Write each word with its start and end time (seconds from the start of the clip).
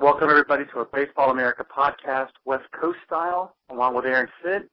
Welcome 0.00 0.30
everybody 0.30 0.64
to 0.72 0.78
a 0.78 0.86
Baseball 0.86 1.30
America 1.30 1.62
podcast, 1.62 2.30
West 2.46 2.64
Coast 2.72 2.96
style, 3.04 3.54
along 3.68 3.94
with 3.94 4.06
Aaron 4.06 4.28
Fitt. 4.42 4.66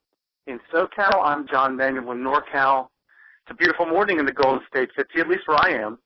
In 0.45 0.58
SoCal, 0.73 1.22
I'm 1.22 1.45
John 1.50 1.75
Manuel 1.75 2.14
in 2.14 2.20
NorCal. 2.20 2.88
It's 3.44 3.52
a 3.52 3.53
beautiful 3.53 3.88
morning 3.88 4.20
in 4.20 4.25
the 4.25 4.31
Golden 4.31 4.61
State 4.70 4.88
City, 4.95 5.20
at 5.20 5.28
least 5.28 5.42
where 5.45 5.58
I 5.61 5.72
am. 5.83 5.98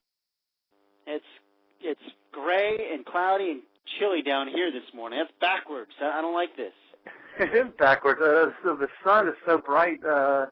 It's 1.05 1.23
it's 1.81 2.01
gray 2.31 2.75
and 2.91 3.05
cloudy 3.05 3.51
and 3.51 3.61
chilly 3.99 4.23
down 4.23 4.47
here 4.47 4.71
this 4.71 4.91
morning. 4.95 5.19
That's 5.19 5.31
backwards. 5.39 5.91
I 6.01 6.19
don't 6.19 6.33
like 6.33 6.57
this. 6.57 6.73
it 7.39 7.55
is 7.55 7.71
backwards. 7.77 8.19
Uh, 8.19 8.49
so 8.63 8.75
the 8.75 8.87
sun 9.05 9.27
is 9.27 9.35
so 9.45 9.59
bright 9.59 10.03
uh, 10.03 10.47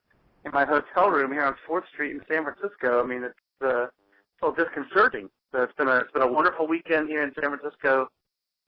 in 0.46 0.52
my 0.52 0.66
hotel 0.66 1.10
room 1.10 1.32
here 1.32 1.44
on 1.44 1.56
Fourth 1.66 1.86
Street 1.92 2.12
in 2.12 2.22
San 2.30 2.44
Francisco. 2.44 3.04
I 3.04 3.08
mean, 3.08 3.24
it's 3.24 3.34
uh, 3.64 3.86
it's 3.86 4.44
a 4.44 4.46
little 4.46 4.64
disconcerting. 4.64 5.28
So 5.56 5.64
it's 5.64 5.74
been 5.74 5.88
a 5.88 5.96
it's 5.96 6.12
been 6.12 6.22
a 6.22 6.32
wonderful 6.32 6.68
weekend 6.68 7.10
here 7.10 7.24
in 7.24 7.34
San 7.34 7.50
Francisco. 7.50 8.10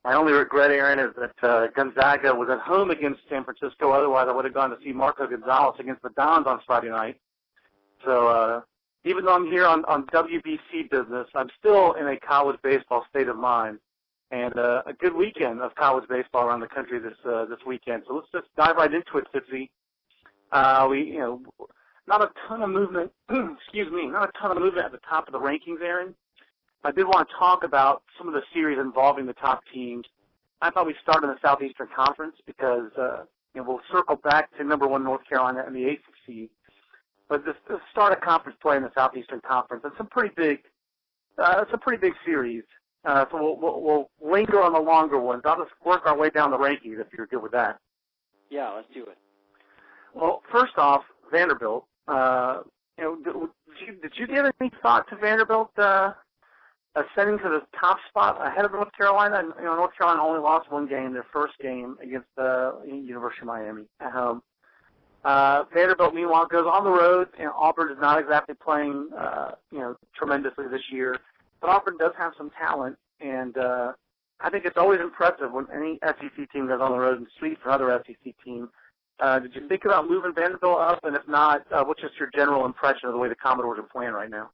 My 0.03 0.16
only 0.16 0.33
regret, 0.33 0.71
Aaron, 0.71 0.97
is 0.97 1.13
that 1.17 1.47
uh, 1.47 1.67
Gonzaga 1.75 2.33
was 2.33 2.49
at 2.49 2.59
home 2.59 2.89
against 2.89 3.21
San 3.30 3.44
Francisco. 3.44 3.91
Otherwise, 3.91 4.27
I 4.27 4.33
would 4.33 4.45
have 4.45 4.53
gone 4.53 4.71
to 4.71 4.77
see 4.83 4.91
Marco 4.91 5.27
Gonzales 5.27 5.75
against 5.80 6.02
the 6.02 6.09
Dons 6.09 6.47
on 6.47 6.59
Friday 6.66 6.89
night. 6.89 7.17
So 8.03 8.27
uh, 8.27 8.61
even 9.03 9.25
though 9.25 9.35
I'm 9.35 9.45
here 9.45 9.67
on, 9.67 9.85
on 9.85 10.07
WBC 10.07 10.89
business, 10.89 11.27
I'm 11.35 11.49
still 11.59 11.94
in 11.94 12.07
a 12.07 12.17
college 12.17 12.57
baseball 12.63 13.05
state 13.09 13.27
of 13.27 13.38
mind. 13.38 13.77
And 14.31 14.57
uh, 14.57 14.81
a 14.85 14.94
good 14.94 15.13
weekend 15.13 15.59
of 15.61 15.75
college 15.75 16.07
baseball 16.07 16.47
around 16.47 16.61
the 16.61 16.67
country 16.67 16.99
this 16.99 17.17
uh, 17.25 17.44
this 17.45 17.59
weekend. 17.67 18.03
So 18.07 18.16
let's 18.16 18.27
just 18.31 18.47
dive 18.55 18.77
right 18.77 18.91
into 18.91 19.17
it, 19.17 19.27
Fitzy. 19.35 19.69
Uh, 20.53 20.88
we, 20.89 21.03
you 21.03 21.19
know, 21.19 21.41
not 22.07 22.22
a 22.22 22.29
ton 22.47 22.61
of 22.61 22.69
movement. 22.69 23.11
excuse 23.29 23.91
me, 23.91 24.07
not 24.07 24.29
a 24.29 24.31
ton 24.39 24.52
of 24.52 24.57
movement 24.63 24.85
at 24.85 24.94
the 24.94 24.99
top 24.99 25.27
of 25.27 25.33
the 25.33 25.39
rankings, 25.39 25.81
Aaron. 25.83 26.16
I 26.83 26.91
did 26.91 27.05
want 27.05 27.27
to 27.27 27.35
talk 27.37 27.63
about 27.63 28.03
some 28.17 28.27
of 28.27 28.33
the 28.33 28.41
series 28.53 28.79
involving 28.79 29.25
the 29.25 29.33
top 29.33 29.61
teams. 29.73 30.05
I 30.61 30.69
thought 30.69 30.85
we'd 30.88 30.95
start 31.01 31.23
in 31.23 31.29
the 31.29 31.38
Southeastern 31.41 31.88
Conference 31.95 32.35
because 32.45 32.91
uh, 32.97 33.23
you 33.53 33.61
know, 33.61 33.67
we'll 33.67 33.81
circle 33.91 34.15
back 34.15 34.55
to 34.57 34.63
number 34.63 34.88
one 34.88 35.03
North 35.03 35.21
Carolina 35.27 35.63
and 35.66 35.75
the 35.75 35.85
ACC. 35.89 36.50
But 37.29 37.45
this, 37.45 37.56
this 37.69 37.79
start 37.91 38.13
of 38.13 38.22
conference 38.22 38.57
play 38.61 38.78
in 38.78 38.83
the 38.83 38.91
Southeastern 38.94 39.41
Conference, 39.41 39.83
and 39.85 39.94
some 39.97 40.07
pretty 40.07 40.33
big, 40.35 40.59
uh, 41.38 41.63
some 41.72 41.79
pretty 41.79 42.00
big 42.00 42.13
series. 42.25 42.63
Uh, 43.06 43.25
so 43.31 43.41
we'll, 43.41 43.57
we'll, 43.57 43.81
we'll 43.81 44.31
linger 44.33 44.61
on 44.61 44.73
the 44.73 44.79
longer 44.79 45.19
ones. 45.19 45.41
I'll 45.45 45.57
just 45.57 45.72
work 45.85 46.06
our 46.06 46.17
way 46.17 46.29
down 46.29 46.51
the 46.51 46.57
rankings 46.57 47.00
if 47.00 47.07
you're 47.16 47.27
good 47.27 47.41
with 47.41 47.53
that. 47.53 47.79
Yeah, 48.50 48.72
let's 48.72 48.88
do 48.94 49.03
it. 49.03 49.17
Well, 50.13 50.41
first 50.51 50.73
off, 50.77 51.03
Vanderbilt. 51.31 51.85
Uh, 52.07 52.61
you 52.97 53.03
know, 53.03 53.16
did 53.23 53.88
you, 53.88 53.94
did 54.01 54.11
you 54.17 54.27
give 54.27 54.45
any 54.59 54.72
thought 54.81 55.07
to 55.09 55.16
Vanderbilt 55.16 55.72
uh, 55.77 56.11
ascending 56.96 57.38
to 57.40 57.50
the 57.50 57.62
top 57.79 57.97
spot 58.09 58.38
ahead 58.46 58.66
of 58.66 58.72
North 58.72 58.91
Carolina. 58.97 59.44
You 59.57 59.66
know, 59.66 59.75
North 59.75 59.97
Carolina 59.97 60.24
only 60.24 60.40
lost 60.40 60.72
one 60.72 60.88
game, 60.88 61.13
their 61.13 61.25
first 61.31 61.53
game 61.62 61.97
against 62.02 62.28
the 62.35 62.81
University 62.85 63.41
of 63.41 63.47
Miami 63.47 63.85
at 64.00 64.12
home. 64.12 64.41
Uh, 65.24 65.63
Vanderbilt, 65.74 66.16
meanwhile, 66.16 66.47
goes 66.47 66.66
on 66.66 66.84
the 66.84 66.90
road, 66.90 67.28
and 67.40 67.50
Auburn 67.56 67.91
is 67.91 67.97
not 68.01 68.19
exactly 68.19 68.56
playing, 68.56 69.09
uh, 69.18 69.51
you 69.72 69.78
know, 69.78 69.96
tremendously 70.16 70.66
this 70.68 70.81
year. 70.91 71.16
But 71.62 71.69
Auburn 71.69 71.97
does 71.97 72.13
have 72.18 72.34
some 72.38 72.50
talent, 72.59 72.97
and 73.19 73.56
uh, 73.57 73.94
I 74.40 74.50
think 74.50 74.66
it's 74.66 74.78
always 74.78 75.00
impressive 75.00 75.51
when 75.51 75.68
any 75.74 76.00
SEC 76.03 76.51
team 76.51 76.68
goes 76.68 76.81
on 76.81 76.91
the 76.91 76.97
road 76.97 77.19
and 77.19 77.28
sweeps 77.38 77.62
another 77.63 78.03
SEC 78.07 78.34
team. 78.44 78.69
Uh, 79.19 79.38
did 79.38 79.53
you 79.53 79.68
think 79.68 79.85
about 79.85 80.09
moving 80.09 80.34
Vanderbilt 80.34 80.80
up? 80.80 81.00
And 81.03 81.16
if 81.16 81.28
not, 81.28 81.62
uh, 81.72 81.84
what's 81.84 82.01
just 82.01 82.16
your 82.19 82.31
general 82.34 82.66
impression 82.66 83.07
of 83.07 83.13
the 83.13 83.19
way 83.19 83.30
the 83.30 83.35
Commodores 83.35 83.78
are 83.78 83.84
playing 83.84 84.13
right 84.13 84.31
now? 84.31 84.50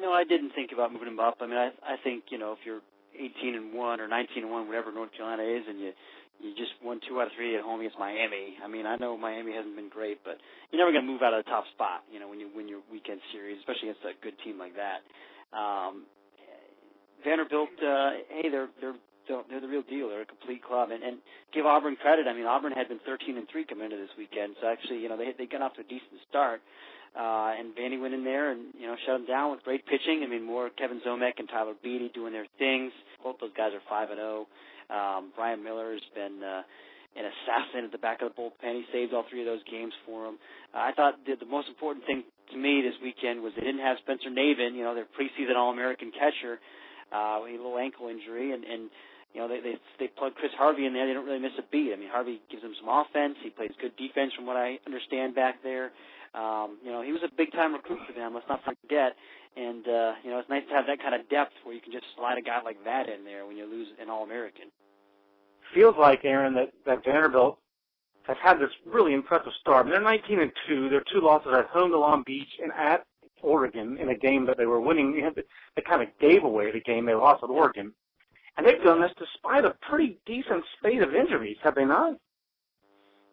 No, 0.00 0.12
I 0.12 0.24
didn't 0.24 0.52
think 0.54 0.70
about 0.72 0.92
moving 0.92 1.08
them 1.08 1.20
up. 1.20 1.38
I 1.40 1.46
mean, 1.46 1.56
I 1.56 1.70
I 1.82 1.96
think 2.04 2.24
you 2.30 2.38
know 2.38 2.52
if 2.52 2.58
you're 2.64 2.80
18 3.16 3.54
and 3.54 3.74
one 3.74 4.00
or 4.00 4.08
19 4.08 4.44
and 4.44 4.52
one, 4.52 4.68
whatever 4.68 4.92
North 4.92 5.10
Carolina 5.16 5.42
is, 5.42 5.64
and 5.68 5.80
you 5.80 5.92
you 6.40 6.54
just 6.54 6.70
won 6.82 7.00
two 7.08 7.18
out 7.20 7.26
of 7.26 7.34
three 7.34 7.56
at 7.56 7.62
home 7.62 7.80
against 7.80 7.98
Miami. 7.98 8.54
I 8.62 8.68
mean, 8.68 8.86
I 8.86 8.96
know 8.96 9.16
Miami 9.18 9.52
hasn't 9.52 9.74
been 9.74 9.90
great, 9.90 10.22
but 10.22 10.38
you're 10.70 10.78
never 10.78 10.94
going 10.94 11.04
to 11.04 11.10
move 11.10 11.22
out 11.22 11.34
of 11.34 11.42
the 11.44 11.50
top 11.50 11.64
spot. 11.74 12.06
You 12.12 12.20
know, 12.20 12.28
when 12.28 12.38
you 12.38 12.48
win 12.54 12.68
your 12.68 12.80
weekend 12.92 13.20
series, 13.34 13.58
especially 13.58 13.90
against 13.90 14.06
a 14.06 14.14
good 14.22 14.38
team 14.46 14.58
like 14.58 14.74
that. 14.78 15.02
Um, 15.50 16.06
Vanderbilt, 17.24 17.74
uh, 17.82 18.22
hey, 18.30 18.48
they're 18.50 18.70
they're 18.80 18.94
they're 19.28 19.60
the 19.60 19.68
real 19.68 19.82
deal. 19.82 20.08
They're 20.08 20.22
a 20.22 20.30
complete 20.30 20.62
club, 20.62 20.90
and 20.90 21.02
and 21.02 21.18
give 21.52 21.66
Auburn 21.66 21.96
credit. 21.96 22.26
I 22.30 22.34
mean, 22.34 22.46
Auburn 22.46 22.72
had 22.72 22.88
been 22.88 23.00
13 23.04 23.36
and 23.36 23.46
three 23.50 23.66
coming 23.66 23.90
into 23.90 23.98
this 23.98 24.14
weekend, 24.16 24.54
so 24.60 24.68
actually, 24.68 25.02
you 25.02 25.08
know, 25.08 25.16
they 25.18 25.34
they 25.36 25.46
got 25.46 25.62
off 25.62 25.74
to 25.74 25.82
a 25.82 25.90
decent 25.90 26.22
start. 26.28 26.62
Uh, 27.16 27.54
and 27.58 27.74
Vandy 27.74 28.00
went 28.00 28.14
in 28.14 28.24
there 28.24 28.52
and 28.52 28.74
you 28.78 28.86
know 28.86 28.96
shut 29.06 29.18
them 29.18 29.26
down 29.26 29.50
with 29.50 29.62
great 29.62 29.84
pitching. 29.86 30.22
I 30.24 30.28
mean, 30.28 30.44
more 30.44 30.70
Kevin 30.70 31.00
Ziomek 31.06 31.38
and 31.38 31.48
Tyler 31.48 31.74
Beede 31.82 32.12
doing 32.12 32.32
their 32.32 32.46
things. 32.58 32.92
Both 33.22 33.36
those 33.40 33.54
guys 33.56 33.72
are 33.74 33.82
five 33.88 34.10
and 34.10 34.18
zero. 34.18 34.46
Oh. 34.46 34.54
Um, 34.88 35.32
Brian 35.36 35.62
Miller 35.62 35.92
has 35.92 36.04
been 36.14 36.40
uh, 36.40 36.62
an 37.16 37.24
assassin 37.28 37.84
at 37.84 37.92
the 37.92 38.00
back 38.00 38.22
of 38.22 38.32
the 38.32 38.36
bullpen. 38.40 38.72
He 38.72 38.84
saved 38.92 39.12
all 39.12 39.24
three 39.28 39.40
of 39.40 39.46
those 39.46 39.64
games 39.70 39.92
for 40.06 40.24
them. 40.24 40.38
Uh, 40.72 40.78
I 40.78 40.92
thought 40.96 41.20
the, 41.26 41.36
the 41.36 41.50
most 41.50 41.68
important 41.68 42.06
thing 42.06 42.24
to 42.52 42.56
me 42.56 42.80
this 42.80 42.96
weekend 43.02 43.42
was 43.42 43.52
they 43.52 43.64
didn't 43.64 43.84
have 43.84 43.98
Spencer 44.00 44.30
Navin, 44.32 44.72
you 44.72 44.84
know, 44.84 44.94
their 44.94 45.08
preseason 45.12 45.56
All-American 45.56 46.12
catcher, 46.12 46.56
uh, 47.12 47.40
with 47.42 47.52
a 47.52 47.60
little 47.60 47.76
ankle 47.76 48.08
injury, 48.08 48.52
and 48.52 48.64
and 48.64 48.88
you 49.34 49.40
know 49.40 49.48
they 49.48 49.60
they 49.60 49.76
they 49.98 50.08
plugged 50.08 50.36
Chris 50.36 50.52
Harvey 50.56 50.86
in 50.86 50.92
there. 50.92 51.06
They 51.06 51.12
don't 51.12 51.26
really 51.26 51.40
miss 51.40 51.56
a 51.58 51.66
beat. 51.72 51.92
I 51.92 51.96
mean, 51.96 52.08
Harvey 52.08 52.40
gives 52.50 52.62
them 52.62 52.72
some 52.80 52.88
offense. 52.88 53.36
He 53.42 53.50
plays 53.50 53.72
good 53.80 53.96
defense, 53.96 54.32
from 54.36 54.46
what 54.46 54.56
I 54.56 54.78
understand 54.86 55.34
back 55.34 55.62
there. 55.62 55.92
Um, 56.34 56.78
you 56.84 56.90
know, 56.90 57.02
he 57.02 57.12
was 57.12 57.22
a 57.24 57.34
big 57.36 57.52
time 57.52 57.72
recruit 57.72 58.00
for 58.06 58.12
them. 58.12 58.34
Let's 58.34 58.48
not 58.48 58.62
forget. 58.64 59.16
And 59.56 59.86
uh, 59.88 60.12
you 60.22 60.30
know, 60.30 60.38
it's 60.38 60.48
nice 60.48 60.64
to 60.68 60.74
have 60.74 60.86
that 60.86 61.00
kind 61.00 61.14
of 61.14 61.28
depth 61.28 61.52
where 61.64 61.74
you 61.74 61.80
can 61.80 61.92
just 61.92 62.04
slide 62.16 62.38
a 62.38 62.42
guy 62.42 62.60
like 62.62 62.82
that 62.84 63.08
in 63.08 63.24
there 63.24 63.46
when 63.46 63.56
you 63.56 63.66
lose 63.66 63.88
an 64.00 64.08
All 64.10 64.24
American. 64.24 64.66
Feels 65.74 65.96
like 65.98 66.24
Aaron 66.24 66.54
that 66.54 66.72
that 66.86 67.04
Vanderbilt 67.04 67.58
has 68.22 68.36
had 68.42 68.58
this 68.58 68.70
really 68.86 69.14
impressive 69.14 69.52
start. 69.60 69.86
They're 69.86 70.00
19 70.00 70.40
and 70.40 70.52
two. 70.68 70.88
Their 70.90 71.02
two 71.12 71.20
losses 71.20 71.52
at 71.56 71.66
home 71.66 71.90
to 71.90 71.98
Long 71.98 72.22
Beach 72.26 72.48
and 72.62 72.70
at 72.72 73.04
Oregon 73.42 73.96
in 73.98 74.10
a 74.10 74.14
game 74.14 74.44
that 74.46 74.58
they 74.58 74.66
were 74.66 74.80
winning. 74.80 75.12
They 75.74 75.82
kind 75.82 76.02
of 76.02 76.08
gave 76.20 76.44
away 76.44 76.70
the 76.70 76.80
game 76.80 77.06
they 77.06 77.14
lost 77.14 77.42
at 77.42 77.50
Oregon, 77.50 77.92
and 78.56 78.66
they've 78.66 78.82
done 78.82 79.00
this 79.00 79.12
despite 79.18 79.64
a 79.64 79.74
pretty 79.88 80.18
decent 80.26 80.64
spate 80.78 81.02
of 81.02 81.14
injuries, 81.14 81.56
have 81.62 81.74
they 81.74 81.84
not? 81.84 82.16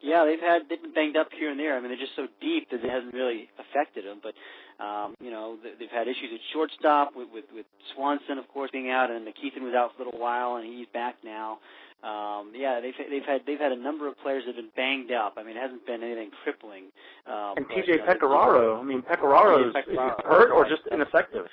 Yeah, 0.05 0.23
they've 0.23 0.39
had 0.39 0.69
they've 0.69 0.81
been 0.81 0.93
banged 0.93 1.17
up 1.17 1.29
here 1.33 1.49
and 1.49 1.59
there. 1.59 1.75
I 1.75 1.81
mean, 1.81 1.89
they're 1.89 1.97
just 1.97 2.15
so 2.15 2.27
deep 2.39 2.69
that 2.69 2.85
it 2.85 2.89
hasn't 2.89 3.13
really 3.13 3.49
affected 3.57 4.05
them. 4.05 4.21
But 4.21 4.37
um, 4.77 5.15
you 5.19 5.31
know, 5.31 5.57
they've 5.57 5.89
had 5.89 6.07
issues 6.07 6.29
at 6.31 6.39
shortstop 6.53 7.15
with 7.15 7.27
with, 7.33 7.45
with 7.51 7.65
Swanson, 7.95 8.37
of 8.37 8.47
course, 8.53 8.69
being 8.71 8.91
out, 8.91 9.09
and 9.09 9.25
Keithan 9.33 9.65
was 9.65 9.73
out 9.73 9.97
for 9.97 10.03
a 10.03 10.05
little 10.05 10.21
while, 10.21 10.57
and 10.57 10.65
he's 10.65 10.85
back 10.93 11.15
now. 11.25 11.57
Um, 12.05 12.53
yeah, 12.53 12.81
they've 12.81 12.93
they've 13.09 13.25
had 13.25 13.41
they've 13.47 13.59
had 13.59 13.71
a 13.71 13.81
number 13.81 14.07
of 14.07 14.13
players 14.21 14.43
that 14.45 14.53
have 14.53 14.61
been 14.61 14.75
banged 14.77 15.11
up. 15.11 15.35
I 15.37 15.43
mean, 15.43 15.57
it 15.57 15.61
hasn't 15.61 15.87
been 15.87 16.03
anything 16.03 16.29
crippling. 16.43 16.93
Um, 17.25 17.57
and 17.57 17.65
TJ 17.65 18.05
Pecoraro, 18.05 18.79
I 18.79 18.83
mean, 18.83 19.01
Pecoraro 19.01 19.69
is, 19.69 19.75
is 19.89 19.97
hurt 20.23 20.51
or 20.51 20.69
just 20.69 20.83
ineffective. 20.91 21.47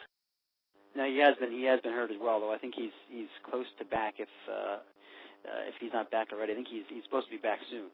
No, 0.94 1.08
he 1.08 1.16
has 1.24 1.36
been 1.40 1.52
he 1.52 1.64
has 1.64 1.80
been 1.80 1.92
hurt 1.94 2.10
as 2.10 2.18
well. 2.20 2.40
Though 2.40 2.52
I 2.52 2.58
think 2.58 2.74
he's 2.76 2.92
he's 3.08 3.32
close 3.48 3.64
to 3.78 3.84
back 3.86 4.14
if 4.18 4.28
uh, 4.46 4.76
uh, 5.48 5.62
if 5.68 5.74
he's 5.80 5.92
not 5.92 6.10
back 6.10 6.28
already. 6.32 6.52
I 6.52 6.56
think 6.56 6.68
he's 6.68 6.84
he's 6.88 7.04
supposed 7.04 7.26
to 7.26 7.32
be 7.32 7.40
back 7.40 7.60
soon. 7.70 7.88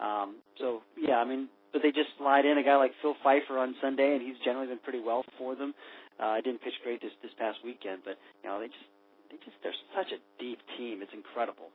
Um, 0.00 0.36
so 0.58 0.82
yeah, 0.96 1.16
I 1.16 1.24
mean, 1.24 1.48
but 1.72 1.82
they 1.82 1.90
just 1.90 2.10
slide 2.18 2.44
in 2.44 2.58
a 2.58 2.62
guy 2.62 2.76
like 2.76 2.92
Phil 3.00 3.14
Pfeifer 3.24 3.58
on 3.58 3.74
Sunday, 3.80 4.14
and 4.14 4.22
he's 4.22 4.36
generally 4.44 4.66
been 4.66 4.78
pretty 4.78 5.00
well 5.00 5.24
for 5.38 5.54
them. 5.54 5.74
Uh, 6.20 6.26
I 6.26 6.40
didn't 6.40 6.62
pitch 6.62 6.74
great 6.82 7.00
this 7.00 7.12
this 7.22 7.32
past 7.38 7.58
weekend, 7.64 8.02
but 8.04 8.18
you 8.42 8.50
know 8.50 8.60
they 8.60 8.66
just 8.66 8.88
they 9.30 9.36
just 9.44 9.56
they're 9.62 9.72
such 9.96 10.12
a 10.12 10.20
deep 10.40 10.58
team. 10.76 11.00
It's 11.02 11.12
incredible. 11.14 11.70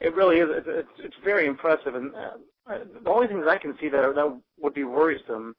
It 0.00 0.14
really 0.16 0.38
is. 0.38 0.48
It's, 0.50 0.66
it's, 0.68 0.88
it's 0.98 1.16
very 1.24 1.46
impressive, 1.46 1.94
and 1.94 2.12
uh, 2.14 2.78
the 3.02 3.10
only 3.10 3.28
things 3.28 3.44
I 3.48 3.58
can 3.58 3.76
see 3.80 3.88
that 3.88 4.14
that 4.14 4.40
would 4.60 4.74
be 4.74 4.84
worrisome, 4.84 5.54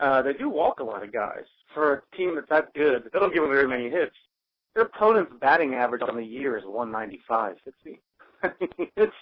uh, 0.00 0.22
they 0.22 0.32
do 0.32 0.48
walk 0.48 0.80
a 0.80 0.84
lot 0.84 1.02
of 1.02 1.12
guys 1.12 1.44
for 1.74 1.94
a 1.94 2.16
team 2.16 2.34
that's 2.34 2.48
that 2.48 2.72
good. 2.74 3.04
They 3.12 3.18
don't 3.18 3.34
give 3.34 3.42
them 3.42 3.52
very 3.52 3.68
many 3.68 3.90
hits. 3.90 4.16
Their 4.74 4.84
opponent's 4.84 5.32
batting 5.40 5.74
average 5.74 6.02
on 6.02 6.16
the 6.16 6.24
year 6.24 6.56
is 6.56 6.64
195. 6.64 7.56
It's 8.42 8.90
it's 8.96 9.12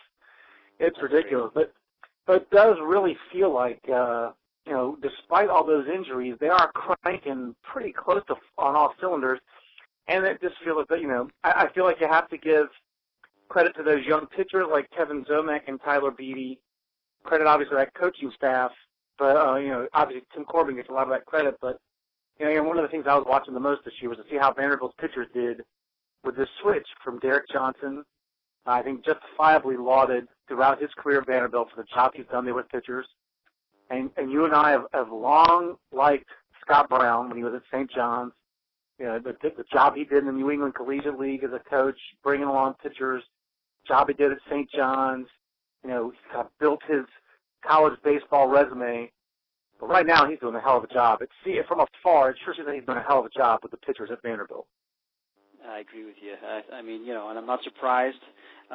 it's 0.78 1.00
ridiculous, 1.00 1.50
but 1.54 1.72
but 2.26 2.36
it 2.36 2.50
does 2.50 2.76
really 2.82 3.16
feel 3.32 3.52
like 3.52 3.80
uh, 3.92 4.30
you 4.66 4.72
know, 4.72 4.96
despite 5.02 5.48
all 5.48 5.64
those 5.66 5.86
injuries, 5.88 6.36
they 6.40 6.48
are 6.48 6.70
cranking 6.72 7.54
pretty 7.62 7.92
close 7.92 8.22
to 8.28 8.36
on 8.58 8.74
all 8.74 8.94
cylinders, 9.00 9.40
and 10.08 10.24
it 10.24 10.40
just 10.40 10.54
feels 10.64 10.86
like 10.88 11.00
you 11.00 11.08
know, 11.08 11.28
I, 11.42 11.64
I 11.64 11.72
feel 11.72 11.84
like 11.84 12.00
you 12.00 12.08
have 12.08 12.28
to 12.30 12.38
give 12.38 12.66
credit 13.48 13.76
to 13.76 13.82
those 13.82 14.04
young 14.06 14.26
pitchers 14.26 14.66
like 14.70 14.90
Kevin 14.90 15.24
Ziomek 15.24 15.62
and 15.66 15.80
Tyler 15.82 16.10
Beede. 16.10 16.58
Credit 17.24 17.46
obviously 17.46 17.76
that 17.76 17.94
coaching 17.94 18.30
staff, 18.34 18.70
but 19.18 19.36
uh, 19.36 19.56
you 19.56 19.68
know, 19.68 19.88
obviously 19.92 20.26
Tim 20.34 20.44
Corbin 20.44 20.76
gets 20.76 20.88
a 20.88 20.92
lot 20.92 21.04
of 21.04 21.10
that 21.10 21.26
credit. 21.26 21.56
But 21.60 21.78
you 22.38 22.52
know, 22.52 22.62
one 22.62 22.78
of 22.78 22.82
the 22.82 22.88
things 22.88 23.04
I 23.08 23.16
was 23.16 23.26
watching 23.28 23.54
the 23.54 23.60
most 23.60 23.84
this 23.84 23.94
year 24.00 24.10
was 24.10 24.18
to 24.18 24.24
see 24.30 24.36
how 24.36 24.52
Vanderbilt's 24.52 24.94
pitchers 24.98 25.28
did 25.32 25.62
with 26.24 26.36
this 26.36 26.48
switch 26.62 26.86
from 27.02 27.18
Derek 27.18 27.48
Johnson. 27.52 28.02
I 28.66 28.82
think 28.82 29.04
justifiably 29.04 29.76
lauded 29.76 30.26
throughout 30.48 30.80
his 30.80 30.90
career 30.96 31.20
at 31.20 31.26
Vanderbilt 31.26 31.68
for 31.70 31.82
the 31.82 31.88
job 31.94 32.12
he's 32.14 32.26
done 32.30 32.44
there 32.44 32.54
with 32.54 32.68
pitchers. 32.68 33.06
And 33.90 34.10
and 34.16 34.30
you 34.30 34.44
and 34.44 34.54
I 34.54 34.70
have, 34.70 34.86
have 34.92 35.12
long 35.12 35.76
liked 35.92 36.28
Scott 36.60 36.88
Brown 36.88 37.28
when 37.28 37.36
he 37.36 37.44
was 37.44 37.54
at 37.54 37.62
St. 37.72 37.90
John's. 37.90 38.32
You 38.98 39.06
know, 39.06 39.18
the, 39.18 39.34
the 39.42 39.64
job 39.72 39.96
he 39.96 40.04
did 40.04 40.18
in 40.18 40.26
the 40.26 40.32
New 40.32 40.50
England 40.50 40.74
Collegiate 40.76 41.18
League 41.18 41.42
as 41.42 41.50
a 41.52 41.58
coach, 41.68 41.98
bringing 42.22 42.46
along 42.46 42.74
pitchers, 42.80 43.24
job 43.88 44.06
he 44.08 44.14
did 44.14 44.30
at 44.30 44.38
St. 44.48 44.70
John's. 44.70 45.26
You 45.82 45.90
know, 45.90 46.10
he 46.10 46.16
kind 46.32 46.46
of 46.46 46.58
built 46.60 46.80
his 46.88 47.04
college 47.66 47.98
baseball 48.04 48.48
resume. 48.48 49.10
But 49.80 49.88
right 49.88 50.06
now, 50.06 50.28
he's 50.28 50.38
doing 50.38 50.54
a 50.54 50.60
hell 50.60 50.78
of 50.78 50.84
a 50.84 50.94
job. 50.94 51.20
It 51.22 51.28
see 51.44 51.52
it 51.52 51.66
from 51.66 51.80
afar, 51.80 52.30
it 52.30 52.36
sure 52.44 52.54
seems 52.54 52.66
like 52.66 52.76
he's 52.76 52.86
doing 52.86 52.98
a 52.98 53.02
hell 53.02 53.18
of 53.18 53.26
a 53.26 53.30
job 53.30 53.60
with 53.62 53.72
the 53.72 53.76
pitchers 53.78 54.10
at 54.12 54.22
Vanderbilt. 54.22 54.66
I 55.68 55.78
agree 55.80 56.04
with 56.04 56.16
you. 56.22 56.34
I, 56.46 56.76
I 56.76 56.82
mean, 56.82 57.04
you 57.04 57.14
know, 57.14 57.30
and 57.30 57.38
I'm 57.38 57.46
not 57.46 57.62
surprised. 57.64 58.20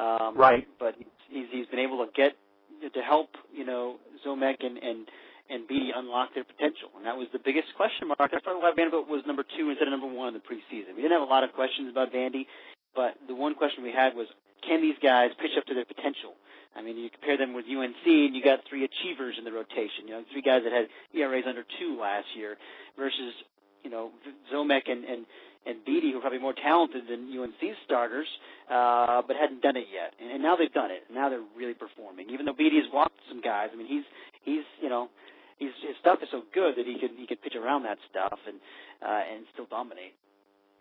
Um, 0.00 0.36
right. 0.36 0.66
But 0.78 0.96
he's 1.28 1.46
he's 1.52 1.66
been 1.66 1.80
able 1.80 2.04
to 2.04 2.10
get 2.16 2.32
to 2.80 3.02
help 3.02 3.30
you 3.52 3.64
know 3.64 3.96
Ziomek 4.24 4.64
and 4.64 4.78
and 4.78 5.06
and 5.50 5.66
Beede 5.66 5.92
unlock 5.94 6.32
their 6.32 6.44
potential, 6.44 6.88
and 6.96 7.04
that 7.04 7.16
was 7.16 7.26
the 7.32 7.42
biggest 7.42 7.74
question 7.76 8.08
mark. 8.08 8.30
That's 8.30 8.42
probably 8.42 8.62
why 8.62 8.72
Vanderbilt 8.74 9.08
was 9.08 9.26
number 9.26 9.44
two 9.44 9.68
instead 9.68 9.90
of 9.90 9.92
number 9.92 10.06
one 10.06 10.28
in 10.32 10.34
the 10.34 10.46
preseason. 10.46 10.94
We 10.94 11.02
didn't 11.02 11.18
have 11.18 11.26
a 11.26 11.32
lot 11.32 11.42
of 11.42 11.52
questions 11.52 11.90
about 11.90 12.14
Vandy, 12.14 12.46
but 12.94 13.18
the 13.26 13.34
one 13.34 13.54
question 13.58 13.82
we 13.82 13.90
had 13.90 14.14
was, 14.14 14.30
can 14.62 14.80
these 14.80 14.94
guys 15.02 15.34
pitch 15.42 15.58
up 15.58 15.66
to 15.66 15.74
their 15.74 15.84
potential? 15.84 16.38
I 16.76 16.82
mean, 16.82 16.96
you 16.96 17.10
compare 17.10 17.36
them 17.36 17.52
with 17.52 17.66
UNC, 17.66 18.06
and 18.06 18.30
you 18.30 18.42
got 18.46 18.62
three 18.70 18.86
achievers 18.86 19.34
in 19.38 19.44
the 19.44 19.50
rotation. 19.50 20.06
You 20.06 20.22
know, 20.22 20.22
three 20.30 20.42
guys 20.42 20.62
that 20.62 20.72
had 20.72 20.86
ERAs 21.10 21.44
under 21.46 21.66
two 21.82 21.98
last 21.98 22.30
year, 22.38 22.56
versus 22.96 23.34
you 23.82 23.90
know 23.90 24.14
Ziomek 24.54 24.86
and 24.86 25.04
and 25.04 25.26
and 25.66 25.84
Beede, 25.84 26.12
who 26.12 26.18
are 26.18 26.20
probably 26.20 26.38
more 26.38 26.54
talented 26.54 27.04
than 27.08 27.28
UNC's 27.28 27.76
starters, 27.84 28.26
uh, 28.70 29.22
but 29.26 29.36
hadn't 29.36 29.62
done 29.62 29.76
it 29.76 29.86
yet. 29.92 30.14
And, 30.20 30.30
and 30.32 30.42
now 30.42 30.56
they've 30.56 30.72
done 30.72 30.90
it. 30.90 31.04
Now 31.12 31.28
they're 31.28 31.44
really 31.56 31.74
performing. 31.74 32.30
Even 32.30 32.46
though 32.46 32.54
Beede 32.54 32.72
has 32.74 32.90
walked 32.92 33.18
some 33.28 33.40
guys, 33.40 33.68
I 33.72 33.76
mean, 33.76 33.86
he's 33.86 34.04
he's 34.42 34.64
you 34.80 34.88
know 34.88 35.08
he's, 35.58 35.72
his 35.86 35.96
stuff 36.00 36.18
is 36.22 36.28
so 36.30 36.42
good 36.52 36.74
that 36.76 36.86
he 36.86 36.98
could 36.98 37.10
he 37.16 37.26
could 37.26 37.42
pitch 37.42 37.54
around 37.54 37.84
that 37.84 37.98
stuff 38.10 38.38
and 38.46 38.56
uh, 39.02 39.22
and 39.32 39.44
still 39.52 39.66
dominate. 39.66 40.14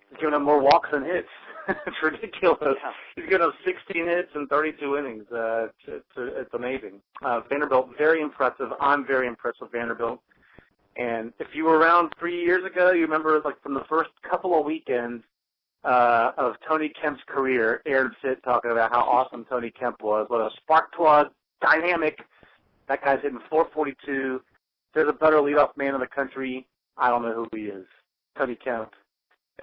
He's 0.09 0.19
giving 0.19 0.33
up 0.33 0.41
more 0.41 0.59
walks 0.59 0.89
than 0.91 1.03
hits. 1.03 1.27
it's 1.67 2.01
ridiculous. 2.01 2.57
Yeah. 2.61 2.91
He's 3.15 3.25
giving 3.29 3.45
up 3.45 3.53
16 3.63 4.05
hits 4.07 4.29
in 4.33 4.47
32 4.47 4.97
innings. 4.97 5.25
Uh, 5.31 5.65
it's, 5.65 5.75
it's, 5.87 6.05
it's 6.17 6.53
amazing. 6.55 6.99
Uh, 7.23 7.41
Vanderbilt, 7.47 7.91
very 7.95 8.21
impressive. 8.21 8.69
I'm 8.81 9.05
very 9.05 9.27
impressed 9.27 9.61
with 9.61 9.71
Vanderbilt. 9.71 10.19
And 10.99 11.31
if 11.39 11.47
you 11.53 11.63
were 11.63 11.77
around 11.77 12.11
three 12.19 12.43
years 12.43 12.65
ago, 12.65 12.91
you 12.91 13.01
remember 13.03 13.41
like 13.45 13.61
from 13.63 13.73
the 13.73 13.85
first 13.87 14.09
couple 14.29 14.59
of 14.59 14.65
weekends 14.65 15.23
uh, 15.85 16.31
of 16.37 16.55
Tony 16.67 16.89
Kemp's 16.89 17.21
career, 17.25 17.81
Aaron 17.85 18.11
Fitt 18.21 18.43
talking 18.43 18.71
about 18.71 18.91
how 18.91 18.99
awesome 18.99 19.45
Tony 19.45 19.71
Kemp 19.71 20.03
was, 20.03 20.25
what 20.29 20.41
a 20.41 20.49
spark 20.57 20.93
plug, 20.93 21.29
dynamic. 21.61 22.19
That 22.89 23.01
guy's 23.03 23.21
hitting 23.21 23.39
442. 23.49 24.41
There's 24.93 25.07
a 25.07 25.13
better 25.13 25.37
leadoff 25.37 25.77
man 25.77 25.93
in 25.95 26.01
the 26.01 26.07
country. 26.07 26.67
I 26.97 27.09
don't 27.09 27.21
know 27.21 27.33
who 27.33 27.57
he 27.57 27.67
is. 27.67 27.85
Tony 28.37 28.55
Kemp. 28.55 28.91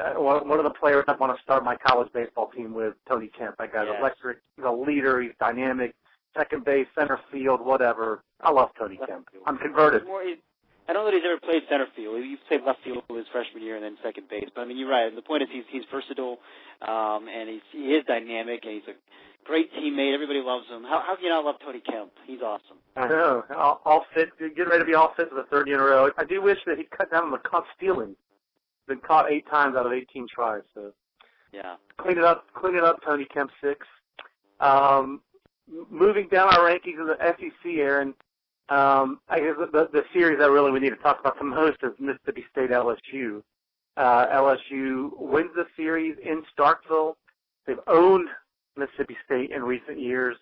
Uh, 0.01 0.15
one, 0.21 0.49
one 0.49 0.59
of 0.59 0.65
the 0.65 0.71
players 0.71 1.05
I 1.09 1.17
want 1.17 1.37
to 1.37 1.43
start 1.43 1.65
my 1.65 1.77
college 1.77 2.11
baseball 2.15 2.51
team 2.51 2.73
with, 2.73 2.95
Tony 3.09 3.29
Kemp. 3.37 3.57
That 3.59 3.73
guy's 3.75 3.87
Yes. 3.91 3.97
electric. 4.01 4.39
He's 4.57 4.65
a 4.65 4.71
leader. 4.71 5.21
He's 5.21 5.33
dynamic. 5.39 5.95
Second 6.37 6.65
base, 6.65 6.87
center 6.99 7.19
field, 7.33 7.61
whatever. 7.61 8.23
I 8.43 8.51
love 8.51 8.71
Tony 8.79 8.99
Kemp. 9.07 9.29
I'm 9.47 9.59
converted. 9.59 10.03
He's 10.03 10.09
more, 10.09 10.23
he, 10.23 10.37
I 10.89 10.93
don't 10.93 11.05
know 11.05 11.11
that 11.11 11.15
he's 11.17 11.27
ever 11.27 11.41
played 11.41 11.63
center 11.69 11.87
field. 11.97 12.23
He 12.23 12.37
played 12.49 12.63
left 12.65 12.83
field 12.85 13.03
his 13.11 13.27
freshman 13.33 13.63
year 13.63 13.75
and 13.77 13.85
then 13.85 13.97
second 14.03 14.29
base. 14.29 14.49
But 14.55 14.63
I 14.63 14.65
mean, 14.67 14.79
you're 14.79 14.89
right. 14.91 15.15
The 15.15 15.23
point 15.23 15.43
is 15.43 15.49
he's 15.53 15.65
he's 15.71 15.83
versatile, 15.91 16.39
um, 16.87 17.27
and 17.29 17.49
he's 17.49 17.67
he 17.73 17.95
is 17.95 18.05
dynamic, 18.07 18.61
and 18.65 18.75
he's 18.75 18.89
a 18.89 18.95
great 19.45 19.73
teammate. 19.75 20.15
Everybody 20.15 20.41
loves 20.41 20.67
him. 20.69 20.83
How 20.85 21.03
how 21.05 21.17
can 21.17 21.25
you 21.25 21.31
not 21.31 21.45
love 21.45 21.57
Tony 21.65 21.81
Kemp? 21.81 22.13
He's 22.27 22.41
awesome. 22.41 22.79
I 22.97 23.09
know. 23.09 23.45
All, 23.57 23.81
all 23.85 24.07
fit. 24.15 24.31
Getting 24.39 24.67
ready 24.69 24.81
to 24.81 24.85
be 24.85 24.95
all 24.95 25.13
fit 25.17 25.29
for 25.29 25.35
the 25.37 25.45
third 25.51 25.67
year 25.67 25.77
in 25.77 25.83
a 25.83 25.87
row. 25.87 26.11
I 26.19 26.25
do 26.25 26.41
wish 26.43 26.59
that 26.67 26.79
he'd 26.79 26.91
cut 26.91 27.11
down 27.11 27.25
on 27.25 27.31
the 27.33 27.39
caught 27.39 27.65
stealing. 27.77 28.15
Been 28.87 29.01
caught 29.01 29.31
eight 29.31 29.47
times 29.51 29.75
out 29.77 29.87
of 29.87 29.93
18 29.93 30.29
tries. 30.33 30.63
So 30.75 30.93
Yeah. 31.53 31.77
clean 31.99 32.19
it 32.19 32.25
up. 32.25 32.47
Clean 32.55 32.77
it 32.77 32.85
up, 32.85 33.01
Tony 33.05 33.25
Kemp 33.25 33.51
six. 33.61 33.85
Um, 34.61 35.21
moving 35.91 36.29
down 36.29 36.55
our 36.55 36.61
rankings 36.71 37.01
in 37.01 37.07
the 37.09 37.17
SEC, 37.21 37.79
Aaron. 37.81 38.15
Um, 38.69 39.21
I 39.29 39.39
guess 39.39 39.55
the, 39.59 39.89
the, 39.93 40.03
series 40.13 40.41
that 40.41 40.51
really 40.51 40.73
we 40.73 40.81
need 40.81 40.91
to 40.91 40.97
talk 40.97 41.21
about 41.21 41.39
the 41.39 41.45
most 41.45 41.79
is 41.85 41.93
Mississippi 42.01 42.45
State 42.51 42.71
LSU. 42.71 43.43
Uh, 43.97 44.27
LSU 44.27 45.11
wins 45.19 45.51
the 45.55 45.67
series 45.77 46.17
in 46.23 46.43
Starkville. 46.59 47.15
They've 47.67 47.79
owned 47.87 48.29
Mississippi 48.77 49.17
State 49.25 49.53
in 49.53 49.63
recent 49.63 50.01
years. 50.01 50.37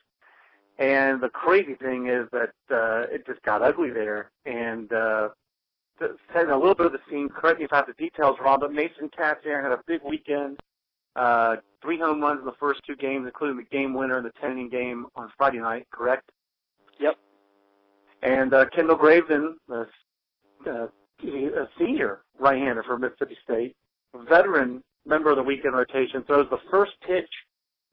And 0.79 1.21
the 1.21 1.29
crazy 1.29 1.75
thing 1.75 2.09
is 2.09 2.26
that 2.32 2.55
uh, 2.71 3.12
it 3.15 3.26
just 3.26 3.43
got 3.43 3.62
ugly 3.62 3.91
there. 3.91 4.31
And 4.47 4.91
uh, 4.91 5.29
setting 6.32 6.50
a 6.50 6.59
little 6.59 6.75
bit 6.75 6.87
of 6.87 6.93
the 6.93 7.00
scene, 7.11 7.29
correct 7.29 7.59
me 7.59 7.67
if 7.67 7.73
I 7.73 7.76
have 7.76 7.87
the 7.87 7.93
details 7.93 8.38
wrong, 8.43 8.59
but 8.61 8.73
Mason 8.73 9.11
Katz 9.15 9.44
had 9.44 9.71
a 9.71 9.81
big 9.87 10.00
weekend. 10.03 10.61
Uh, 11.15 11.56
three 11.81 11.99
home 11.99 12.21
runs 12.21 12.40
in 12.40 12.47
the 12.47 12.54
first 12.59 12.81
two 12.87 12.97
games, 12.97 13.26
including 13.26 13.57
the 13.57 13.64
game 13.64 13.95
winner 13.95 14.19
in 14.19 14.25
the 14.25 14.33
10 14.40 14.52
inning 14.52 14.69
game 14.69 15.07
on 15.14 15.31
Friday 15.37 15.59
night, 15.59 15.87
correct? 15.93 16.31
Yep. 16.99 17.16
And 18.25 18.54
uh, 18.54 18.64
Kendall 18.75 18.97
Graveman, 18.97 19.54
a, 19.71 19.87
uh, 20.66 20.87
a 21.23 21.69
senior 21.78 22.23
right-hander 22.40 22.83
for 22.83 22.99
Mississippi 22.99 23.37
State, 23.45 23.76
veteran 24.28 24.83
member 25.04 25.31
of 25.31 25.37
the 25.37 25.43
weekend 25.43 25.76
rotation, 25.76 26.25
throws 26.25 26.49
the 26.50 26.59
first 26.71 26.93
pitch 27.07 27.31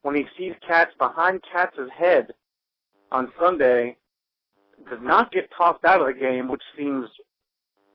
when 0.03 0.15
he 0.15 0.25
sees 0.38 0.53
Katz 0.65 0.91
behind 0.97 1.41
Katz's 1.51 1.89
head 1.95 2.33
on 3.11 3.29
Sunday, 3.39 3.97
does 4.89 5.00
not 5.01 5.33
get 5.33 5.50
tossed 5.55 5.83
out 5.83 6.00
of 6.00 6.07
the 6.07 6.19
game, 6.19 6.47
which 6.47 6.63
seems 6.77 7.09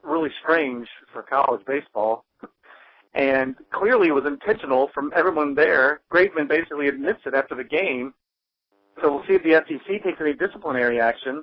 really 0.04 0.30
strange 0.42 0.86
for 1.12 1.22
college 1.22 1.64
baseball. 1.66 2.24
And 3.14 3.56
clearly 3.70 4.10
was 4.10 4.26
intentional 4.26 4.90
from 4.92 5.10
everyone 5.16 5.54
there. 5.54 6.02
Graveman 6.12 6.48
basically 6.48 6.88
admits 6.88 7.20
it 7.24 7.32
after 7.32 7.54
the 7.54 7.64
game. 7.64 8.12
So 9.00 9.10
we'll 9.10 9.26
see 9.26 9.32
if 9.32 9.42
the 9.42 9.64
SEC 9.66 10.02
takes 10.04 10.20
any 10.20 10.34
disciplinary 10.34 11.00
action. 11.00 11.42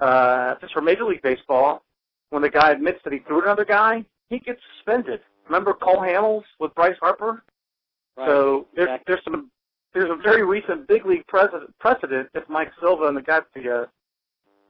Uh, 0.00 0.54
just 0.60 0.72
for 0.72 0.80
Major 0.80 1.04
League 1.04 1.22
Baseball, 1.22 1.82
when 2.30 2.42
the 2.42 2.50
guy 2.50 2.70
admits 2.72 3.00
that 3.04 3.12
he 3.12 3.18
threw 3.20 3.42
another 3.42 3.64
guy, 3.64 4.04
he 4.30 4.38
gets 4.38 4.60
suspended. 4.76 5.20
Remember 5.46 5.72
Cole 5.72 5.96
Hamels 5.98 6.44
with 6.60 6.74
Bryce 6.74 6.96
Harper? 7.00 7.42
Right. 8.16 8.26
So 8.28 8.66
there's 8.76 8.88
Exactly. 8.88 9.04
there's 9.14 9.24
some 9.24 9.50
there's 9.94 10.10
a 10.10 10.16
very 10.22 10.44
recent 10.44 10.86
big 10.86 11.06
league 11.06 11.26
precedent, 11.26 11.76
precedent 11.78 12.28
if 12.34 12.48
Mike 12.48 12.70
Slive 12.80 13.08
and 13.08 13.16
the 13.16 13.22
guys 13.22 13.42
at 13.56 13.62
the 13.62 13.88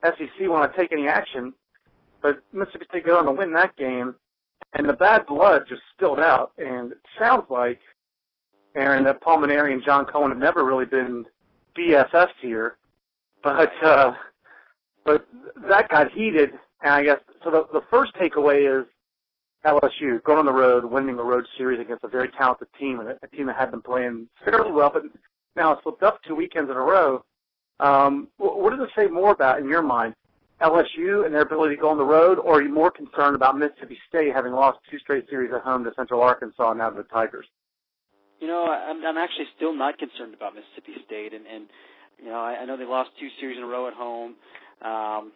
uh, 0.03 0.11
SEC 0.17 0.47
want 0.49 0.71
to 0.71 0.77
take 0.79 0.91
any 0.93 1.07
action. 1.07 1.53
But 2.21 2.39
Mississippi 2.53 2.85
State 2.89 3.05
goes 3.05 3.17
on 3.17 3.25
to 3.25 3.31
win 3.31 3.51
that 3.53 3.75
game, 3.75 4.15
and 4.73 4.87
the 4.87 4.93
bad 4.93 5.25
blood 5.25 5.63
just 5.67 5.81
spilled 5.93 6.19
out. 6.19 6.51
And 6.57 6.93
it 6.93 6.97
sounds 7.19 7.43
like 7.49 7.79
Aaron 8.75 9.03
that 9.05 9.21
Paul 9.21 9.39
Mainieri 9.39 9.73
and 9.73 9.83
John 9.83 10.05
Cohen 10.05 10.29
have 10.31 10.39
never 10.39 10.63
really 10.63 10.85
been 10.85 11.25
BFFs 11.77 12.29
here, 12.41 12.77
but 13.43 13.71
uh, 13.83 14.13
but 15.05 15.27
that 15.67 15.89
got 15.89 16.11
heated. 16.11 16.51
And 16.81 16.93
I 16.93 17.03
guess 17.03 17.19
so. 17.43 17.51
The 17.51 17.65
the 17.73 17.85
first 17.89 18.13
takeaway 18.15 18.81
is 18.81 18.87
LSU 19.65 20.23
going 20.23 20.39
on 20.39 20.45
the 20.45 20.53
road, 20.53 20.85
winning 20.85 21.17
the 21.17 21.23
road 21.23 21.45
series 21.57 21.79
against 21.79 22.03
a 22.03 22.07
very 22.07 22.29
talented 22.29 22.67
team, 22.79 22.99
and 22.99 23.09
a, 23.09 23.27
team 23.35 23.47
that 23.47 23.57
had 23.57 23.71
been 23.71 23.81
playing 23.81 24.27
fairly 24.45 24.71
well, 24.71 24.89
but 24.93 25.03
now 25.55 25.73
it's 25.73 25.83
slipped 25.83 26.03
up 26.03 26.21
two 26.23 26.35
weekends 26.35 26.69
in 26.69 26.77
a 26.77 26.81
row. 26.81 27.23
Um, 27.79 28.27
what 28.37 28.71
does 28.71 28.79
it 28.81 28.89
say 28.95 29.07
more 29.07 29.31
about, 29.31 29.59
in 29.59 29.67
your 29.67 29.81
mind, 29.81 30.13
LSU 30.61 31.25
and 31.25 31.33
their 31.33 31.41
ability 31.41 31.75
to 31.75 31.81
go 31.81 31.89
on 31.89 31.97
the 31.97 32.03
road, 32.03 32.37
or 32.39 32.55
are 32.55 32.61
you 32.61 32.73
more 32.73 32.91
concerned 32.91 33.35
about 33.35 33.57
Mississippi 33.57 33.97
State 34.07 34.33
having 34.33 34.51
lost 34.51 34.79
two 34.91 34.99
straight 34.99 35.29
series 35.29 35.51
at 35.53 35.61
home 35.61 35.83
to 35.85 35.91
Central 35.95 36.21
Arkansas 36.21 36.71
and 36.71 36.79
now 36.79 36.89
to 36.89 36.97
the 36.97 37.03
Tigers? 37.03 37.45
You 38.39 38.47
know, 38.47 38.65
I'm, 38.65 39.05
I'm 39.05 39.17
actually 39.17 39.45
still 39.55 39.73
not 39.75 39.97
concerned 39.97 40.33
about 40.33 40.53
Mississippi 40.55 41.01
State, 41.05 41.33
and, 41.33 41.45
and 41.47 41.67
you 42.17 42.25
know, 42.25 42.39
I, 42.39 42.59
I 42.61 42.65
know 42.65 42.75
they 42.75 42.85
lost 42.85 43.11
two 43.19 43.29
series 43.39 43.57
in 43.57 43.63
a 43.63 43.67
row 43.67 43.87
at 43.87 43.93
home. 43.93 44.35
Um, 44.81 45.31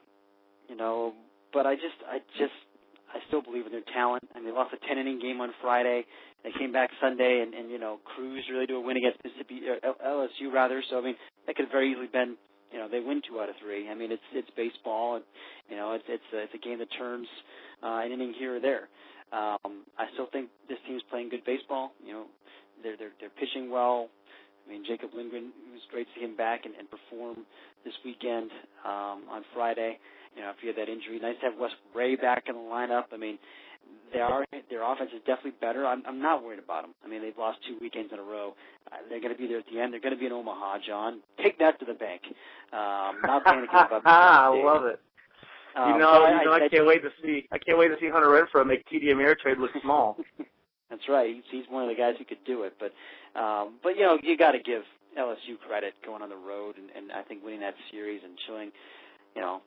you 0.69 0.75
know, 0.75 1.13
but 1.51 1.65
I 1.65 1.75
just, 1.75 1.99
I 2.07 2.19
just, 2.37 2.53
I 3.13 3.19
still 3.27 3.41
believe 3.41 3.65
in 3.65 3.71
their 3.71 3.85
talent. 3.93 4.23
I 4.33 4.39
mean, 4.39 4.47
they 4.47 4.51
lost 4.51 4.73
a 4.73 4.87
10 4.87 4.97
inning 4.97 5.19
game 5.19 5.41
on 5.41 5.49
Friday. 5.61 6.05
They 6.43 6.51
came 6.57 6.71
back 6.71 6.89
Sunday 6.99 7.41
and, 7.41 7.53
and 7.53 7.71
you 7.71 7.79
know 7.79 7.99
cruised 8.15 8.49
really 8.51 8.67
to 8.67 8.75
a 8.75 8.81
win 8.81 8.97
against 8.97 9.23
Mississippi 9.23 9.61
uh, 9.69 9.93
LSU 10.05 10.51
rather. 10.51 10.83
So 10.89 10.99
I 10.99 11.01
mean, 11.01 11.15
that 11.47 11.55
could 11.55 11.65
have 11.65 11.71
very 11.71 11.91
easily 11.91 12.07
been 12.11 12.35
you 12.71 12.79
know 12.79 12.89
they 12.89 12.99
win 12.99 13.21
two 13.27 13.39
out 13.39 13.49
of 13.49 13.55
three. 13.61 13.89
I 13.89 13.95
mean, 13.95 14.11
it's 14.11 14.27
it's 14.33 14.49
baseball, 14.57 15.15
and 15.15 15.23
you 15.69 15.77
know 15.77 15.93
it's 15.93 16.03
it's 16.09 16.23
a, 16.33 16.43
it's 16.43 16.53
a 16.53 16.57
game 16.57 16.79
that 16.79 16.89
turns 16.97 17.27
uh, 17.81 18.01
an 18.03 18.11
inning 18.11 18.33
here 18.37 18.57
or 18.57 18.59
there. 18.59 18.89
Um, 19.31 19.85
I 19.97 20.11
still 20.13 20.27
think 20.31 20.49
this 20.67 20.77
team's 20.85 21.01
playing 21.09 21.29
good 21.29 21.45
baseball. 21.45 21.93
You 22.05 22.13
know, 22.13 22.25
they're 22.83 22.97
they're 22.97 23.15
they're 23.19 23.37
pitching 23.39 23.71
well. 23.71 24.09
I 24.65 24.71
mean, 24.71 24.83
Jacob 24.85 25.11
Lindgren, 25.13 25.51
it 25.67 25.73
was 25.73 25.81
great 25.91 26.07
to 26.07 26.13
see 26.15 26.25
him 26.25 26.35
back 26.35 26.65
and, 26.65 26.73
and 26.75 26.87
perform 26.89 27.45
this 27.83 27.93
weekend 28.05 28.51
um, 28.85 29.27
on 29.29 29.43
Friday. 29.53 29.99
You 30.35 30.41
know, 30.41 30.49
if 30.49 30.57
he 30.61 30.67
had 30.67 30.77
that 30.77 30.89
injury, 30.89 31.19
nice 31.19 31.35
to 31.41 31.51
have 31.51 31.59
Wes 31.59 31.71
Rea 31.93 32.15
back 32.15 32.45
in 32.47 32.55
the 32.55 32.61
lineup. 32.61 33.05
I 33.13 33.17
mean, 33.17 33.37
they 34.13 34.19
are 34.19 34.45
their 34.69 34.83
offense 34.83 35.11
is 35.13 35.21
definitely 35.25 35.57
better. 35.59 35.85
I'm 35.85 36.03
I'm 36.07 36.21
not 36.21 36.43
worried 36.43 36.59
about 36.59 36.83
them. 36.83 36.93
I 37.03 37.07
mean, 37.07 37.21
they've 37.21 37.37
lost 37.37 37.59
two 37.67 37.77
weekends 37.81 38.13
in 38.13 38.19
a 38.19 38.23
row. 38.23 38.55
Uh, 38.91 38.97
they're 39.09 39.21
going 39.21 39.33
to 39.33 39.37
be 39.37 39.47
there 39.47 39.59
at 39.59 39.65
the 39.71 39.79
end. 39.79 39.91
They're 39.91 39.99
going 39.99 40.13
to 40.13 40.19
be 40.19 40.25
in 40.25 40.31
Omaha, 40.31 40.79
John. 40.85 41.21
Take 41.41 41.59
that 41.59 41.79
to 41.79 41.85
the 41.85 41.93
bank. 41.93 42.21
Um, 42.71 43.21
not 43.23 43.43
panicking 43.43 43.67
about. 43.69 44.01
I 44.05 44.49
love 44.49 44.85
it. 44.85 44.99
Um, 45.75 45.93
you 45.93 45.97
know, 45.97 46.27
you 46.27 46.45
know, 46.45 46.51
I, 46.51 46.65
I, 46.65 46.69
can't 46.69 46.85
wait 46.85 47.01
to 47.01 47.09
see. 47.23 47.47
I 47.51 47.57
can't 47.57 47.77
wait 47.77 47.87
to 47.87 47.95
see 47.99 48.07
Hunter 48.07 48.27
Renfroe 48.27 48.65
make 48.65 48.87
TD 48.89 49.05
Ameritrade 49.05 49.57
look 49.57 49.71
small. 49.81 50.17
That's 50.93 51.09
right. 51.09 51.41
He's, 51.49 51.65
one 51.69 51.81
of 51.81 51.89
the 51.89 51.97
guys 51.97 52.13
who 52.19 52.25
could 52.25 52.45
do 52.45 52.69
it. 52.69 52.77
But, 52.77 52.93
um, 53.33 53.81
but 53.81 53.97
you 53.97 54.05
know, 54.05 54.19
you 54.21 54.37
got 54.37 54.51
to 54.51 54.61
give 54.61 54.83
LSU 55.17 55.57
credit 55.67 55.97
going 56.05 56.21
on 56.21 56.29
the 56.29 56.37
road, 56.37 56.77
and, 56.77 56.93
and 56.93 57.11
I 57.11 57.23
think 57.23 57.43
winning 57.43 57.61
that 57.61 57.73
series 57.89 58.21
and 58.23 58.37
showing, 58.45 58.69
you 59.35 59.41
know, 59.41 59.61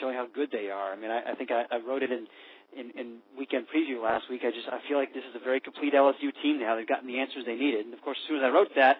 showing 0.00 0.16
how 0.16 0.26
good 0.26 0.50
they 0.50 0.70
are. 0.70 0.92
I 0.92 0.96
mean, 0.96 1.12
I, 1.12 1.30
I 1.30 1.34
think 1.36 1.52
I, 1.52 1.70
I 1.70 1.78
wrote 1.78 2.02
it 2.02 2.10
in 2.10 2.26
in, 2.74 2.90
in 2.98 3.18
weekend 3.38 3.66
preview 3.68 4.02
last 4.02 4.26
week. 4.28 4.42
I 4.42 4.50
just 4.50 4.66
I 4.66 4.80
feel 4.88 4.98
like 4.98 5.14
this 5.14 5.22
is 5.30 5.36
a 5.36 5.44
very 5.44 5.60
complete 5.60 5.94
LSU 5.94 6.34
team 6.42 6.58
now. 6.58 6.74
They've 6.74 6.88
gotten 6.88 7.06
the 7.06 7.20
answers 7.20 7.44
they 7.46 7.54
needed, 7.54 7.84
and 7.86 7.94
of 7.94 8.02
course, 8.02 8.18
as 8.24 8.28
soon 8.28 8.38
as 8.38 8.42
I 8.42 8.50
wrote 8.50 8.74
that, 8.74 8.96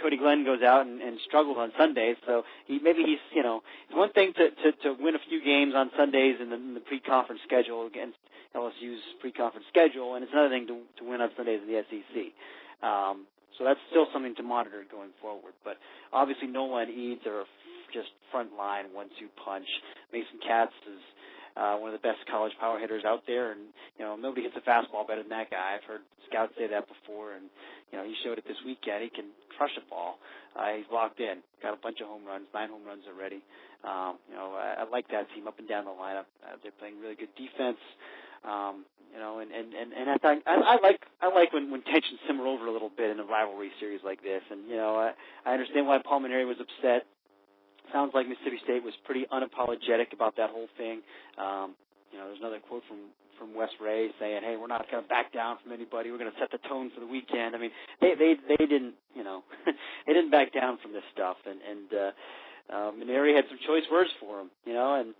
Cody 0.00 0.16
Glenn 0.16 0.44
goes 0.44 0.62
out 0.62 0.86
and, 0.86 1.02
and 1.02 1.18
struggles 1.26 1.56
on 1.58 1.72
Sundays. 1.76 2.16
So 2.26 2.44
he 2.66 2.78
maybe 2.78 3.02
he's 3.04 3.20
you 3.34 3.42
know 3.42 3.62
it's 3.88 3.96
one 3.96 4.12
thing 4.12 4.32
to 4.40 4.50
to, 4.50 4.72
to 4.84 4.96
win 4.98 5.14
a 5.14 5.22
few 5.28 5.44
games 5.44 5.74
on 5.76 5.90
Sundays 5.98 6.36
in 6.40 6.48
the, 6.48 6.56
in 6.56 6.74
the 6.74 6.80
pre-conference 6.80 7.40
schedule 7.44 7.86
against 7.86 8.16
LSU's 8.56 9.02
pre-conference 9.20 9.66
schedule, 9.68 10.14
and 10.14 10.24
it's 10.24 10.32
another 10.32 10.48
thing 10.48 10.66
to 10.66 10.80
to 10.98 11.02
win 11.04 11.20
on 11.20 11.30
Sundays 11.36 11.60
in 11.60 11.68
the 11.68 11.84
SEC. 11.84 12.32
Um, 12.82 13.28
so 13.58 13.64
that's 13.64 13.80
still 13.90 14.06
something 14.12 14.34
to 14.36 14.42
monitor 14.42 14.84
going 14.90 15.12
forward. 15.20 15.52
But 15.64 15.76
obviously, 16.12 16.48
Nola 16.48 16.88
and 16.88 16.92
Eades 16.92 17.24
are 17.26 17.44
just 17.92 18.08
front 18.32 18.52
line 18.56 18.92
one-two 18.92 19.28
punch. 19.44 19.68
Mason 20.12 20.40
Katz 20.44 20.74
is 20.88 21.00
uh, 21.56 21.76
one 21.80 21.88
of 21.92 21.96
the 21.96 22.04
best 22.04 22.20
college 22.28 22.52
power 22.60 22.78
hitters 22.78 23.04
out 23.04 23.24
there, 23.26 23.52
and 23.52 23.72
you 23.98 24.04
know 24.04 24.16
nobody 24.16 24.42
hits 24.44 24.56
a 24.56 24.64
fastball 24.68 25.08
better 25.08 25.22
than 25.24 25.32
that 25.32 25.50
guy. 25.50 25.76
I've 25.76 25.88
heard 25.88 26.04
scouts 26.28 26.52
say 26.58 26.68
that 26.68 26.84
before, 26.84 27.32
and 27.32 27.48
you 27.92 27.96
know 27.96 28.04
he 28.04 28.14
showed 28.24 28.36
it 28.36 28.44
this 28.44 28.60
weekend. 28.64 29.02
He 29.02 29.10
can 29.10 29.32
crush 29.56 29.72
a 29.80 29.84
ball. 29.88 30.20
Uh, 30.52 30.76
he's 30.76 30.88
locked 30.92 31.20
in, 31.20 31.40
got 31.64 31.72
a 31.72 31.80
bunch 31.80 32.00
of 32.00 32.08
home 32.08 32.24
runs, 32.28 32.44
nine 32.52 32.68
home 32.68 32.84
runs 32.84 33.04
already. 33.08 33.40
Um, 33.84 34.20
you 34.28 34.36
know 34.36 34.52
I, 34.52 34.84
I 34.84 34.90
like 34.92 35.08
that 35.08 35.32
team 35.32 35.48
up 35.48 35.58
and 35.58 35.68
down 35.68 35.88
the 35.88 35.96
lineup. 35.96 36.28
Uh, 36.44 36.60
they're 36.60 36.76
playing 36.76 37.00
really 37.00 37.16
good 37.16 37.32
defense. 37.40 37.80
Um, 38.44 38.84
you 39.12 39.18
know, 39.18 39.38
and 39.38 39.50
and 39.50 39.72
and, 39.72 39.92
and 39.92 40.10
I, 40.10 40.16
thought, 40.18 40.38
I 40.46 40.54
I 40.54 40.76
like 40.82 41.00
I 41.22 41.32
like 41.32 41.52
when 41.52 41.70
when 41.70 41.82
tensions 41.82 42.20
simmer 42.26 42.46
over 42.46 42.66
a 42.66 42.72
little 42.72 42.90
bit 42.90 43.10
in 43.10 43.20
a 43.20 43.24
rivalry 43.24 43.70
series 43.80 44.00
like 44.04 44.22
this, 44.22 44.42
and 44.50 44.68
you 44.68 44.76
know 44.76 44.96
I 44.96 45.12
I 45.48 45.52
understand 45.52 45.86
why 45.86 45.98
Paul 46.04 46.20
Mainieri 46.20 46.46
was 46.46 46.58
upset 46.60 47.06
sounds 47.92 48.12
like 48.14 48.28
Mississippi 48.28 48.58
State 48.64 48.82
was 48.82 48.94
pretty 49.04 49.26
unapologetic 49.32 50.12
about 50.12 50.36
that 50.36 50.50
whole 50.50 50.68
thing. 50.76 51.02
Um, 51.38 51.74
you 52.12 52.18
know, 52.18 52.26
there's 52.26 52.40
another 52.40 52.60
quote 52.60 52.82
from 52.88 53.10
from 53.38 53.54
Wes 53.54 53.68
Rea 53.80 54.08
saying, 54.18 54.42
"Hey, 54.42 54.56
we're 54.56 54.66
not 54.66 54.90
going 54.90 55.02
to 55.02 55.08
back 55.08 55.32
down 55.32 55.58
from 55.62 55.72
anybody. 55.72 56.10
We're 56.10 56.18
going 56.18 56.32
to 56.32 56.38
set 56.38 56.50
the 56.50 56.60
tone 56.68 56.90
for 56.94 57.00
the 57.00 57.06
weekend." 57.06 57.54
I 57.54 57.58
mean, 57.58 57.70
they 58.00 58.14
they 58.14 58.36
they 58.48 58.66
didn't, 58.66 58.94
you 59.14 59.24
know, 59.24 59.44
they 60.06 60.12
didn't 60.12 60.30
back 60.30 60.52
down 60.52 60.78
from 60.82 60.92
this 60.92 61.04
stuff, 61.12 61.36
and 61.44 61.60
and 61.62 61.88
uh, 61.92 62.10
uh, 62.72 62.90
Mainieri 62.92 63.34
had 63.34 63.44
some 63.48 63.58
choice 63.66 63.84
words 63.90 64.10
for 64.20 64.40
him, 64.40 64.50
you 64.64 64.72
know, 64.72 64.94
and 65.00 65.14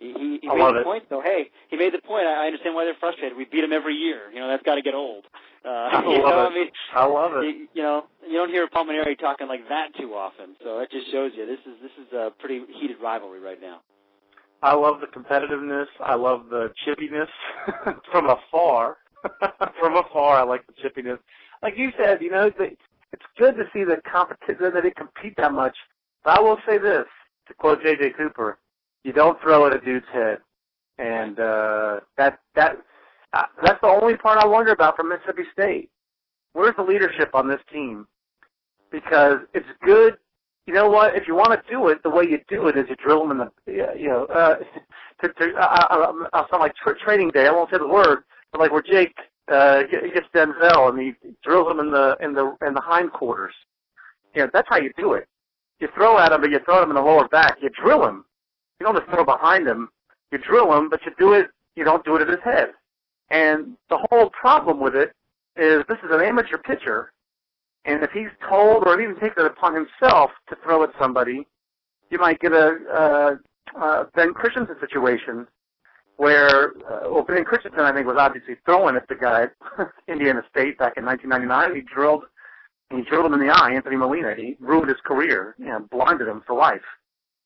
he 0.00 0.38
he, 0.42 0.48
I 0.48 0.54
made 0.54 0.74
the 0.74 0.80
it. 0.80 0.84
point 0.84 1.04
though. 1.10 1.20
Hey, 1.20 1.50
he 1.68 1.76
made 1.76 1.92
the 1.92 2.00
point. 2.00 2.26
I, 2.26 2.44
I 2.44 2.46
understand 2.46 2.74
why 2.74 2.84
they're 2.84 2.98
frustrated. 2.98 3.36
We 3.36 3.44
beat 3.44 3.60
them 3.60 3.72
every 3.72 3.94
year. 3.94 4.30
You 4.32 4.40
know, 4.40 4.48
that's 4.48 4.62
got 4.62 4.74
to 4.76 4.82
get 4.82 4.94
old. 4.94 5.26
Uh, 5.64 5.68
I 5.92 6.02
you 6.08 6.22
love 6.22 6.30
know, 6.34 6.44
it. 6.44 6.50
I 6.50 6.54
mean, 6.54 6.70
I 6.94 7.04
love 7.04 7.32
it. 7.36 7.44
you, 7.44 7.68
you 7.74 7.82
know, 7.82 8.04
you 8.26 8.34
don't 8.38 8.48
hear 8.50 8.66
Paul 8.68 8.86
Mainieri 8.86 9.18
talking 9.18 9.46
like 9.46 9.68
that 9.68 9.94
too 9.98 10.14
often. 10.14 10.56
So 10.64 10.78
that 10.78 10.90
just 10.90 11.10
shows 11.12 11.32
you 11.36 11.46
this 11.46 11.60
is 11.60 11.76
this 11.82 11.92
is 12.06 12.12
a 12.12 12.32
pretty 12.38 12.64
heated 12.80 12.96
rivalry 13.02 13.40
right 13.40 13.60
now. 13.60 13.80
I 14.62 14.74
love 14.74 15.00
the 15.00 15.06
competitiveness. 15.06 15.86
I 16.00 16.14
love 16.16 16.46
the 16.50 16.72
chippiness 16.86 17.28
from 18.12 18.28
afar. 18.28 18.96
from 19.78 19.96
afar, 19.96 20.36
I 20.38 20.42
like 20.42 20.62
the 20.66 20.74
chippiness. 20.82 21.18
Like 21.62 21.74
you 21.76 21.90
said, 22.02 22.22
you 22.22 22.30
know, 22.30 22.50
the, 22.50 22.70
it's 23.12 23.22
good 23.38 23.56
to 23.56 23.64
see 23.72 23.84
the 23.84 23.96
competition 24.10 24.56
They 24.60 24.70
that 24.70 24.82
they 24.82 24.90
compete 24.90 25.34
that 25.36 25.52
much. 25.52 25.76
But 26.24 26.38
I 26.38 26.42
will 26.42 26.58
say 26.66 26.78
this, 26.78 27.06
to 27.48 27.54
quote 27.54 27.82
J.J. 27.82 28.12
Cooper, 28.16 28.58
you 29.04 29.12
don't 29.12 29.40
throw 29.40 29.66
at 29.66 29.74
a 29.74 29.80
dude's 29.80 30.06
head, 30.12 30.38
and 30.98 31.38
uh, 31.38 32.00
that 32.16 32.38
that 32.54 32.76
uh, 33.32 33.44
that's 33.62 33.80
the 33.80 33.88
only 33.88 34.16
part 34.16 34.38
I 34.38 34.46
wonder 34.46 34.72
about 34.72 34.96
from 34.96 35.08
Mississippi 35.08 35.42
State. 35.52 35.90
Where's 36.52 36.76
the 36.76 36.82
leadership 36.82 37.30
on 37.34 37.48
this 37.48 37.60
team? 37.72 38.06
Because 38.90 39.38
it's 39.54 39.68
good 39.84 40.16
you 40.70 40.76
know 40.76 40.88
what? 40.88 41.16
If 41.16 41.26
you 41.26 41.34
want 41.34 41.50
to 41.50 41.72
do 41.72 41.88
it, 41.88 42.00
the 42.04 42.10
way 42.10 42.22
you 42.24 42.38
do 42.48 42.68
it 42.68 42.76
is 42.76 42.86
you 42.88 42.94
drill 42.94 43.26
them 43.26 43.32
in 43.32 43.38
the, 43.38 43.96
you 43.98 44.08
know, 44.08 44.26
uh, 44.26 44.54
to, 45.20 45.28
to, 45.28 45.52
I, 45.58 45.86
I, 45.90 46.28
I'll 46.32 46.48
sound 46.48 46.60
like 46.60 46.76
tra- 46.76 46.96
training 46.96 47.30
day. 47.30 47.48
I 47.48 47.50
won't 47.50 47.70
say 47.70 47.78
the 47.78 47.88
word, 47.88 48.20
but 48.52 48.60
like 48.60 48.70
where 48.70 48.80
Jake 48.80 49.16
uh, 49.50 49.82
gets 49.82 50.28
Denzel 50.32 50.90
and 50.90 51.00
he 51.00 51.14
drills 51.42 51.66
them 51.66 51.80
in 51.80 51.90
the 51.90 52.16
in 52.20 52.34
the 52.34 52.56
in 52.64 52.74
the 52.74 52.80
hindquarters. 52.80 53.52
You 54.32 54.42
know, 54.42 54.50
that's 54.52 54.68
how 54.70 54.76
you 54.76 54.92
do 54.96 55.14
it. 55.14 55.26
You 55.80 55.88
throw 55.92 56.18
at 56.18 56.30
him, 56.30 56.40
but 56.40 56.50
you 56.50 56.60
throw 56.64 56.84
him 56.84 56.90
in 56.90 56.94
the 56.94 57.02
lower 57.02 57.26
back. 57.26 57.56
You 57.60 57.70
drill 57.70 58.06
him. 58.06 58.24
You 58.80 58.86
don't 58.86 58.96
just 58.96 59.10
throw 59.10 59.24
behind 59.24 59.68
him. 59.68 59.90
You 60.32 60.38
drill 60.38 60.76
him, 60.76 60.88
but 60.88 61.00
you 61.04 61.12
do 61.18 61.34
it. 61.34 61.48
You 61.76 61.84
don't 61.84 62.04
do 62.04 62.16
it 62.16 62.22
at 62.22 62.28
his 62.28 62.42
head. 62.42 62.70
And 63.30 63.76
the 63.90 63.98
whole 64.10 64.30
problem 64.30 64.80
with 64.80 64.96
it 64.96 65.12
is 65.56 65.84
this 65.88 65.98
is 65.98 66.10
an 66.10 66.20
amateur 66.20 66.58
pitcher 66.58 67.12
and 67.84 68.02
if 68.02 68.10
he's 68.10 68.28
told 68.48 68.86
or 68.86 69.00
even 69.00 69.18
takes 69.18 69.36
it 69.38 69.46
upon 69.46 69.74
himself 69.74 70.30
to 70.48 70.56
throw 70.62 70.82
at 70.82 70.90
somebody, 70.98 71.46
you 72.10 72.18
might 72.18 72.40
get 72.40 72.52
a 72.52 72.76
uh, 72.92 73.80
uh, 73.80 74.04
Ben 74.14 74.34
Christensen 74.34 74.76
situation 74.80 75.46
where, 76.16 76.72
uh, 76.90 77.08
well, 77.10 77.24
Ben 77.24 77.44
Christensen, 77.44 77.80
I 77.80 77.92
think, 77.92 78.06
was 78.06 78.16
obviously 78.18 78.56
throwing 78.66 78.96
at 78.96 79.08
the 79.08 79.14
guy 79.14 79.44
at 79.78 79.88
Indiana 80.08 80.42
State 80.50 80.78
back 80.78 80.94
in 80.98 81.04
1999. 81.06 81.74
He 81.74 81.82
drilled, 81.82 82.24
he 82.90 83.02
drilled 83.02 83.26
him 83.26 83.34
in 83.34 83.46
the 83.46 83.52
eye, 83.52 83.72
Anthony 83.72 83.96
Molina. 83.96 84.34
He 84.36 84.56
ruined 84.60 84.90
his 84.90 85.00
career, 85.04 85.54
you 85.58 85.66
know, 85.66 85.86
blinded 85.90 86.28
him 86.28 86.42
for 86.46 86.54
life 86.54 86.84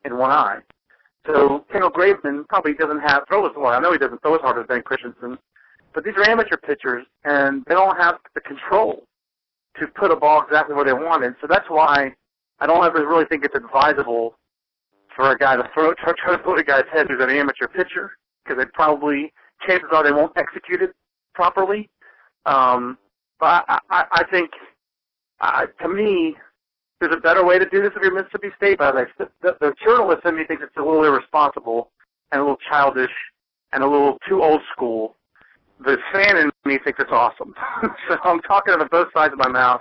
in 0.04 0.18
one 0.18 0.32
eye. 0.32 0.58
So 1.26 1.64
Kendall 1.72 1.90
Graveman 1.90 2.46
probably 2.48 2.74
doesn't 2.74 3.00
have 3.00 3.22
throw 3.28 3.46
as 3.46 3.54
hard. 3.54 3.74
I 3.74 3.80
know 3.80 3.92
he 3.92 3.98
doesn't 3.98 4.20
throw 4.22 4.34
as 4.34 4.42
hard 4.42 4.58
as 4.58 4.66
Ben 4.66 4.82
Christensen, 4.82 5.38
but 5.94 6.04
these 6.04 6.14
are 6.16 6.28
amateur 6.28 6.56
pitchers, 6.56 7.06
and 7.24 7.64
they 7.66 7.74
don't 7.74 7.96
have 7.96 8.18
the 8.34 8.40
control 8.40 9.04
to 9.80 9.86
put 9.86 10.10
a 10.10 10.16
ball 10.16 10.42
exactly 10.42 10.74
where 10.74 10.84
they 10.84 10.92
want 10.92 11.24
it. 11.24 11.34
So 11.40 11.46
that's 11.48 11.68
why 11.68 12.12
I 12.60 12.66
don't 12.66 12.84
ever 12.84 13.06
really 13.06 13.24
think 13.24 13.44
it's 13.44 13.54
advisable 13.54 14.36
for 15.16 15.30
a 15.30 15.38
guy 15.38 15.56
to 15.56 15.68
throw 15.72 15.92
try, 15.94 16.12
to 16.12 16.42
throw 16.42 16.56
a 16.56 16.62
guy's 16.62 16.84
head 16.92 17.06
who's 17.08 17.22
an 17.22 17.30
amateur 17.30 17.68
pitcher 17.68 18.12
because 18.44 18.62
they 18.62 18.68
probably 18.74 19.32
chances 19.66 19.88
are 19.92 20.04
they 20.04 20.12
won't 20.12 20.32
execute 20.36 20.82
it 20.82 20.94
properly. 21.34 21.88
Um, 22.46 22.98
but 23.40 23.64
I, 23.68 23.78
I, 23.90 24.04
I 24.12 24.24
think 24.30 24.50
uh, 25.40 25.66
to 25.82 25.88
me 25.88 26.36
there's 27.00 27.14
a 27.14 27.20
better 27.20 27.44
way 27.44 27.58
to 27.58 27.68
do 27.68 27.82
this 27.82 27.92
if 27.94 28.02
you're 28.02 28.14
Mississippi 28.14 28.48
State. 28.56 28.78
But 28.78 28.94
like, 28.94 29.08
the, 29.18 29.28
the, 29.42 29.74
journalist 29.84 30.24
in 30.24 30.36
me 30.36 30.44
thinks 30.44 30.62
it's 30.62 30.76
a 30.76 30.82
little 30.82 31.04
irresponsible 31.04 31.90
and 32.32 32.40
a 32.40 32.44
little 32.44 32.58
childish 32.68 33.10
and 33.72 33.82
a 33.82 33.86
little 33.86 34.18
too 34.28 34.42
old 34.42 34.62
school 34.72 35.16
the 35.80 35.98
fan 36.12 36.36
in 36.36 36.50
me 36.64 36.78
thinks 36.82 37.00
it's 37.00 37.12
awesome. 37.12 37.54
so 38.08 38.16
I'm 38.24 38.40
talking 38.40 38.74
out 38.74 38.82
of 38.82 38.90
both 38.90 39.08
sides 39.12 39.32
of 39.32 39.38
my 39.38 39.48
mouth. 39.48 39.80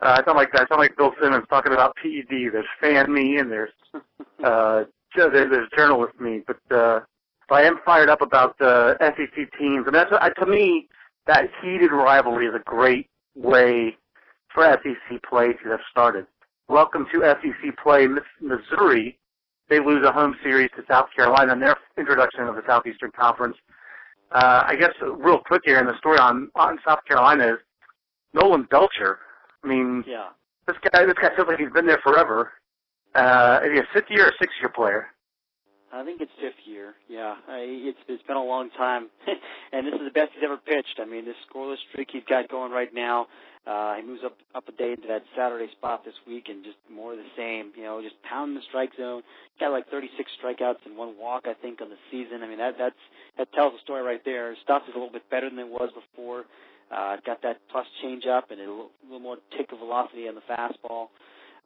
Uh, 0.00 0.18
I 0.20 0.24
sound 0.24 0.36
like 0.36 0.50
I 0.54 0.66
sound 0.68 0.78
like 0.78 0.96
Bill 0.96 1.12
Simmons 1.20 1.44
talking 1.50 1.72
about 1.72 1.96
PED. 1.96 2.52
There's 2.52 2.66
fan 2.80 3.12
me 3.12 3.38
and 3.38 3.50
there's 3.50 3.72
uh, 4.44 4.84
there's, 5.16 5.68
journalist 5.76 6.20
me. 6.20 6.42
But 6.46 6.60
uh, 6.70 7.00
I 7.50 7.62
am 7.62 7.80
fired 7.84 8.08
up 8.08 8.22
about 8.22 8.56
the 8.58 8.96
SEC 9.00 9.58
teams, 9.58 9.86
and 9.86 9.94
that's 9.94 10.12
uh, 10.12 10.28
to 10.30 10.46
me 10.46 10.88
that 11.26 11.50
heated 11.60 11.90
rivalry 11.92 12.46
is 12.46 12.54
a 12.54 12.62
great 12.64 13.08
way 13.34 13.96
for 14.52 14.64
SEC 14.82 15.22
play 15.28 15.52
to 15.52 15.68
have 15.70 15.80
started. 15.90 16.26
Welcome 16.68 17.06
to 17.12 17.20
SEC 17.20 17.76
play, 17.82 18.06
Missouri. 18.40 19.18
They 19.68 19.80
lose 19.80 20.04
a 20.06 20.12
home 20.12 20.36
series 20.42 20.70
to 20.76 20.82
South 20.88 21.08
Carolina 21.14 21.52
in 21.52 21.60
their 21.60 21.76
introduction 21.96 22.44
of 22.44 22.56
the 22.56 22.62
Southeastern 22.66 23.10
Conference 23.12 23.56
uh, 24.32 24.64
I 24.66 24.76
guess 24.76 24.92
real 25.00 25.38
quick 25.38 25.62
here 25.64 25.78
in 25.78 25.86
the 25.86 25.96
story 25.98 26.18
on 26.18 26.50
on 26.54 26.78
South 26.86 27.00
Carolina 27.06 27.54
is 27.54 27.58
Nolan 28.34 28.64
Belcher 28.70 29.18
I 29.64 29.66
mean, 29.66 30.04
yeah. 30.06 30.28
this 30.66 30.76
guy 30.92 31.04
this 31.04 31.14
guy 31.20 31.34
feels 31.34 31.48
like 31.48 31.58
he's 31.58 31.72
been 31.72 31.86
there 31.86 32.00
forever. 32.02 32.52
Uh, 33.14 33.60
is 33.64 33.72
he 33.72 33.78
a 33.78 33.88
fifth 33.92 34.10
year 34.10 34.26
or 34.26 34.32
sixth 34.38 34.56
year 34.60 34.68
player? 34.68 35.06
I 35.92 36.04
think 36.04 36.20
it's 36.20 36.30
fifth 36.40 36.66
year. 36.66 36.94
Yeah, 37.08 37.36
I, 37.48 37.60
it's 37.64 37.98
it's 38.06 38.22
been 38.24 38.36
a 38.36 38.44
long 38.44 38.70
time, 38.70 39.08
and 39.72 39.86
this 39.86 39.94
is 39.94 40.00
the 40.04 40.10
best 40.10 40.32
he's 40.34 40.44
ever 40.44 40.58
pitched. 40.58 41.00
I 41.00 41.06
mean, 41.06 41.24
this 41.24 41.34
scoreless 41.50 41.78
streak 41.90 42.08
he's 42.12 42.22
got 42.28 42.48
going 42.48 42.70
right 42.70 42.92
now. 42.94 43.26
Uh, 43.68 43.96
he 43.96 44.02
moves 44.02 44.22
up 44.24 44.32
up 44.54 44.66
a 44.66 44.72
day 44.72 44.92
into 44.92 45.06
that 45.08 45.22
Saturday 45.36 45.68
spot 45.72 46.02
this 46.02 46.14
week, 46.26 46.48
and 46.48 46.64
just 46.64 46.78
more 46.90 47.12
of 47.12 47.18
the 47.18 47.30
same. 47.36 47.70
You 47.76 47.84
know, 47.84 48.00
just 48.00 48.16
pounding 48.22 48.54
the 48.56 48.62
strike 48.68 48.96
zone. 48.96 49.22
Got 49.60 49.72
like 49.72 49.90
36 49.90 50.30
strikeouts 50.40 50.86
and 50.86 50.96
one 50.96 51.18
walk, 51.18 51.44
I 51.44 51.52
think, 51.52 51.82
on 51.82 51.90
the 51.90 52.00
season. 52.10 52.42
I 52.42 52.48
mean, 52.48 52.58
that 52.58 52.76
that's 52.78 53.02
that 53.36 53.52
tells 53.52 53.74
the 53.74 53.80
story 53.84 54.02
right 54.02 54.24
there. 54.24 54.56
Stuff 54.64 54.82
is 54.88 54.94
a 54.94 54.98
little 54.98 55.12
bit 55.12 55.28
better 55.30 55.50
than 55.50 55.58
it 55.58 55.68
was 55.68 55.90
before. 55.92 56.44
Uh, 56.90 57.16
got 57.26 57.42
that 57.42 57.60
plus 57.70 57.86
change 58.00 58.24
up 58.24 58.50
and 58.50 58.58
a 58.58 58.64
little, 58.64 58.90
little 59.04 59.20
more 59.20 59.36
tick 59.58 59.70
of 59.72 59.78
velocity 59.78 60.26
on 60.26 60.34
the 60.34 60.40
fastball. 60.48 61.08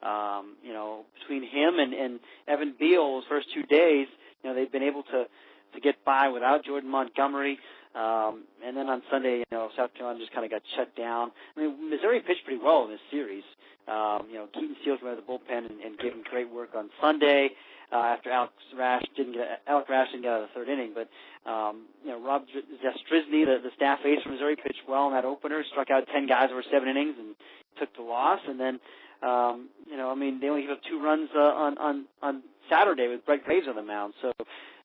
Um, 0.02 0.56
you 0.64 0.72
know, 0.72 1.04
between 1.20 1.44
him 1.44 1.78
and, 1.78 1.94
and 1.94 2.18
Evan 2.48 2.74
Beal, 2.76 3.20
those 3.20 3.24
first 3.28 3.46
two 3.54 3.62
days, 3.62 4.08
you 4.42 4.50
know, 4.50 4.56
they've 4.56 4.72
been 4.72 4.82
able 4.82 5.04
to 5.04 5.26
to 5.74 5.80
get 5.80 6.04
by 6.04 6.28
without 6.28 6.64
Jordan 6.64 6.90
Montgomery. 6.90 7.58
Um, 7.94 8.44
and 8.64 8.76
then 8.76 8.88
on 8.88 9.02
Sunday, 9.10 9.38
you 9.38 9.44
know, 9.52 9.68
South 9.76 9.92
Carolina 9.94 10.18
just 10.18 10.32
kind 10.32 10.44
of 10.44 10.50
got 10.50 10.62
shut 10.76 10.94
down. 10.96 11.30
I 11.56 11.60
mean, 11.60 11.90
Missouri 11.90 12.20
pitched 12.20 12.44
pretty 12.44 12.62
well 12.62 12.84
in 12.84 12.90
this 12.90 13.04
series. 13.10 13.44
Um, 13.88 14.28
you 14.30 14.38
know, 14.38 14.46
Keaton 14.54 14.76
Seals 14.84 15.00
came 15.00 15.08
out 15.08 15.18
of 15.18 15.26
the 15.26 15.30
bullpen 15.30 15.66
and, 15.66 15.80
and 15.80 15.98
gave 15.98 16.12
him 16.12 16.22
great 16.30 16.50
work 16.50 16.70
on 16.76 16.88
Sunday. 17.00 17.50
Uh, 17.92 18.16
after 18.16 18.30
Alex 18.30 18.54
Rash 18.78 19.02
didn't 19.16 19.34
get 19.34 19.60
Alex 19.66 19.86
Rash 19.90 20.08
didn't 20.12 20.22
get 20.22 20.32
out 20.32 20.42
of 20.42 20.48
the 20.48 20.54
third 20.54 20.68
inning, 20.70 20.94
but 20.94 21.10
um, 21.50 21.84
you 22.02 22.10
know 22.10 22.24
Rob 22.24 22.44
Zastryzny, 22.80 23.44
the, 23.44 23.60
the 23.62 23.68
staff 23.76 23.98
ace 24.06 24.22
from 24.22 24.32
Missouri, 24.32 24.56
pitched 24.56 24.80
well 24.88 25.08
in 25.08 25.12
that 25.12 25.26
opener, 25.26 25.62
struck 25.70 25.90
out 25.90 26.04
ten 26.10 26.26
guys 26.26 26.48
over 26.50 26.64
seven 26.72 26.88
innings 26.88 27.16
and 27.18 27.34
took 27.78 27.94
the 27.94 28.02
loss. 28.02 28.40
And 28.48 28.58
then 28.58 28.80
um, 29.22 29.68
you 29.86 29.98
know, 29.98 30.10
I 30.10 30.14
mean, 30.14 30.40
they 30.40 30.48
only 30.48 30.62
gave 30.62 30.70
up 30.70 30.80
two 30.88 31.02
runs 31.02 31.28
uh, 31.36 31.38
on 31.38 31.76
on 31.76 32.04
on 32.22 32.42
Saturday 32.70 33.08
with 33.08 33.26
Brett 33.26 33.44
Graves 33.44 33.66
on 33.68 33.76
the 33.76 33.82
mound. 33.82 34.14
So 34.22 34.32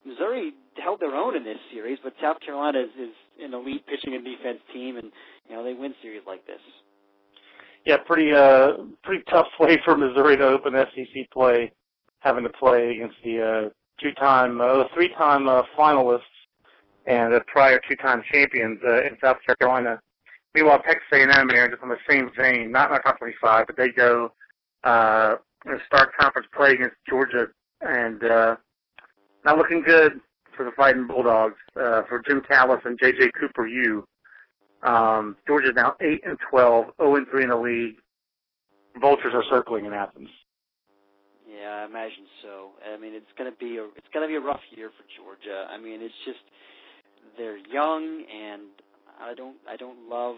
Missouri 0.05 0.53
held 0.77 0.99
their 0.99 1.15
own 1.15 1.35
in 1.35 1.43
this 1.43 1.57
series, 1.71 1.99
but 2.03 2.13
South 2.21 2.39
Carolina 2.39 2.79
is, 2.79 2.89
is 2.99 3.13
an 3.41 3.53
elite 3.53 3.85
pitching 3.87 4.15
and 4.15 4.23
defense 4.23 4.59
team, 4.73 4.97
and 4.97 5.11
you 5.49 5.55
know 5.55 5.63
they 5.63 5.73
win 5.73 5.93
series 6.01 6.21
like 6.25 6.45
this. 6.45 6.61
Yeah, 7.85 7.97
pretty 8.05 8.33
uh 8.33 8.83
pretty 9.03 9.23
tough 9.29 9.47
way 9.59 9.79
for 9.83 9.97
Missouri 9.97 10.37
to 10.37 10.43
open 10.43 10.73
SEC 10.73 11.29
play, 11.31 11.71
having 12.19 12.43
to 12.43 12.49
play 12.49 12.91
against 12.91 13.15
the 13.23 13.41
uh, 13.41 13.69
two-time, 13.99 14.61
uh, 14.61 14.83
three-time 14.93 15.47
uh, 15.47 15.63
finalists 15.77 16.21
and 17.05 17.33
the 17.33 17.41
prior 17.47 17.79
two-time 17.89 18.21
champions 18.31 18.79
uh, 18.85 19.03
in 19.03 19.17
South 19.23 19.37
Carolina. 19.59 19.99
Meanwhile, 20.53 20.81
Texas 20.83 21.07
A&M 21.13 21.29
are 21.31 21.69
just 21.69 21.83
on 21.83 21.89
the 21.89 21.97
same 22.09 22.29
vein, 22.37 22.71
not 22.71 22.89
in 22.89 22.95
our 22.95 23.01
top 23.01 23.19
25, 23.19 23.67
but 23.67 23.77
they 23.77 23.89
go 23.89 24.31
uh, 24.83 25.35
start 25.85 26.11
conference 26.19 26.47
play 26.55 26.71
against 26.71 26.95
Georgia 27.07 27.47
and 27.81 28.23
uh, 28.23 28.55
not 29.47 29.57
looking 29.57 29.81
good 29.81 30.19
for 30.55 30.65
the 30.65 30.71
Fighting 30.71 31.07
Bulldogs. 31.07 31.55
Uh, 31.75 32.03
for 32.09 32.21
Jim 32.27 32.41
Callis 32.47 32.81
and 32.83 32.99
J.J. 32.99 33.31
Cooper 33.39 33.65
U. 33.65 34.05
Um, 34.83 35.37
Georgia's 35.47 35.73
now 35.75 35.95
eight 36.01 36.21
and 36.25 36.37
twelve, 36.51 36.87
zero 36.97 37.15
and 37.15 37.27
three 37.31 37.43
in 37.43 37.49
the 37.49 37.55
league. 37.55 37.95
Vultures 38.99 39.33
are 39.33 39.43
circling 39.49 39.85
in 39.85 39.93
Athens. 39.93 40.29
Yeah, 41.47 41.81
I 41.81 41.85
imagine 41.85 42.25
so. 42.43 42.71
I 42.93 42.99
mean, 42.99 43.13
it's 43.13 43.31
gonna 43.37 43.55
be 43.57 43.77
a 43.77 43.85
it's 43.95 44.07
gonna 44.13 44.27
be 44.27 44.35
a 44.35 44.41
rough 44.41 44.59
year 44.75 44.89
for 44.89 45.05
Georgia. 45.15 45.65
I 45.71 45.77
mean, 45.77 46.01
it's 46.01 46.13
just 46.25 46.43
they're 47.37 47.57
young, 47.57 48.25
and 48.27 48.63
I 49.21 49.33
don't 49.33 49.55
I 49.67 49.77
don't 49.77 50.09
love 50.09 50.35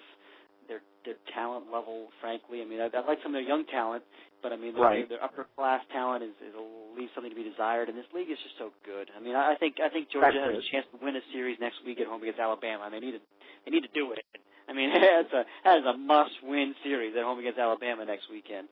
their 0.68 0.82
their 1.04 1.16
talent 1.34 1.66
level. 1.74 2.10
Frankly, 2.22 2.62
I 2.62 2.66
mean, 2.66 2.80
I, 2.80 2.86
I 2.96 3.06
like 3.08 3.18
some 3.24 3.34
of 3.34 3.42
their 3.42 3.48
young 3.48 3.66
talent, 3.66 4.04
but 4.42 4.54
I 4.54 4.58
mean, 4.58 4.76
right. 4.76 5.08
their, 5.08 5.18
their 5.18 5.24
upper 5.24 5.48
class 5.56 5.82
talent 5.92 6.24
is, 6.24 6.36
is 6.42 6.54
leaves 6.98 7.12
something 7.16 7.32
to 7.32 7.36
be 7.36 7.48
desired. 7.48 7.90
And 7.90 7.98
this 7.98 8.10
league 8.14 8.30
is 8.30 8.38
just 8.44 8.58
so 8.58 8.72
good. 8.86 9.10
I 9.16 9.20
mean, 9.24 9.36
I, 9.36 9.56
think 9.56 9.78
I 9.84 9.90
think 9.90 10.10
Georgia 10.12 10.40
That's 10.40 10.56
has 10.56 10.64
it. 10.64 10.68
a 10.68 10.72
chance 10.72 10.86
to 10.92 10.98
win 11.04 11.16
a 11.16 11.24
series 11.32 11.58
next 11.60 11.84
week 11.86 12.00
at 12.00 12.08
home 12.08 12.22
against 12.22 12.40
Alabama, 12.40 12.86
and 12.86 12.94
they 12.94 13.00
need 13.00 13.16
to 13.18 13.24
they 13.66 13.72
need 13.72 13.84
to 13.84 13.94
do 13.94 14.12
it. 14.14 14.26
I 14.68 14.74
mean, 14.74 14.90
that's 14.94 15.34
a 15.34 15.44
that 15.64 15.78
is 15.80 15.86
a 15.86 15.98
must-win 15.98 16.76
series 16.84 17.16
at 17.16 17.24
home 17.24 17.40
against 17.40 17.60
Alabama 17.60 18.06
next 18.06 18.30
weekend. 18.30 18.68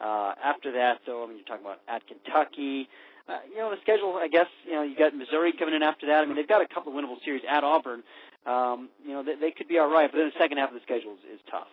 Uh, 0.00 0.34
after 0.42 0.72
that, 0.72 1.00
though, 1.06 1.24
I 1.24 1.26
mean, 1.26 1.38
you're 1.38 1.46
talking 1.46 1.66
about 1.66 1.80
at 1.88 2.02
Kentucky. 2.06 2.88
Uh, 3.28 3.44
you 3.50 3.58
know, 3.58 3.68
the 3.68 3.76
schedule, 3.82 4.16
I 4.16 4.28
guess, 4.28 4.46
you 4.64 4.72
know, 4.72 4.82
you 4.82 4.96
got 4.96 5.14
Missouri 5.14 5.52
coming 5.52 5.74
in 5.74 5.82
after 5.82 6.06
that. 6.06 6.22
I 6.22 6.24
mean, 6.24 6.36
they've 6.36 6.48
got 6.48 6.62
a 6.62 6.68
couple 6.68 6.96
of 6.96 6.96
winnable 6.96 7.22
series 7.22 7.42
at 7.44 7.62
Auburn. 7.62 8.02
Um, 8.46 8.88
you 9.04 9.12
know, 9.12 9.22
they, 9.22 9.34
they 9.34 9.50
could 9.50 9.68
be 9.68 9.76
all 9.76 9.90
right, 9.92 10.08
but 10.10 10.16
then 10.16 10.32
the 10.32 10.38
second 10.40 10.56
half 10.56 10.70
of 10.70 10.74
the 10.74 10.80
schedule 10.80 11.12
is, 11.12 11.36
is 11.36 11.40
tough. 11.50 11.68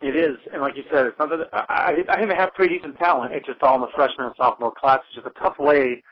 It 0.00 0.14
is, 0.14 0.36
and 0.52 0.62
like 0.62 0.76
you 0.76 0.84
said, 0.92 1.06
it's 1.06 1.18
not 1.18 1.28
that 1.30 1.48
I, 1.52 2.04
I 2.08 2.16
think 2.16 2.30
they 2.30 2.36
have 2.36 2.54
pretty 2.54 2.76
decent 2.76 2.96
talent. 2.98 3.32
It's 3.34 3.46
just 3.46 3.62
all 3.62 3.74
in 3.74 3.80
the 3.80 3.88
freshman 3.96 4.26
and 4.26 4.34
sophomore 4.36 4.72
class. 4.72 5.00
It's 5.08 5.16
just 5.16 5.26
a 5.26 5.40
tough 5.40 5.58
way 5.58 6.02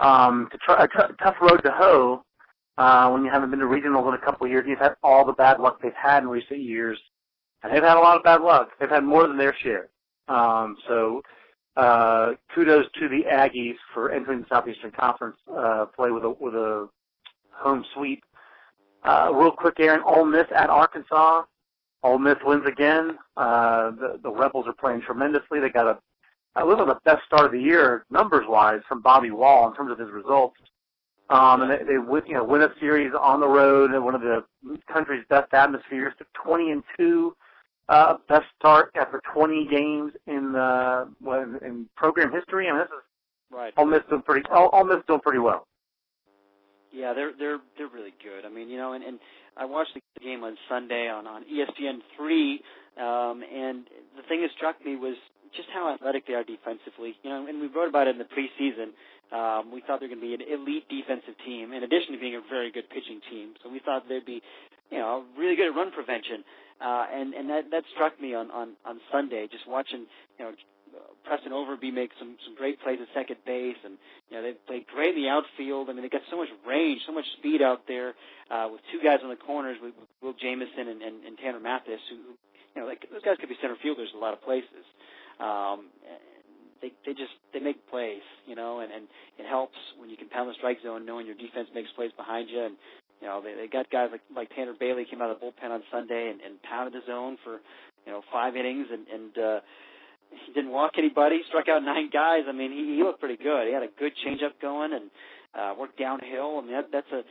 um, 0.00 0.48
to 0.50 0.58
try, 0.58 0.82
a 0.82 0.88
t- 0.88 1.14
tough 1.22 1.36
road 1.40 1.58
to 1.58 1.70
hoe 1.70 2.24
uh, 2.78 3.10
when 3.10 3.24
you 3.24 3.30
haven't 3.30 3.50
been 3.50 3.60
to 3.60 3.66
regionals 3.66 4.08
in 4.08 4.14
a 4.14 4.24
couple 4.24 4.46
of 4.46 4.50
years. 4.50 4.64
You've 4.66 4.80
had 4.80 4.96
all 5.04 5.24
the 5.24 5.32
bad 5.34 5.60
luck 5.60 5.80
they've 5.80 5.92
had 5.94 6.24
in 6.24 6.28
recent 6.28 6.60
years, 6.60 6.98
and 7.62 7.72
they've 7.72 7.82
had 7.82 7.96
a 7.96 8.00
lot 8.00 8.16
of 8.16 8.24
bad 8.24 8.40
luck. 8.40 8.70
They've 8.80 8.90
had 8.90 9.04
more 9.04 9.28
than 9.28 9.38
their 9.38 9.54
share. 9.62 9.88
Um, 10.26 10.76
so 10.88 11.22
uh, 11.76 12.32
kudos 12.54 12.86
to 12.98 13.08
the 13.08 13.22
Aggies 13.30 13.76
for 13.94 14.10
entering 14.10 14.40
the 14.40 14.46
Southeastern 14.48 14.90
Conference 14.90 15.36
uh, 15.56 15.86
play 15.94 16.10
with 16.10 16.24
a 16.24 16.30
with 16.30 16.54
a 16.54 16.88
home 17.52 17.84
sweep. 17.94 18.24
Uh, 19.04 19.30
real 19.32 19.52
quick, 19.52 19.74
Aaron, 19.78 20.02
Ole 20.04 20.24
Miss 20.24 20.46
at 20.54 20.70
Arkansas. 20.70 21.42
Ole 22.02 22.18
Miss 22.18 22.36
wins 22.44 22.66
again. 22.66 23.18
Uh, 23.36 23.90
the, 23.92 24.20
the 24.22 24.30
Rebels 24.30 24.66
are 24.66 24.72
playing 24.72 25.02
tremendously. 25.02 25.60
They 25.60 25.68
got 25.70 25.86
a, 25.86 25.98
I 26.56 26.62
believe, 26.62 26.78
the 26.78 26.98
best 27.04 27.24
start 27.26 27.46
of 27.46 27.52
the 27.52 27.60
year 27.60 28.04
numbers 28.10 28.44
wise 28.48 28.80
from 28.88 29.00
Bobby 29.02 29.30
Wahl 29.30 29.68
in 29.68 29.76
terms 29.76 29.92
of 29.92 29.98
his 29.98 30.10
results. 30.10 30.56
Um, 31.30 31.62
and 31.62 31.70
they, 31.70 31.84
they 31.84 31.98
win, 31.98 32.22
you 32.26 32.34
know, 32.34 32.44
win 32.44 32.62
a 32.62 32.72
series 32.78 33.12
on 33.18 33.40
the 33.40 33.48
road 33.48 33.94
in 33.94 34.04
one 34.04 34.14
of 34.14 34.20
the 34.20 34.44
country's 34.92 35.24
best 35.30 35.52
atmospheres. 35.54 36.12
To 36.18 36.26
20 36.34 36.72
and 36.72 36.82
two, 36.98 37.34
uh, 37.88 38.16
best 38.28 38.46
start 38.58 38.90
after 38.96 39.22
20 39.32 39.66
games 39.68 40.12
in 40.26 40.54
uh, 40.56 41.06
in, 41.24 41.58
in 41.64 41.88
program 41.96 42.32
history. 42.32 42.68
I 42.68 42.72
mean, 42.72 42.80
this 42.80 42.88
is 42.88 43.02
Right. 43.52 43.74
Ole 43.76 43.84
Miss 43.84 44.00
doing 44.08 44.22
pretty. 44.22 44.48
Ole, 44.50 44.70
Ole 44.72 44.84
Miss 44.84 45.04
doing 45.06 45.20
pretty 45.20 45.38
well. 45.38 45.66
Yeah, 46.90 47.12
they're 47.12 47.32
they're 47.38 47.58
they're 47.76 47.88
really 47.88 48.14
good. 48.22 48.46
I 48.46 48.48
mean, 48.48 48.68
you 48.68 48.78
know, 48.78 48.94
and 48.94 49.04
and 49.04 49.18
I 49.56 49.64
watched 49.64 49.94
the 49.94 50.00
game 50.20 50.44
on 50.44 50.56
Sunday 50.68 51.08
on 51.08 51.26
on 51.26 51.44
ESPN 51.44 52.00
three, 52.16 52.60
um, 52.96 53.42
and 53.42 53.84
the 54.16 54.22
thing 54.28 54.42
that 54.42 54.50
struck 54.56 54.84
me 54.84 54.96
was 54.96 55.16
just 55.54 55.68
how 55.72 55.92
athletic 55.92 56.26
they 56.26 56.34
are 56.34 56.44
defensively. 56.44 57.14
You 57.22 57.30
know, 57.30 57.46
and 57.46 57.60
we 57.60 57.68
wrote 57.68 57.88
about 57.88 58.06
it 58.08 58.16
in 58.16 58.18
the 58.18 58.28
preseason. 58.30 58.92
Um, 59.32 59.72
we 59.72 59.80
thought 59.80 60.00
they're 60.00 60.12
going 60.12 60.20
to 60.20 60.26
be 60.26 60.34
an 60.34 60.44
elite 60.44 60.84
defensive 60.88 61.34
team, 61.44 61.72
in 61.72 61.82
addition 61.82 62.12
to 62.12 62.20
being 62.20 62.36
a 62.36 62.42
very 62.50 62.70
good 62.70 62.88
pitching 62.90 63.20
team. 63.30 63.54
So 63.62 63.70
we 63.70 63.80
thought 63.80 64.04
they'd 64.08 64.26
be, 64.26 64.42
you 64.90 64.98
know, 64.98 65.24
really 65.38 65.56
good 65.56 65.68
at 65.68 65.74
run 65.74 65.90
prevention. 65.90 66.44
Uh, 66.80 67.06
and 67.14 67.32
and 67.32 67.48
that 67.48 67.70
that 67.70 67.84
struck 67.94 68.20
me 68.20 68.34
on 68.34 68.50
on 68.50 68.74
on 68.84 69.00
Sunday, 69.10 69.48
just 69.50 69.66
watching, 69.68 70.06
you 70.38 70.44
know. 70.44 70.52
Preston 71.32 71.56
Overbey 71.56 71.88
make 71.88 72.12
some 72.20 72.36
some 72.44 72.54
great 72.54 72.76
plays 72.84 72.98
at 73.00 73.08
second 73.16 73.40
base, 73.46 73.80
and 73.88 73.96
you 74.28 74.36
know 74.36 74.42
they 74.44 74.52
played 74.68 74.84
great 74.86 75.16
in 75.16 75.22
the 75.22 75.30
outfield. 75.32 75.88
I 75.88 75.94
mean, 75.96 76.02
they 76.04 76.12
got 76.12 76.28
so 76.28 76.36
much 76.36 76.52
range, 76.68 77.00
so 77.06 77.12
much 77.16 77.24
speed 77.38 77.62
out 77.62 77.88
there 77.88 78.12
uh, 78.52 78.68
with 78.70 78.82
two 78.92 79.00
guys 79.00 79.24
on 79.24 79.30
the 79.30 79.40
corners 79.40 79.78
with, 79.80 79.94
with 79.96 80.10
Will 80.20 80.36
Jamison 80.36 80.92
and, 80.92 81.00
and, 81.00 81.24
and 81.24 81.38
Tanner 81.40 81.58
Mathis, 81.58 82.04
who 82.12 82.36
you 82.76 82.76
know 82.76 82.84
like, 82.84 83.08
those 83.10 83.24
guys 83.24 83.40
could 83.40 83.48
be 83.48 83.56
center 83.62 83.80
fielders 83.80 84.10
in 84.12 84.18
a 84.18 84.20
lot 84.20 84.34
of 84.34 84.44
places. 84.44 84.84
Um, 85.40 85.88
they 86.84 86.92
they 87.08 87.16
just 87.16 87.32
they 87.54 87.60
make 87.60 87.80
plays, 87.88 88.20
you 88.44 88.54
know, 88.54 88.80
and 88.80 88.92
and 88.92 89.08
it 89.40 89.46
helps 89.48 89.80
when 89.96 90.10
you 90.10 90.18
can 90.18 90.28
pound 90.28 90.50
the 90.50 90.54
strike 90.60 90.84
zone, 90.84 91.06
knowing 91.06 91.24
your 91.24 91.36
defense 91.40 91.68
makes 91.74 91.88
plays 91.96 92.12
behind 92.12 92.50
you, 92.52 92.60
and 92.60 92.76
you 93.22 93.26
know 93.26 93.40
they 93.40 93.54
they 93.56 93.68
got 93.72 93.88
guys 93.88 94.10
like 94.12 94.20
like 94.36 94.52
Tanner 94.52 94.74
Bailey 94.78 95.06
came 95.08 95.22
out 95.22 95.30
of 95.30 95.40
the 95.40 95.46
bullpen 95.48 95.70
on 95.72 95.82
Sunday 95.90 96.28
and, 96.28 96.42
and 96.44 96.60
pounded 96.60 96.92
the 96.92 97.06
zone 97.08 97.38
for 97.42 97.64
you 98.04 98.12
know 98.12 98.20
five 98.30 98.54
innings 98.54 98.88
and 98.92 99.08
and. 99.08 99.38
uh 99.38 99.60
he 100.46 100.52
didn't 100.52 100.70
walk 100.70 100.92
anybody, 100.98 101.40
struck 101.48 101.68
out 101.68 101.82
nine 101.82 102.10
guys. 102.12 102.44
I 102.48 102.52
mean, 102.52 102.72
he, 102.72 102.96
he 102.96 103.02
looked 103.02 103.20
pretty 103.20 103.42
good. 103.42 103.66
He 103.66 103.72
had 103.72 103.82
a 103.82 103.92
good 103.98 104.12
changeup 104.24 104.60
going 104.60 104.92
and 104.92 105.10
uh, 105.54 105.74
worked 105.78 105.98
downhill. 105.98 106.58
I 106.58 106.60
mean, 106.62 106.72
that, 106.72 106.88
that's 106.92 107.12
a 107.12 107.22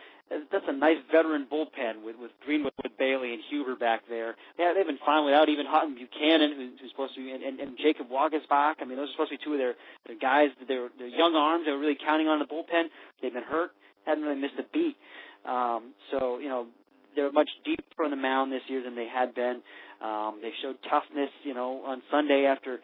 that's 0.52 0.64
a 0.68 0.72
nice 0.72 0.98
veteran 1.12 1.46
bullpen 1.52 2.06
with 2.06 2.16
with 2.16 2.32
Greenwood, 2.46 2.72
with 2.84 2.98
Bailey, 2.98 3.34
and 3.34 3.42
Huber 3.50 3.76
back 3.76 4.02
there. 4.08 4.36
Yeah, 4.58 4.74
they've 4.74 4.86
been 4.86 5.02
fine 5.06 5.26
without 5.26 5.50
even 5.50 5.66
Hawtin 5.66 5.96
Buchanan, 5.96 6.56
who, 6.56 6.70
who's 6.80 6.92
supposed 6.92 7.16
to 7.16 7.22
be, 7.22 7.32
and, 7.32 7.44
and, 7.44 7.60
and 7.60 7.78
Jacob 7.78 8.08
Waguespack. 8.08 8.76
I 8.80 8.86
mean, 8.86 8.96
those 8.98 9.10
are 9.10 9.12
supposed 9.14 9.32
to 9.32 9.38
be 9.38 9.44
two 9.44 9.54
of 9.54 9.60
their 9.60 9.76
their 10.08 10.18
guys. 10.18 10.50
Their 10.68 10.88
their 10.98 11.08
young 11.12 11.36
arms. 11.36 11.66
They 11.66 11.72
were 11.72 11.80
really 11.80 11.98
counting 12.00 12.28
on 12.28 12.40
the 12.40 12.46
bullpen. 12.46 12.88
They've 13.22 13.34
been 13.34 13.44
hurt. 13.44 13.72
Hadn't 14.06 14.24
really 14.24 14.40
missed 14.40 14.56
a 14.58 14.66
beat. 14.72 14.96
Um, 15.44 15.92
so 16.12 16.40
you 16.40 16.48
know, 16.48 16.68
they're 17.16 17.32
much 17.32 17.50
deeper 17.66 18.06
on 18.06 18.12
the 18.12 18.18
mound 18.18 18.52
this 18.52 18.64
year 18.68 18.84
than 18.84 18.96
they 18.96 19.08
had 19.08 19.36
been. 19.36 19.62
Um, 20.04 20.40
they 20.42 20.52
showed 20.62 20.78
toughness, 20.90 21.30
you 21.44 21.54
know, 21.54 21.84
on 21.86 22.02
Sunday 22.10 22.46
after 22.46 22.80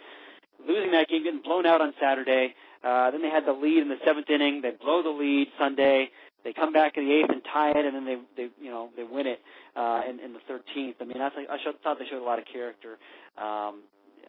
losing 0.65 0.91
that 0.91 1.09
game, 1.09 1.23
getting 1.23 1.41
blown 1.41 1.65
out 1.65 1.81
on 1.81 1.93
Saturday. 1.99 2.53
Uh, 2.83 3.11
then 3.11 3.21
they 3.21 3.29
had 3.29 3.45
the 3.45 3.53
lead 3.53 3.81
in 3.81 3.89
the 3.89 3.97
seventh 4.05 4.29
inning. 4.29 4.61
They 4.61 4.71
blow 4.71 5.01
the 5.01 5.09
lead 5.09 5.47
Sunday. 5.57 6.09
They 6.43 6.53
come 6.53 6.71
back 6.71 6.97
in 6.97 7.05
the 7.05 7.13
eighth 7.13 7.29
and 7.29 7.41
tie 7.51 7.71
it, 7.71 7.85
and 7.85 7.95
then 7.95 8.05
they 8.05 8.17
they 8.35 8.49
you 8.61 8.69
know 8.69 8.89
they 8.95 9.03
win 9.03 9.27
it 9.27 9.41
uh, 9.75 10.01
in, 10.07 10.19
in 10.19 10.33
the 10.33 10.39
thirteenth. 10.47 10.97
I 11.01 11.05
mean, 11.05 11.21
I 11.21 11.29
think 11.29 11.49
I 11.49 11.57
showed, 11.63 11.75
thought 11.83 11.99
they 11.99 12.05
showed 12.05 12.21
a 12.21 12.25
lot 12.25 12.39
of 12.39 12.45
character. 12.45 12.97
Um, 13.37 13.81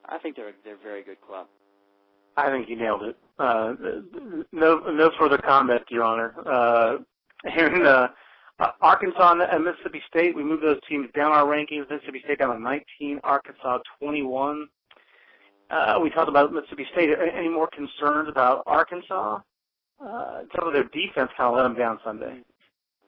I 0.05 0.18
think 0.22 0.35
they're 0.35 0.53
they're 0.64 0.74
a 0.74 0.83
very 0.83 1.03
good 1.03 1.20
club. 1.20 1.46
I 2.37 2.51
think 2.51 2.68
you 2.68 2.77
nailed 2.77 3.03
it. 3.03 3.16
Uh, 3.38 3.74
no 4.53 4.79
no 4.79 5.11
further 5.18 5.38
comment, 5.38 5.83
Your 5.90 6.05
Honor. 6.05 6.35
Uh, 6.44 6.96
here 7.55 7.66
in 7.66 7.83
uh, 8.59 8.71
Arkansas 8.81 9.35
and 9.53 9.64
Mississippi 9.64 10.03
State, 10.09 10.35
we 10.35 10.42
moved 10.42 10.62
those 10.62 10.81
teams 10.88 11.09
down 11.14 11.33
our 11.33 11.44
rankings. 11.44 11.88
Mississippi 11.90 12.21
State 12.25 12.38
down 12.40 12.55
to 12.55 12.61
19, 12.61 13.21
Arkansas 13.23 13.79
21. 14.01 14.68
Uh, 15.71 15.99
we 16.03 16.11
talked 16.11 16.29
about 16.29 16.53
Mississippi 16.53 16.87
State. 16.92 17.11
Any 17.35 17.49
more 17.49 17.68
concerns 17.68 18.29
about 18.29 18.62
Arkansas? 18.66 19.40
Uh, 20.01 20.42
some 20.57 20.66
of 20.66 20.73
their 20.73 20.85
defense 20.85 21.31
kind 21.37 21.51
of 21.51 21.55
let 21.55 21.62
them 21.64 21.75
down 21.75 21.99
Sunday. 22.05 22.40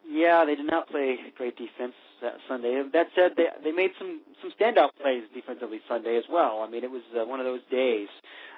Yeah, 0.09 0.45
they 0.45 0.57
did 0.57 0.67
not 0.67 0.89
play 0.89 1.17
great 1.37 1.57
defense 1.57 1.95
that 2.21 2.35
Sunday. 2.49 2.83
That 2.93 3.07
said, 3.15 3.33
they 3.37 3.47
they 3.63 3.71
made 3.71 3.93
some 3.99 4.21
some 4.43 4.51
standout 4.61 4.91
plays 5.01 5.23
defensively 5.33 5.81
Sunday 5.89 6.17
as 6.17 6.25
well. 6.31 6.65
I 6.67 6.71
mean, 6.71 6.83
it 6.83 6.91
was 6.91 7.03
uh, 7.17 7.25
one 7.25 7.39
of 7.39 7.47
those 7.47 7.61
days. 7.71 8.09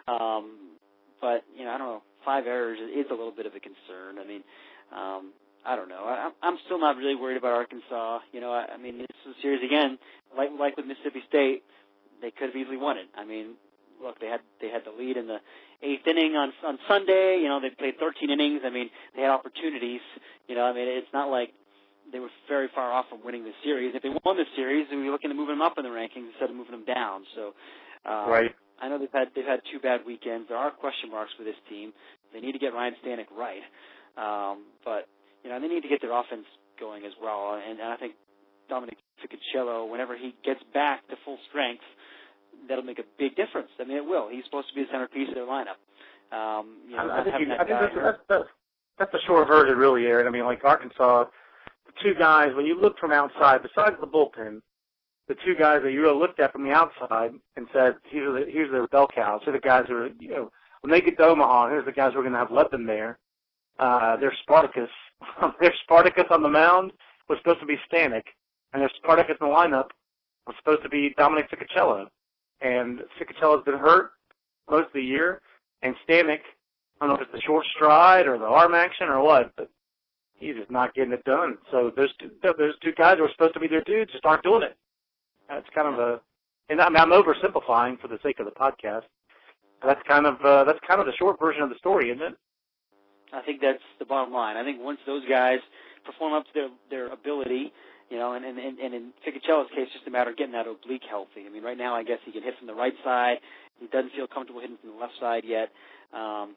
Um, 0.09 0.79
but 1.21 1.45
you 1.57 1.65
know, 1.65 1.71
I 1.71 1.79
don't 1.79 1.89
know. 1.89 2.03
Five 2.25 2.47
errors 2.47 2.79
is 2.81 3.07
a 3.11 3.15
little 3.15 3.33
bit 3.33 3.47
of 3.47 3.55
a 3.55 3.61
concern. 3.61 4.19
I 4.19 4.27
mean, 4.27 4.43
um, 4.95 5.33
I 5.65 5.77
don't 5.77 5.89
know. 5.89 6.05
I, 6.05 6.31
I'm 6.43 6.59
still 6.67 6.81
not 6.81 6.97
really 6.97 7.15
worried 7.15 7.37
about 7.37 7.53
Arkansas. 7.53 8.21
You 8.33 8.41
know, 8.41 8.53
I, 8.53 8.75
I 8.75 8.77
mean, 8.77 8.99
this 8.99 9.07
is 9.27 9.37
a 9.39 9.43
series 9.43 9.63
again, 9.65 9.99
like 10.37 10.51
like 10.59 10.77
with 10.77 10.87
Mississippi 10.87 11.23
State, 11.29 11.63
they 12.21 12.31
could 12.31 12.49
have 12.49 12.57
easily 12.57 12.77
won 12.77 12.99
it. 12.99 13.07
I 13.17 13.25
mean, 13.25 13.55
look, 14.03 14.21
they 14.21 14.27
had 14.27 14.41
they 14.61 14.69
had 14.69 14.83
the 14.85 14.91
lead 14.91 15.17
in 15.17 15.27
the 15.27 15.39
eighth 15.83 16.07
inning 16.07 16.35
on 16.35 16.53
on 16.65 16.79
Sunday. 16.89 17.39
You 17.43 17.49
know, 17.49 17.61
they 17.61 17.71
played 17.71 17.95
13 17.99 18.31
innings. 18.31 18.63
I 18.65 18.71
mean, 18.71 18.91
they 19.15 19.23
had 19.23 19.31
opportunities. 19.31 20.01
You 20.49 20.57
know, 20.57 20.65
I 20.65 20.73
mean, 20.73 20.89
it's 20.89 21.13
not 21.13 21.31
like 21.31 21.55
they 22.13 22.19
were 22.19 22.31
very 22.49 22.69
far 22.75 22.93
off 22.93 23.07
from 23.09 23.25
winning 23.25 23.45
the 23.45 23.55
series. 23.63 23.95
If 23.95 24.03
they 24.03 24.11
won 24.25 24.37
the 24.37 24.45
series, 24.57 24.87
we'd 24.91 25.03
be 25.03 25.11
looking 25.11 25.31
to 25.31 25.37
move 25.37 25.49
them 25.49 25.63
up 25.63 25.79
in 25.79 25.85
the 25.85 25.91
rankings 25.91 26.35
instead 26.35 26.51
of 26.51 26.57
moving 26.57 26.73
them 26.73 26.85
down. 26.85 27.23
So, 27.35 27.55
uh, 28.05 28.27
right. 28.29 28.51
I 28.81 28.89
know 28.89 28.99
they've 28.99 29.13
had 29.13 29.29
they've 29.35 29.47
had 29.47 29.61
two 29.71 29.79
bad 29.79 30.01
weekends. 30.05 30.49
There 30.49 30.59
are 30.59 30.71
question 30.71 31.11
marks 31.11 31.33
for 31.39 31.45
this 31.45 31.57
team. 31.69 31.93
They 32.33 32.41
need 32.41 32.53
to 32.53 32.59
get 32.59 32.75
Ryan 32.75 32.95
Stanek 33.05 33.31
right, 33.31 33.63
um, 34.17 34.65
but 34.85 35.07
you 35.43 35.51
know 35.51 35.61
they 35.61 35.69
need 35.69 35.83
to 35.83 35.89
get 35.89 36.01
their 36.01 36.13
offense 36.13 36.47
going 36.79 37.05
as 37.05 37.13
well. 37.23 37.61
And, 37.63 37.79
and 37.79 37.93
I 37.93 37.97
think 37.97 38.15
Dominic 38.69 38.99
Ficociello, 39.21 39.91
whenever 39.91 40.17
he 40.17 40.35
gets 40.45 40.61
back 40.73 41.07
to 41.09 41.17
full 41.25 41.39
strength, 41.49 41.85
that'll 42.69 42.85
make 42.85 42.99
a 42.99 43.05
big 43.19 43.37
difference. 43.37 43.69
I 43.81 43.85
mean, 43.85 43.97
it 43.97 44.05
will. 44.05 44.29
He's 44.29 44.45
supposed 44.45 44.69
to 44.69 44.75
be 44.75 44.83
the 44.83 44.89
centerpiece 44.91 45.29
of 45.29 45.35
their 45.35 45.47
lineup. 45.47 45.79
Um, 46.33 46.79
you 46.89 46.97
know, 46.97 47.11
I, 47.11 47.25
think, 47.25 47.35
you, 47.41 47.53
I 47.53 47.59
think 47.59 47.69
that's, 47.69 47.95
that's, 47.95 48.19
that's, 48.29 48.45
that's 48.99 49.13
the 49.13 49.21
short 49.27 49.47
version, 49.49 49.77
really, 49.77 50.07
Aaron. 50.07 50.27
I 50.27 50.31
mean, 50.31 50.45
like 50.45 50.65
Arkansas, 50.65 51.25
the 51.87 51.93
two 52.03 52.15
guys, 52.19 52.55
when 52.57 52.65
you 52.65 52.81
look 52.81 52.99
from 52.99 53.13
outside, 53.13 53.61
besides 53.63 53.97
the 54.01 54.07
bullpen, 54.07 54.63
the 55.29 55.35
two 55.45 55.55
guys 55.59 55.81
that 55.85 55.93
you 55.93 56.01
really 56.01 56.19
looked 56.19 56.41
at 56.41 56.53
from 56.53 56.65
the 56.65 56.73
outside 56.73 57.33
and 57.57 57.67
said, 57.73 57.97
here's 58.11 58.47
the, 58.47 58.51
here's 58.51 58.71
the 58.71 58.89
bell 58.91 59.09
cows. 59.15 59.41
Here 59.45 59.53
are 59.53 59.57
the 59.57 59.63
guys 59.63 59.85
who 59.89 59.95
are, 59.97 60.09
you 60.19 60.31
know, 60.31 60.51
when 60.81 60.91
they 60.91 61.01
get 61.01 61.17
to 61.19 61.25
Omaha, 61.25 61.69
here's 61.69 61.85
the 61.85 61.93
guys 61.93 62.13
who 62.13 62.21
are 62.21 62.23
going 62.23 62.33
to 62.33 62.39
have 62.39 62.51
led 62.51 62.71
them 62.71 62.87
there. 62.87 63.19
Uh, 63.79 64.17
there's 64.17 64.37
Spartacus. 64.43 64.91
there's 65.61 65.79
Spartacus 65.83 66.27
on 66.31 66.43
the 66.43 66.49
mound 66.49 66.93
was 67.29 67.39
supposed 67.39 67.61
to 67.61 67.67
be 67.67 67.77
Stanek, 67.91 68.25
and 68.73 68.83
there's 68.83 68.93
Spartacus 68.97 69.37
in 69.41 69.49
the 69.49 69.53
lineup 69.53 69.89
was 70.47 70.57
supposed 70.59 70.83
to 70.83 70.89
be 70.89 71.15
Dominic 71.17 71.49
Ficociello 71.51 72.07
and 72.63 73.01
Ficociello's 73.21 73.65
been 73.65 73.79
hurt 73.79 74.13
most 74.71 74.87
of 74.87 74.93
the 74.95 75.03
year, 75.03 75.41
and 75.83 75.95
Stanek, 76.09 76.41
I 77.01 77.07
don't 77.07 77.09
know 77.09 77.15
if 77.15 77.23
it's 77.23 77.33
the 77.33 77.41
short 77.41 77.67
stride 77.75 78.27
or 78.27 78.39
the 78.39 78.45
arm 78.45 78.75
action 78.75 79.09
or 79.09 79.23
what, 79.23 79.53
but 79.57 79.69
he's 80.35 80.55
just 80.55 80.71
not 80.71 80.95
getting 80.95 81.13
it 81.13 81.25
done. 81.25 81.59
So 81.71 81.93
those 81.97 82.11
two, 82.19 82.31
those 82.43 82.79
two 82.83 82.93
guys 82.93 83.19
who 83.19 83.25
are 83.25 83.31
supposed 83.33 83.55
to 83.55 83.61
be 83.61 83.67
their 83.67 83.83
dudes 83.83 84.13
just 84.13 84.25
aren't 84.25 84.45
doing 84.45 84.63
it. 84.63 84.77
That's 85.49 85.67
kind 85.75 85.93
of 85.93 85.99
a, 85.99 86.21
and 86.69 86.81
I 86.81 86.89
mean, 86.89 86.99
I'm 86.99 87.11
oversimplifying 87.11 88.01
for 88.01 88.09
the 88.09 88.19
sake 88.23 88.39
of 88.39 88.47
the 88.47 88.53
podcast. 88.53 89.03
That's 89.85 90.01
kind 90.07 90.27
of 90.27 90.41
uh, 90.45 90.63
that's 90.65 90.79
kind 90.87 91.01
of 91.01 91.07
the 91.07 91.13
short 91.19 91.41
version 91.41 91.63
of 91.63 91.69
the 91.69 91.79
story, 91.79 92.11
isn't 92.11 92.23
it? 92.23 92.37
I 93.33 93.43
think 93.43 93.61
that's 93.61 93.83
the 93.99 94.05
bottom 94.05 94.33
line. 94.33 94.57
I 94.57 94.65
think 94.65 94.81
once 94.81 94.99
those 95.07 95.23
guys 95.29 95.59
perform 96.05 96.35
up 96.35 96.45
to 96.47 96.51
their 96.55 96.69
their 96.91 97.13
ability, 97.13 97.73
you 98.11 98.19
know, 98.19 98.35
and, 98.35 98.45
and, 98.45 98.59
and 98.59 98.95
in 98.95 99.13
Ficociello's 99.27 99.71
case, 99.71 99.89
it's 99.89 99.93
just 99.95 100.07
a 100.07 100.11
matter 100.11 100.31
of 100.31 100.37
getting 100.37 100.53
that 100.53 100.67
oblique 100.67 101.05
healthy. 101.09 101.47
I 101.47 101.51
mean, 101.51 101.63
right 101.63 101.79
now, 101.79 101.95
I 101.95 102.03
guess 102.03 102.19
he 102.25 102.33
can 102.33 102.43
hit 102.43 102.59
from 102.59 102.67
the 102.67 102.75
right 102.75 102.95
side. 103.03 103.39
He 103.81 103.87
doesn't 103.87 104.13
feel 104.13 104.27
comfortable 104.27 104.61
hitting 104.61 104.77
from 104.81 104.91
the 104.91 104.97
left 104.97 105.15
side 105.19 105.45
yet. 105.47 105.71
Um, 106.13 106.55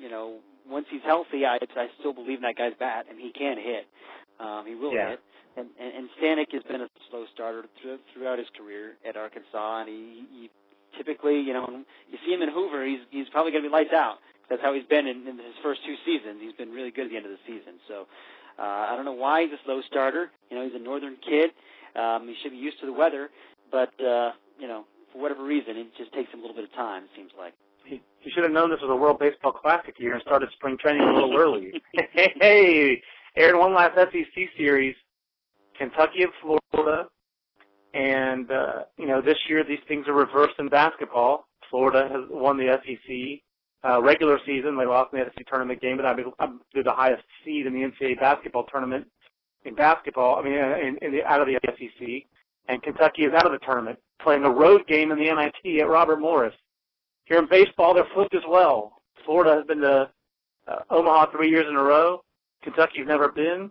you 0.00 0.08
know, 0.08 0.38
once 0.68 0.86
he's 0.90 1.02
healthy, 1.04 1.44
I, 1.44 1.58
I 1.76 1.88
still 1.98 2.14
believe 2.14 2.38
in 2.38 2.42
that 2.42 2.56
guy's 2.56 2.72
bat, 2.78 3.06
and 3.10 3.20
he 3.20 3.30
can 3.30 3.58
hit. 3.58 3.86
Um, 4.38 4.64
he 4.66 4.74
will 4.74 4.94
yeah. 4.94 5.10
hit. 5.10 5.20
And, 5.56 5.68
and, 5.78 5.92
and 5.94 6.08
Stanek 6.16 6.52
has 6.52 6.62
been 6.62 6.80
a 6.80 6.88
slow 7.10 7.26
starter 7.34 7.64
through, 7.82 7.98
throughout 8.14 8.38
his 8.38 8.48
career 8.56 8.96
at 9.06 9.16
Arkansas, 9.16 9.80
and 9.80 9.88
he, 9.88 10.24
he 10.32 10.50
typically, 10.96 11.40
you 11.40 11.52
know, 11.52 11.84
you 12.08 12.18
see 12.24 12.32
him 12.32 12.40
in 12.40 12.48
Hoover, 12.48 12.86
he's 12.86 13.00
he's 13.10 13.28
probably 13.28 13.52
going 13.52 13.64
to 13.64 13.68
be 13.68 13.72
lights 13.72 13.92
out. 13.92 14.18
That's 14.50 14.60
how 14.60 14.74
he's 14.74 14.84
been 14.84 15.06
in, 15.06 15.26
in 15.28 15.38
his 15.38 15.54
first 15.62 15.80
two 15.86 15.94
seasons. 16.04 16.42
He's 16.42 16.52
been 16.52 16.70
really 16.70 16.90
good 16.90 17.06
at 17.06 17.10
the 17.10 17.16
end 17.16 17.24
of 17.24 17.32
the 17.32 17.42
season. 17.46 17.78
So 17.86 18.06
uh, 18.58 18.90
I 18.90 18.96
don't 18.96 19.04
know 19.04 19.14
why 19.14 19.42
he's 19.42 19.52
a 19.52 19.62
slow 19.64 19.80
starter. 19.88 20.30
You 20.50 20.58
know, 20.58 20.64
he's 20.64 20.74
a 20.74 20.82
northern 20.82 21.16
kid. 21.22 21.50
Um, 21.94 22.26
he 22.26 22.34
should 22.42 22.50
be 22.50 22.58
used 22.58 22.80
to 22.80 22.86
the 22.86 22.92
weather, 22.92 23.30
but 23.70 23.94
uh, 24.02 24.32
you 24.58 24.66
know, 24.66 24.84
for 25.12 25.22
whatever 25.22 25.44
reason, 25.44 25.76
it 25.76 25.88
just 25.96 26.12
takes 26.12 26.32
him 26.32 26.40
a 26.40 26.42
little 26.42 26.54
bit 26.54 26.64
of 26.64 26.72
time. 26.74 27.04
It 27.04 27.10
seems 27.16 27.30
like. 27.38 27.54
He, 27.84 28.02
he 28.18 28.30
should 28.30 28.44
have 28.44 28.52
known 28.52 28.70
this 28.70 28.80
was 28.82 28.90
a 28.90 28.94
World 28.94 29.18
Baseball 29.18 29.52
Classic 29.52 29.94
year 29.98 30.14
and 30.14 30.22
started 30.22 30.50
spring 30.52 30.76
training 30.78 31.02
a 31.02 31.12
little 31.12 31.36
early. 31.36 31.72
hey, 32.12 33.02
Aaron, 33.36 33.58
one 33.58 33.74
last 33.74 33.96
SEC 33.96 34.48
series: 34.56 34.94
Kentucky 35.78 36.22
and 36.22 36.32
Florida. 36.42 37.06
And 37.94 38.50
uh, 38.50 38.84
you 38.98 39.06
know, 39.06 39.20
this 39.20 39.38
year 39.48 39.64
these 39.64 39.80
things 39.88 40.06
are 40.06 40.14
reversed 40.14 40.54
in 40.58 40.68
basketball. 40.68 41.46
Florida 41.70 42.08
has 42.12 42.22
won 42.30 42.56
the 42.56 42.78
SEC 42.84 43.42
uh, 43.84 44.00
regular 44.02 44.38
season. 44.46 44.76
They 44.76 44.86
lost 44.86 45.12
in 45.12 45.20
the 45.20 45.26
SEC 45.36 45.46
tournament 45.46 45.80
game, 45.80 45.96
but 45.96 46.06
I 46.06 46.14
mean, 46.14 46.26
I'm 46.38 46.60
they're 46.74 46.84
the 46.84 46.92
highest 46.92 47.22
seed 47.44 47.66
in 47.66 47.72
the 47.72 47.80
NCAA 47.80 48.20
basketball 48.20 48.64
tournament 48.64 49.06
in 49.64 49.74
basketball. 49.74 50.36
I 50.36 50.42
mean, 50.42 50.54
in, 50.54 50.98
in 51.02 51.12
the 51.12 51.24
out 51.24 51.40
of 51.40 51.46
the 51.46 51.58
SEC, 51.64 52.08
and 52.68 52.82
Kentucky 52.82 53.22
is 53.22 53.32
out 53.34 53.46
of 53.46 53.52
the 53.52 53.64
tournament, 53.64 53.98
playing 54.22 54.44
a 54.44 54.50
road 54.50 54.86
game 54.86 55.10
in 55.10 55.18
the 55.18 55.24
NIT 55.24 55.80
at 55.80 55.88
Robert 55.88 56.20
Morris. 56.20 56.54
Here 57.24 57.38
in 57.38 57.48
baseball, 57.48 57.94
they're 57.94 58.06
flipped 58.14 58.34
as 58.34 58.42
well. 58.48 59.02
Florida 59.24 59.54
has 59.54 59.66
been 59.66 59.80
to 59.80 60.10
uh, 60.68 60.76
Omaha 60.90 61.30
three 61.30 61.50
years 61.50 61.66
in 61.68 61.76
a 61.76 61.82
row. 61.82 62.22
Kentucky's 62.62 63.06
never 63.06 63.28
been. 63.28 63.70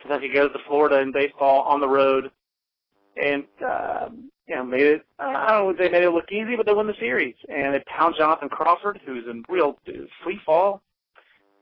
Kentucky 0.00 0.32
goes 0.32 0.52
to 0.52 0.58
Florida 0.66 1.00
in 1.00 1.12
baseball 1.12 1.62
on 1.62 1.80
the 1.80 1.88
road, 1.88 2.30
and 3.22 3.44
uh, 3.66 4.08
you 4.48 4.54
know, 4.54 4.64
made 4.64 4.82
it. 4.82 5.06
I 5.18 5.48
don't 5.48 5.66
know 5.66 5.72
they 5.72 5.90
made 5.90 6.04
it 6.04 6.10
look 6.10 6.30
easy, 6.30 6.56
but 6.56 6.66
they 6.66 6.74
won 6.74 6.86
the 6.86 6.94
series, 7.00 7.34
and 7.48 7.74
they 7.74 7.82
pound 7.86 8.14
Jonathan 8.18 8.48
Crawford, 8.48 9.00
who's 9.04 9.24
in 9.28 9.44
real 9.48 9.78
free 10.22 10.40
fall. 10.44 10.82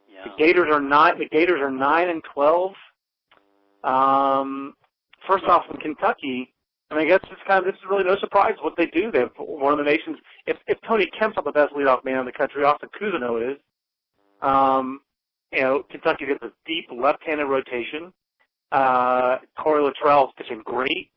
Yeah. 0.08 0.24
The 0.24 0.44
Gators 0.44 0.68
are 0.72 0.80
nine. 0.80 1.18
The 1.18 1.28
Gators 1.28 1.60
are 1.60 1.70
nine 1.70 2.10
and 2.10 2.22
twelve. 2.32 2.72
Um, 3.82 4.74
first 5.26 5.44
off, 5.44 5.64
in 5.70 5.78
Kentucky, 5.78 6.54
I 6.90 6.94
mean, 6.94 7.06
I 7.06 7.08
guess 7.08 7.20
it's 7.30 7.40
kind 7.46 7.58
of 7.58 7.64
this 7.64 7.78
is 7.78 7.88
really 7.88 8.04
no 8.04 8.16
surprise 8.18 8.54
what 8.60 8.74
they 8.76 8.86
do. 8.86 9.10
They're 9.10 9.30
one 9.38 9.72
of 9.72 9.78
the 9.78 9.90
nations. 9.90 10.18
If 10.46 10.58
if 10.66 10.78
Tony 10.86 11.06
Kemp's 11.18 11.36
not 11.36 11.44
the 11.44 11.52
best 11.52 11.72
leadoff 11.74 12.04
man 12.04 12.20
in 12.20 12.26
the 12.26 12.32
country, 12.32 12.64
Austin 12.64 12.90
Cousino 13.00 13.52
is. 13.52 13.58
Um, 14.42 15.00
you 15.52 15.62
know, 15.62 15.84
Kentucky 15.90 16.26
gets 16.26 16.42
a 16.42 16.52
deep 16.66 16.88
left-handed 16.92 17.46
rotation. 17.46 18.12
Uh, 18.72 19.38
Corey 19.56 19.82
Littrell's 19.82 20.32
pitching 20.36 20.62
great. 20.64 21.10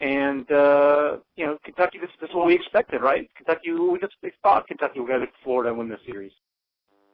And 0.00 0.50
uh, 0.50 1.18
you 1.36 1.46
know, 1.46 1.58
Kentucky. 1.64 1.98
This, 1.98 2.10
this 2.20 2.30
is 2.30 2.36
what 2.36 2.46
we 2.46 2.54
expected, 2.54 3.02
right? 3.02 3.28
Kentucky. 3.36 3.72
We 3.72 3.98
just 3.98 4.14
we 4.22 4.32
thought 4.42 4.66
Kentucky 4.66 5.00
would 5.00 5.08
go 5.08 5.18
to 5.18 5.26
Florida 5.44 5.74
win 5.74 5.88
this 5.88 6.00
series. 6.06 6.32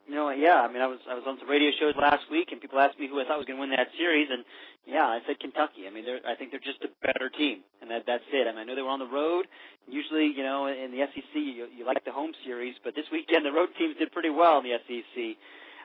You 0.07 0.15
know, 0.15 0.31
yeah. 0.31 0.63
I 0.63 0.73
mean, 0.73 0.83
I 0.83 0.87
was 0.87 1.01
I 1.11 1.15
was 1.15 1.25
on 1.27 1.37
some 1.41 1.51
radio 1.51 1.71
shows 1.81 1.95
last 1.99 2.31
week, 2.31 2.53
and 2.53 2.61
people 2.61 2.79
asked 2.79 2.99
me 2.99 3.09
who 3.09 3.21
I 3.21 3.25
thought 3.25 3.39
was 3.39 3.47
going 3.47 3.57
to 3.57 3.61
win 3.61 3.71
that 3.71 3.89
series, 3.99 4.29
and 4.31 4.45
yeah, 4.87 5.03
I 5.03 5.19
said 5.27 5.41
Kentucky. 5.41 5.89
I 5.89 5.91
mean, 5.91 6.05
they're 6.05 6.21
I 6.25 6.37
think 6.37 6.53
they're 6.53 6.63
just 6.63 6.79
a 6.87 6.91
better 7.03 7.29
team, 7.29 7.67
and 7.83 7.91
that 7.91 8.05
that's 8.07 8.23
it. 8.33 8.47
I 8.47 8.53
mean, 8.53 8.61
I 8.61 8.65
know 8.65 8.77
they 8.77 8.87
were 8.87 8.95
on 8.95 9.01
the 9.03 9.11
road. 9.11 9.47
Usually, 9.89 10.31
you 10.31 10.45
know, 10.45 10.67
in 10.67 10.93
the 10.93 11.03
SEC, 11.11 11.35
you 11.35 11.67
you 11.75 11.85
like 11.85 12.05
the 12.05 12.13
home 12.13 12.31
series, 12.47 12.77
but 12.85 12.95
this 12.95 13.07
weekend 13.11 13.45
the 13.45 13.51
road 13.51 13.71
teams 13.77 13.97
did 13.99 14.13
pretty 14.13 14.31
well 14.31 14.63
in 14.63 14.65
the 14.65 14.79
SEC. 14.87 15.35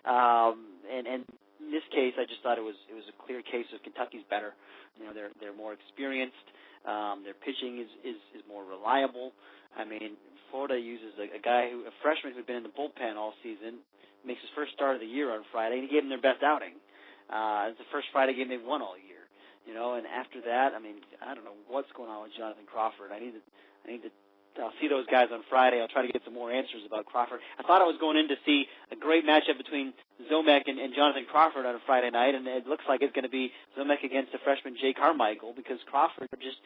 Um, 0.05 0.69
and 0.85 1.07
and 1.07 1.25
in 1.71 1.79
this 1.79 1.87
case, 1.95 2.11
I 2.19 2.27
just 2.27 2.43
thought 2.43 2.59
it 2.59 2.67
was 2.67 2.75
it 2.91 2.95
was 2.99 3.07
a 3.07 3.15
clear 3.23 3.39
case 3.39 3.63
of 3.71 3.79
Kentucky's 3.79 4.27
better. 4.27 4.51
You 4.99 5.07
know, 5.07 5.15
they're 5.15 5.31
they're 5.39 5.55
more 5.55 5.71
experienced. 5.71 6.43
Um, 6.83 7.23
their 7.23 7.37
pitching 7.39 7.79
is, 7.79 7.87
is 8.03 8.19
is 8.35 8.43
more 8.43 8.67
reliable. 8.67 9.31
I 9.79 9.87
mean, 9.87 10.19
Florida 10.51 10.75
uses 10.75 11.15
a, 11.15 11.31
a 11.31 11.39
guy 11.39 11.71
who 11.71 11.87
a 11.87 11.95
freshman 12.03 12.35
who'd 12.35 12.43
been 12.43 12.59
in 12.59 12.67
the 12.67 12.75
bullpen 12.75 13.15
all 13.15 13.31
season 13.39 13.79
makes 14.27 14.43
his 14.43 14.51
first 14.51 14.75
start 14.75 14.99
of 14.99 15.01
the 15.01 15.07
year 15.07 15.31
on 15.31 15.47
Friday, 15.55 15.79
and 15.79 15.87
he 15.87 15.89
gave 15.89 16.03
them 16.03 16.11
their 16.11 16.19
best 16.19 16.43
outing. 16.43 16.75
Uh, 17.31 17.71
it's 17.71 17.79
the 17.79 17.87
first 17.87 18.11
Friday 18.11 18.35
game 18.35 18.51
they've 18.51 18.59
won 18.59 18.83
all 18.83 18.99
year. 18.99 19.23
You 19.63 19.71
know, 19.71 19.95
and 19.95 20.03
after 20.03 20.43
that, 20.43 20.75
I 20.75 20.83
mean, 20.83 20.99
I 21.23 21.31
don't 21.31 21.47
know 21.47 21.55
what's 21.71 21.87
going 21.95 22.11
on 22.11 22.27
with 22.27 22.35
Jonathan 22.35 22.67
Crawford. 22.67 23.15
I 23.15 23.23
need 23.23 23.39
to 23.39 23.43
I 23.87 23.95
need 23.95 24.03
to 24.03 24.11
I'll 24.59 24.73
see 24.81 24.87
those 24.87 25.05
guys 25.07 25.27
on 25.31 25.41
Friday. 25.49 25.79
I'll 25.79 25.87
try 25.87 26.05
to 26.05 26.11
get 26.11 26.21
some 26.25 26.33
more 26.33 26.51
answers 26.51 26.83
about 26.85 27.05
Crawford. 27.05 27.39
I 27.59 27.63
thought 27.63 27.81
I 27.81 27.85
was 27.85 27.95
going 27.99 28.17
in 28.17 28.27
to 28.27 28.35
see 28.45 28.65
a 28.91 28.95
great 28.95 29.25
matchup 29.25 29.57
between 29.57 29.93
Ziomek 30.29 30.67
and, 30.67 30.79
and 30.79 30.93
Jonathan 30.93 31.25
Crawford 31.29 31.65
on 31.65 31.75
a 31.75 31.83
Friday 31.85 32.09
night, 32.09 32.35
and 32.35 32.45
it 32.47 32.67
looks 32.67 32.83
like 32.87 33.01
it's 33.01 33.13
going 33.13 33.23
to 33.23 33.31
be 33.31 33.51
Ziomek 33.77 34.03
against 34.03 34.31
the 34.31 34.39
freshman 34.43 34.75
Jay 34.79 34.93
Carmichael 34.93 35.53
because 35.55 35.79
Crawford 35.87 36.27
just 36.41 36.57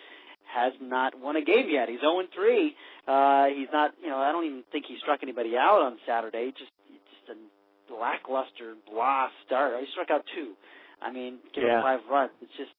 has 0.50 0.74
not 0.82 1.20
won 1.20 1.36
a 1.36 1.44
game 1.44 1.70
yet. 1.70 1.90
He's 1.90 2.00
0 2.00 2.24
3. 2.34 2.76
Uh, 3.08 3.46
he's 3.54 3.70
not, 3.72 3.92
you 4.02 4.10
know, 4.10 4.18
I 4.18 4.32
don't 4.32 4.46
even 4.46 4.64
think 4.72 4.86
he 4.88 4.98
struck 5.02 5.20
anybody 5.22 5.58
out 5.58 5.82
on 5.82 5.98
Saturday. 6.08 6.54
Just, 6.58 6.72
just 6.90 7.38
a 7.38 7.94
lackluster, 7.94 8.76
blah 8.92 9.28
start. 9.46 9.74
He 9.80 9.88
struck 9.92 10.10
out 10.10 10.24
two. 10.36 10.54
I 11.02 11.12
mean, 11.12 11.38
gave 11.54 11.66
yeah. 11.66 11.82
five 11.82 12.00
runs. 12.10 12.32
It's 12.42 12.52
just, 12.58 12.72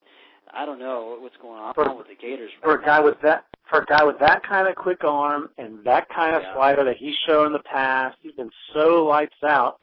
I 0.52 0.64
don't 0.64 0.78
know 0.78 1.16
what's 1.20 1.36
going 1.40 1.60
on 1.60 1.74
for, 1.74 1.94
with 1.94 2.08
the 2.08 2.14
Gators. 2.14 2.50
Right 2.62 2.64
for 2.64 2.82
a 2.82 2.84
guy 2.84 3.00
with 3.00 3.20
that, 3.22 3.44
for 3.68 3.80
a 3.80 3.86
guy 3.86 4.04
with 4.04 4.18
that 4.20 4.42
kind 4.42 4.68
of 4.68 4.74
quick 4.76 5.02
arm 5.04 5.50
and 5.58 5.84
that 5.84 6.08
kind 6.08 6.36
of 6.36 6.42
yeah. 6.42 6.54
slider 6.54 6.84
that 6.84 6.96
he's 6.96 7.14
shown 7.26 7.46
in 7.46 7.52
the 7.52 7.58
past, 7.60 8.16
he's 8.22 8.32
been 8.32 8.50
so 8.74 9.04
lights 9.04 9.34
out. 9.44 9.78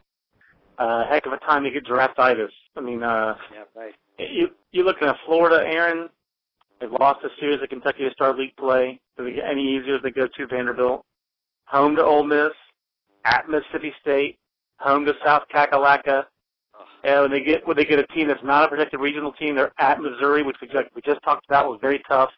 Uh, 0.78 1.06
heck 1.08 1.26
of 1.26 1.34
a 1.34 1.38
time 1.38 1.64
to 1.64 1.72
get 1.72 1.86
draftitis. 1.86 2.50
I 2.76 2.82
mean, 2.82 3.04
uh, 3.04 3.36
yeah, 3.54 3.64
right. 3.76 3.94
You 4.18 4.50
you 4.72 4.84
looking 4.84 5.08
at 5.08 5.16
Florida, 5.26 5.64
Aaron? 5.68 6.10
They've 6.80 6.92
lost 6.92 7.24
a 7.24 7.30
series 7.40 7.60
at 7.62 7.70
Kentucky 7.70 8.04
to 8.04 8.12
start 8.12 8.38
league 8.38 8.56
play. 8.58 9.00
Does 9.18 9.28
it 9.28 9.36
get 9.36 9.46
any 9.46 9.76
easier 9.76 9.96
if 9.96 10.04
they 10.04 10.12
go 10.12 10.28
to 10.28 10.48
Vanderbilt? 10.48 11.06
Home 11.66 11.96
to 11.96 12.04
Ole 12.04 12.24
Miss, 12.24 12.52
at 13.26 13.48
Mississippi 13.48 13.94
State, 14.02 14.38
home 14.78 15.06
to 15.06 15.14
South 15.24 15.44
Kakalaka. 15.54 16.26
And 17.04 17.22
when 17.22 17.32
they 17.32 17.42
get 17.42 17.66
when 17.68 17.78
they 17.78 17.86
get 17.86 18.00
a 18.00 18.08
team 18.08 18.28
that's 18.28 18.44
not 18.44 18.66
a 18.66 18.68
protected 18.68 19.00
regional 19.00 19.32
team, 19.34 19.56
they're 19.56 19.74
at 19.80 20.02
Missouri, 20.02 20.42
which 20.44 20.58
we 20.62 20.68
just, 20.68 20.88
we 20.96 21.02
just 21.04 21.22
talked 21.24 21.46
about 21.46 21.70
was 21.70 21.80
very 21.82 22.02
tough. 22.08 22.32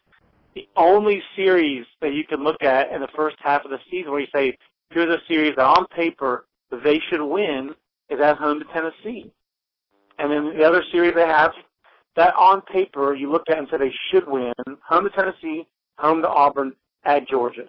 The 0.56 0.68
only 0.78 1.22
series 1.36 1.86
that 2.02 2.14
you 2.14 2.24
can 2.24 2.44
look 2.44 2.64
at 2.64 2.92
in 2.92 3.02
the 3.02 3.10
first 3.16 3.36
half 3.40 3.66
of 3.66 3.72
the 3.72 3.80
season 3.92 4.12
where 4.12 4.22
you 4.22 4.28
say, 4.34 4.58
here's 4.90 5.14
a 5.14 5.20
series 5.28 5.56
that 5.58 5.66
on 5.66 5.86
paper 5.88 6.46
they 6.84 7.00
should 7.10 7.22
win 7.22 7.76
is 8.10 8.20
at 8.20 8.38
home 8.38 8.60
to 8.60 8.66
Tennessee. 8.74 9.32
And 10.18 10.32
then 10.32 10.58
the 10.58 10.64
other 10.64 10.84
series 10.92 11.14
they 11.14 11.28
have 11.28 11.52
that 12.16 12.34
on 12.36 12.62
paper 12.62 13.14
you 13.14 13.30
looked 13.30 13.50
at 13.50 13.58
and 13.58 13.68
said 13.70 13.82
they 13.82 13.94
should 14.10 14.28
win, 14.28 14.54
home 14.88 15.04
to 15.04 15.10
Tennessee, 15.10 15.68
home 15.98 16.22
to 16.22 16.30
Auburn, 16.30 16.74
at 17.04 17.28
Georgia. 17.28 17.66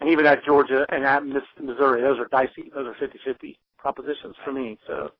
And 0.00 0.10
even 0.10 0.26
at 0.26 0.44
Georgia 0.44 0.84
and 0.90 1.04
at 1.04 1.24
Missouri, 1.24 2.02
those 2.02 2.18
are 2.18 2.26
dicey. 2.26 2.70
Those 2.74 2.88
are 2.88 2.94
50-50 2.94 3.56
propositions 3.78 4.34
for 4.44 4.52
me. 4.52 4.78
So 4.86 5.12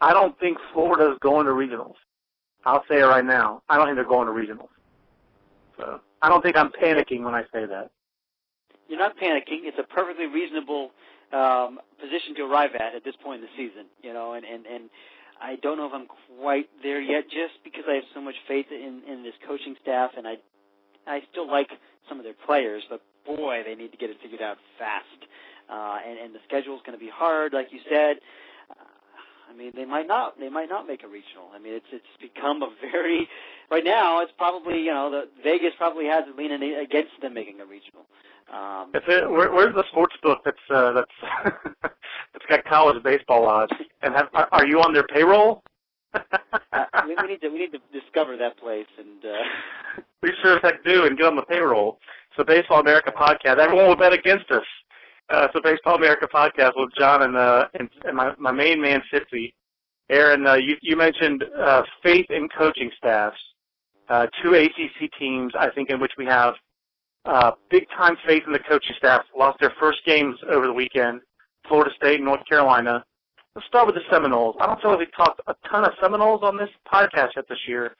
I 0.00 0.12
don't 0.12 0.38
think 0.40 0.58
Florida 0.72 1.12
is 1.12 1.18
going 1.20 1.46
to 1.46 1.52
regionals. 1.52 1.94
I'll 2.64 2.84
say 2.88 2.98
it 2.98 3.04
right 3.04 3.24
now. 3.24 3.62
I 3.68 3.76
don't 3.76 3.86
think 3.86 3.96
they're 3.96 4.04
going 4.04 4.26
to 4.26 4.32
regionals. 4.32 4.68
So 5.76 6.00
I 6.22 6.28
don't 6.28 6.42
think 6.42 6.56
I'm 6.56 6.70
panicking 6.70 7.22
when 7.22 7.34
I 7.34 7.42
say 7.52 7.66
that. 7.66 7.90
You're 8.88 8.98
not 8.98 9.16
panicking. 9.16 9.66
It's 9.66 9.78
a 9.78 9.82
perfectly 9.82 10.26
reasonable 10.26 10.90
um, 11.32 11.80
position 12.00 12.34
to 12.36 12.42
arrive 12.42 12.70
at 12.74 12.94
at 12.94 13.04
this 13.04 13.14
point 13.22 13.42
in 13.42 13.48
the 13.48 13.54
season. 13.56 13.86
You 14.02 14.12
know, 14.12 14.34
and 14.34 14.44
and 14.44 14.66
and 14.66 14.90
I 15.40 15.56
don't 15.56 15.76
know 15.76 15.86
if 15.86 15.92
I'm 15.92 16.06
quite 16.40 16.68
there 16.82 17.00
yet, 17.00 17.24
just 17.24 17.62
because 17.64 17.84
I 17.88 17.94
have 17.94 18.04
so 18.14 18.20
much 18.20 18.36
faith 18.46 18.66
in 18.70 19.02
in 19.08 19.22
this 19.22 19.34
coaching 19.46 19.76
staff, 19.82 20.12
and 20.16 20.26
I 20.26 20.36
I 21.06 21.22
still 21.30 21.48
like 21.48 21.70
some 22.08 22.18
of 22.18 22.24
their 22.24 22.38
players, 22.46 22.84
but 22.88 23.00
boy, 23.24 23.62
they 23.64 23.74
need 23.74 23.90
to 23.90 23.98
get 23.98 24.10
it 24.10 24.16
figured 24.22 24.42
out 24.42 24.58
fast. 24.78 25.26
Uh, 25.68 25.98
and 26.06 26.18
and 26.18 26.34
the 26.34 26.38
schedule 26.46 26.76
is 26.76 26.82
going 26.86 26.96
to 26.96 27.04
be 27.04 27.10
hard, 27.10 27.52
like 27.52 27.72
you 27.72 27.80
said. 27.90 28.16
I 29.48 29.56
mean, 29.56 29.72
they 29.74 29.84
might 29.84 30.06
not 30.06 30.38
they 30.38 30.48
might 30.48 30.68
not 30.68 30.86
make 30.86 31.02
a 31.02 31.08
regional. 31.08 31.50
I 31.54 31.58
mean, 31.58 31.74
it's 31.74 31.86
it's 31.92 32.04
become 32.20 32.62
a 32.62 32.70
very 32.80 33.28
right 33.70 33.84
now. 33.84 34.20
It's 34.20 34.32
probably 34.36 34.80
you 34.80 34.92
know 34.92 35.10
the 35.10 35.28
Vegas 35.42 35.72
probably 35.78 36.06
has 36.06 36.24
it 36.26 36.36
leaning 36.36 36.74
against 36.74 37.12
them 37.22 37.34
making 37.34 37.60
a 37.60 37.66
regional. 37.66 38.06
Um, 38.52 38.92
if 38.94 39.02
it, 39.08 39.28
where, 39.28 39.52
where's 39.52 39.74
the 39.74 39.84
sports 39.90 40.14
book 40.22 40.40
that's 40.44 40.56
uh, 40.70 40.92
that's 40.92 41.54
that's 41.82 42.46
got 42.48 42.64
college 42.64 43.02
baseball 43.02 43.46
odds? 43.46 43.72
And 44.02 44.14
have, 44.14 44.28
are 44.52 44.66
you 44.66 44.80
on 44.80 44.92
their 44.92 45.06
payroll? 45.06 45.62
uh, 46.14 46.20
we, 47.06 47.16
we 47.20 47.28
need 47.28 47.40
to 47.40 47.48
we 47.48 47.58
need 47.58 47.72
to 47.72 47.80
discover 47.92 48.36
that 48.36 48.58
place 48.58 48.86
and 48.98 49.24
uh, 49.24 50.02
we 50.22 50.32
sure 50.42 50.56
as 50.56 50.62
heck 50.62 50.84
do 50.84 51.04
and 51.04 51.18
get 51.18 51.26
on 51.26 51.36
the 51.36 51.42
payroll. 51.42 51.98
So 52.36 52.44
Baseball 52.44 52.80
America 52.80 53.12
podcast. 53.16 53.58
Everyone 53.58 53.86
will 53.86 53.96
bet 53.96 54.12
against 54.12 54.50
us. 54.50 54.64
Uh, 55.28 55.48
so 55.52 55.60
Baseball 55.60 55.96
America 55.96 56.28
podcast 56.32 56.72
with 56.76 56.90
John 56.98 57.22
and 57.22 57.36
uh 57.36 57.66
and, 57.74 57.88
and 58.04 58.16
my 58.16 58.32
my 58.38 58.52
main 58.52 58.80
man 58.80 59.02
Fitzy. 59.12 59.52
Aaron, 60.08 60.46
uh, 60.46 60.54
you 60.54 60.76
you 60.82 60.96
mentioned 60.96 61.44
uh, 61.58 61.82
faith 62.02 62.26
in 62.30 62.48
coaching 62.56 62.90
staffs. 62.96 63.36
Uh, 64.08 64.26
two 64.40 64.54
ACC 64.54 65.10
teams, 65.18 65.52
I 65.58 65.68
think, 65.70 65.90
in 65.90 65.98
which 65.98 66.12
we 66.16 66.26
have 66.26 66.54
uh, 67.24 67.52
big 67.70 67.88
time 67.96 68.16
faith 68.24 68.44
in 68.46 68.52
the 68.52 68.60
coaching 68.60 68.94
staff. 68.96 69.22
Lost 69.36 69.58
their 69.60 69.72
first 69.80 69.98
games 70.06 70.36
over 70.48 70.66
the 70.66 70.72
weekend. 70.72 71.20
Florida 71.66 71.90
State 71.96 72.16
and 72.16 72.24
North 72.24 72.46
Carolina. 72.48 73.04
Let's 73.56 73.66
start 73.66 73.86
with 73.86 73.96
the 73.96 74.02
Seminoles. 74.08 74.54
I 74.60 74.66
don't 74.66 74.80
feel 74.80 74.90
like 74.90 75.00
we've 75.00 75.16
talked 75.16 75.40
a 75.48 75.54
ton 75.68 75.84
of 75.84 75.92
Seminoles 76.00 76.42
on 76.44 76.56
this 76.56 76.68
podcast 76.86 77.30
yet 77.34 77.46
this 77.48 77.58
year. 77.66 77.96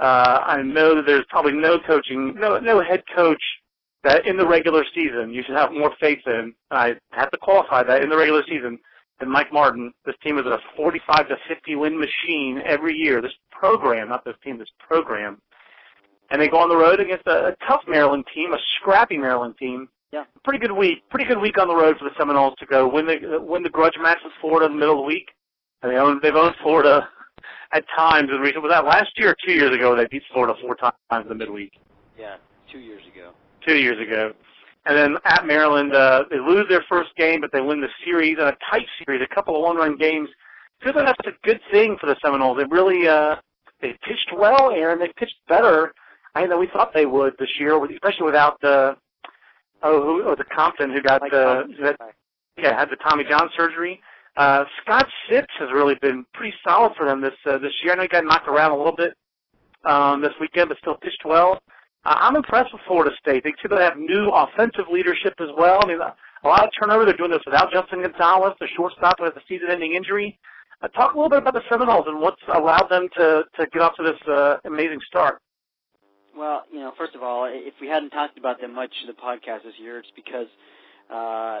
Uh, 0.00 0.40
I 0.44 0.62
know 0.62 0.96
that 0.96 1.06
there's 1.06 1.26
probably 1.28 1.52
no 1.52 1.78
coaching, 1.86 2.34
no 2.34 2.58
no 2.58 2.82
head 2.82 3.04
coach 3.14 3.42
that 4.04 4.26
in 4.26 4.36
the 4.36 4.46
regular 4.46 4.84
season 4.94 5.32
you 5.32 5.42
should 5.44 5.56
have 5.56 5.72
more 5.72 5.92
faith 6.00 6.20
in. 6.26 6.54
I 6.70 6.94
have 7.12 7.30
to 7.30 7.38
qualify 7.38 7.82
that 7.84 8.02
in 8.02 8.10
the 8.10 8.16
regular 8.16 8.42
season 8.48 8.78
than 9.20 9.30
Mike 9.30 9.52
Martin. 9.52 9.92
This 10.04 10.16
team 10.22 10.38
is 10.38 10.46
a 10.46 10.58
45 10.76 11.28
to 11.28 11.36
50 11.48 11.76
win 11.76 11.98
machine 11.98 12.60
every 12.64 12.94
year. 12.94 13.20
This 13.20 13.32
program, 13.50 14.08
not 14.08 14.24
this 14.24 14.36
team, 14.42 14.58
this 14.58 14.70
program 14.78 15.40
and 16.32 16.40
they 16.40 16.48
go 16.48 16.58
on 16.58 16.68
the 16.68 16.76
road 16.76 16.98
against 16.98 17.26
a, 17.26 17.48
a 17.48 17.56
tough 17.68 17.82
Maryland 17.86 18.24
team, 18.34 18.52
a 18.54 18.58
scrappy 18.80 19.18
Maryland 19.18 19.54
team. 19.58 19.88
Yeah. 20.12 20.24
Pretty 20.44 20.58
good 20.58 20.72
week. 20.72 21.08
Pretty 21.10 21.26
good 21.26 21.40
week 21.40 21.58
on 21.58 21.68
the 21.68 21.74
road 21.74 21.96
for 21.98 22.04
the 22.04 22.14
Seminoles 22.18 22.54
to 22.58 22.66
go 22.66 22.88
win 22.88 23.06
the 23.06 23.38
win 23.40 23.62
the 23.62 23.70
grudge 23.70 23.96
match 24.00 24.18
with 24.24 24.32
Florida 24.40 24.66
in 24.66 24.72
the 24.72 24.78
middle 24.78 24.94
of 24.94 25.00
the 25.00 25.06
week. 25.06 25.30
And 25.82 25.92
they 25.92 25.96
own 25.96 26.20
they've 26.22 26.34
owned 26.34 26.54
Florida 26.62 27.08
at 27.72 27.84
times 27.96 28.30
in 28.30 28.40
recent. 28.40 28.62
Was 28.62 28.72
that 28.72 28.84
last 28.84 29.10
year 29.16 29.30
or 29.30 29.36
two 29.46 29.52
years 29.52 29.74
ago? 29.74 29.94
They 29.94 30.06
beat 30.06 30.22
Florida 30.32 30.54
four 30.60 30.74
times 30.74 30.94
in 31.22 31.28
the 31.28 31.34
midweek. 31.34 31.72
Yeah, 32.18 32.36
two 32.70 32.78
years 32.78 33.02
ago. 33.14 33.32
Two 33.66 33.76
years 33.76 34.00
ago. 34.00 34.32
And 34.84 34.96
then 34.96 35.16
at 35.24 35.46
Maryland, 35.46 35.94
uh, 35.94 36.24
they 36.28 36.40
lose 36.40 36.66
their 36.68 36.84
first 36.88 37.14
game, 37.16 37.40
but 37.40 37.52
they 37.52 37.60
win 37.60 37.80
the 37.80 37.88
series 38.04 38.38
in 38.38 38.44
a 38.44 38.56
tight 38.68 38.86
series, 39.04 39.22
a 39.22 39.32
couple 39.32 39.54
of 39.54 39.62
one-run 39.62 39.96
games. 39.96 40.28
Like 40.84 40.94
that's 40.96 41.28
a 41.28 41.46
good 41.46 41.60
thing 41.70 41.96
for 42.00 42.06
the 42.06 42.16
Seminoles. 42.24 42.58
They 42.58 42.64
really 42.64 43.06
uh, 43.06 43.36
they 43.80 43.96
pitched 44.02 44.32
well, 44.36 44.72
Aaron. 44.72 44.98
They 44.98 45.12
pitched 45.16 45.36
better 45.48 45.92
I 46.34 46.46
know 46.46 46.58
we 46.58 46.68
thought 46.68 46.92
they 46.94 47.06
would 47.06 47.34
this 47.38 47.50
year, 47.58 47.82
especially 47.84 48.26
without 48.26 48.60
the 48.60 48.96
oh, 49.82 50.02
who, 50.02 50.22
oh 50.24 50.34
the 50.34 50.44
Compton 50.44 50.90
who 50.90 51.02
got 51.02 51.20
the 51.20 51.64
that, 51.82 51.96
yeah 52.56 52.78
had 52.78 52.90
the 52.90 52.96
Tommy 52.96 53.24
John 53.28 53.50
surgery. 53.56 54.00
Uh, 54.36 54.64
Scott 54.82 55.06
Sitz 55.28 55.52
has 55.58 55.68
really 55.72 55.94
been 55.96 56.24
pretty 56.32 56.54
solid 56.66 56.94
for 56.96 57.04
them 57.04 57.20
this 57.20 57.34
uh, 57.46 57.58
this 57.58 57.72
year. 57.82 57.92
I 57.92 57.96
know 57.96 58.02
he 58.02 58.08
got 58.08 58.24
knocked 58.24 58.48
around 58.48 58.70
a 58.70 58.76
little 58.76 58.96
bit 58.96 59.14
um, 59.84 60.22
this 60.22 60.32
weekend, 60.40 60.70
but 60.70 60.78
still 60.78 60.96
pitched 60.96 61.22
well. 61.24 61.60
Uh, 62.04 62.16
I'm 62.18 62.36
impressed 62.36 62.72
with 62.72 62.82
Florida 62.86 63.14
State. 63.20 63.44
They 63.44 63.52
too 63.62 63.68
they 63.68 63.82
have 63.82 63.96
new 63.96 64.30
offensive 64.30 64.86
leadership 64.90 65.34
as 65.40 65.48
well. 65.56 65.80
I 65.82 65.86
mean, 65.86 65.98
a 66.00 66.48
lot 66.48 66.64
of 66.64 66.70
turnover. 66.78 67.04
They're 67.04 67.16
doing 67.16 67.30
this 67.30 67.42
without 67.46 67.72
Justin 67.72 68.02
Gonzalez, 68.02 68.54
the 68.60 68.68
shortstop 68.76 69.20
with 69.20 69.36
a 69.36 69.40
season-ending 69.48 69.94
injury. 69.94 70.38
Uh, 70.82 70.88
talk 70.88 71.14
a 71.14 71.16
little 71.16 71.30
bit 71.30 71.38
about 71.38 71.54
the 71.54 71.62
Seminoles 71.70 72.06
and 72.08 72.20
what's 72.20 72.42
allowed 72.52 72.88
them 72.90 73.08
to 73.16 73.44
to 73.56 73.66
get 73.66 73.82
off 73.82 73.94
to 73.96 74.02
this 74.02 74.20
uh, 74.28 74.56
amazing 74.64 74.98
start. 75.06 75.40
Well, 76.36 76.64
you 76.72 76.80
know, 76.80 76.92
first 76.98 77.14
of 77.14 77.22
all, 77.22 77.46
if 77.48 77.74
we 77.80 77.86
hadn't 77.88 78.10
talked 78.10 78.38
about 78.38 78.60
them 78.60 78.74
much 78.74 78.92
in 79.02 79.06
the 79.06 79.12
podcast 79.12 79.64
this 79.64 79.74
year, 79.78 79.98
it's 79.98 80.10
because 80.16 80.48
uh, 81.12 81.60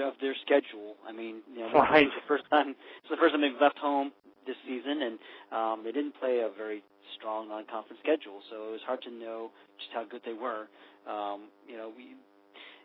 of 0.00 0.14
their 0.20 0.34
schedule. 0.44 0.96
I 1.06 1.12
mean, 1.12 1.42
you 1.52 1.60
know, 1.60 1.72
right. 1.72 2.06
it's 2.06 2.14
the 2.14 2.28
first 2.28 2.44
time 2.50 2.70
it's 2.70 3.10
the 3.10 3.16
first 3.16 3.34
time 3.34 3.40
they've 3.40 3.60
left 3.60 3.78
home 3.78 4.12
this 4.46 4.56
season, 4.66 5.02
and 5.02 5.18
um, 5.52 5.84
they 5.84 5.92
didn't 5.92 6.14
play 6.18 6.40
a 6.40 6.50
very 6.56 6.82
strong 7.18 7.48
non-conference 7.48 8.00
schedule, 8.02 8.40
so 8.50 8.68
it 8.68 8.72
was 8.72 8.84
hard 8.86 9.02
to 9.02 9.10
know 9.10 9.50
just 9.78 9.90
how 9.94 10.04
good 10.04 10.22
they 10.24 10.34
were. 10.34 10.68
Um, 11.08 11.48
you 11.68 11.76
know, 11.76 11.90
we 11.96 12.14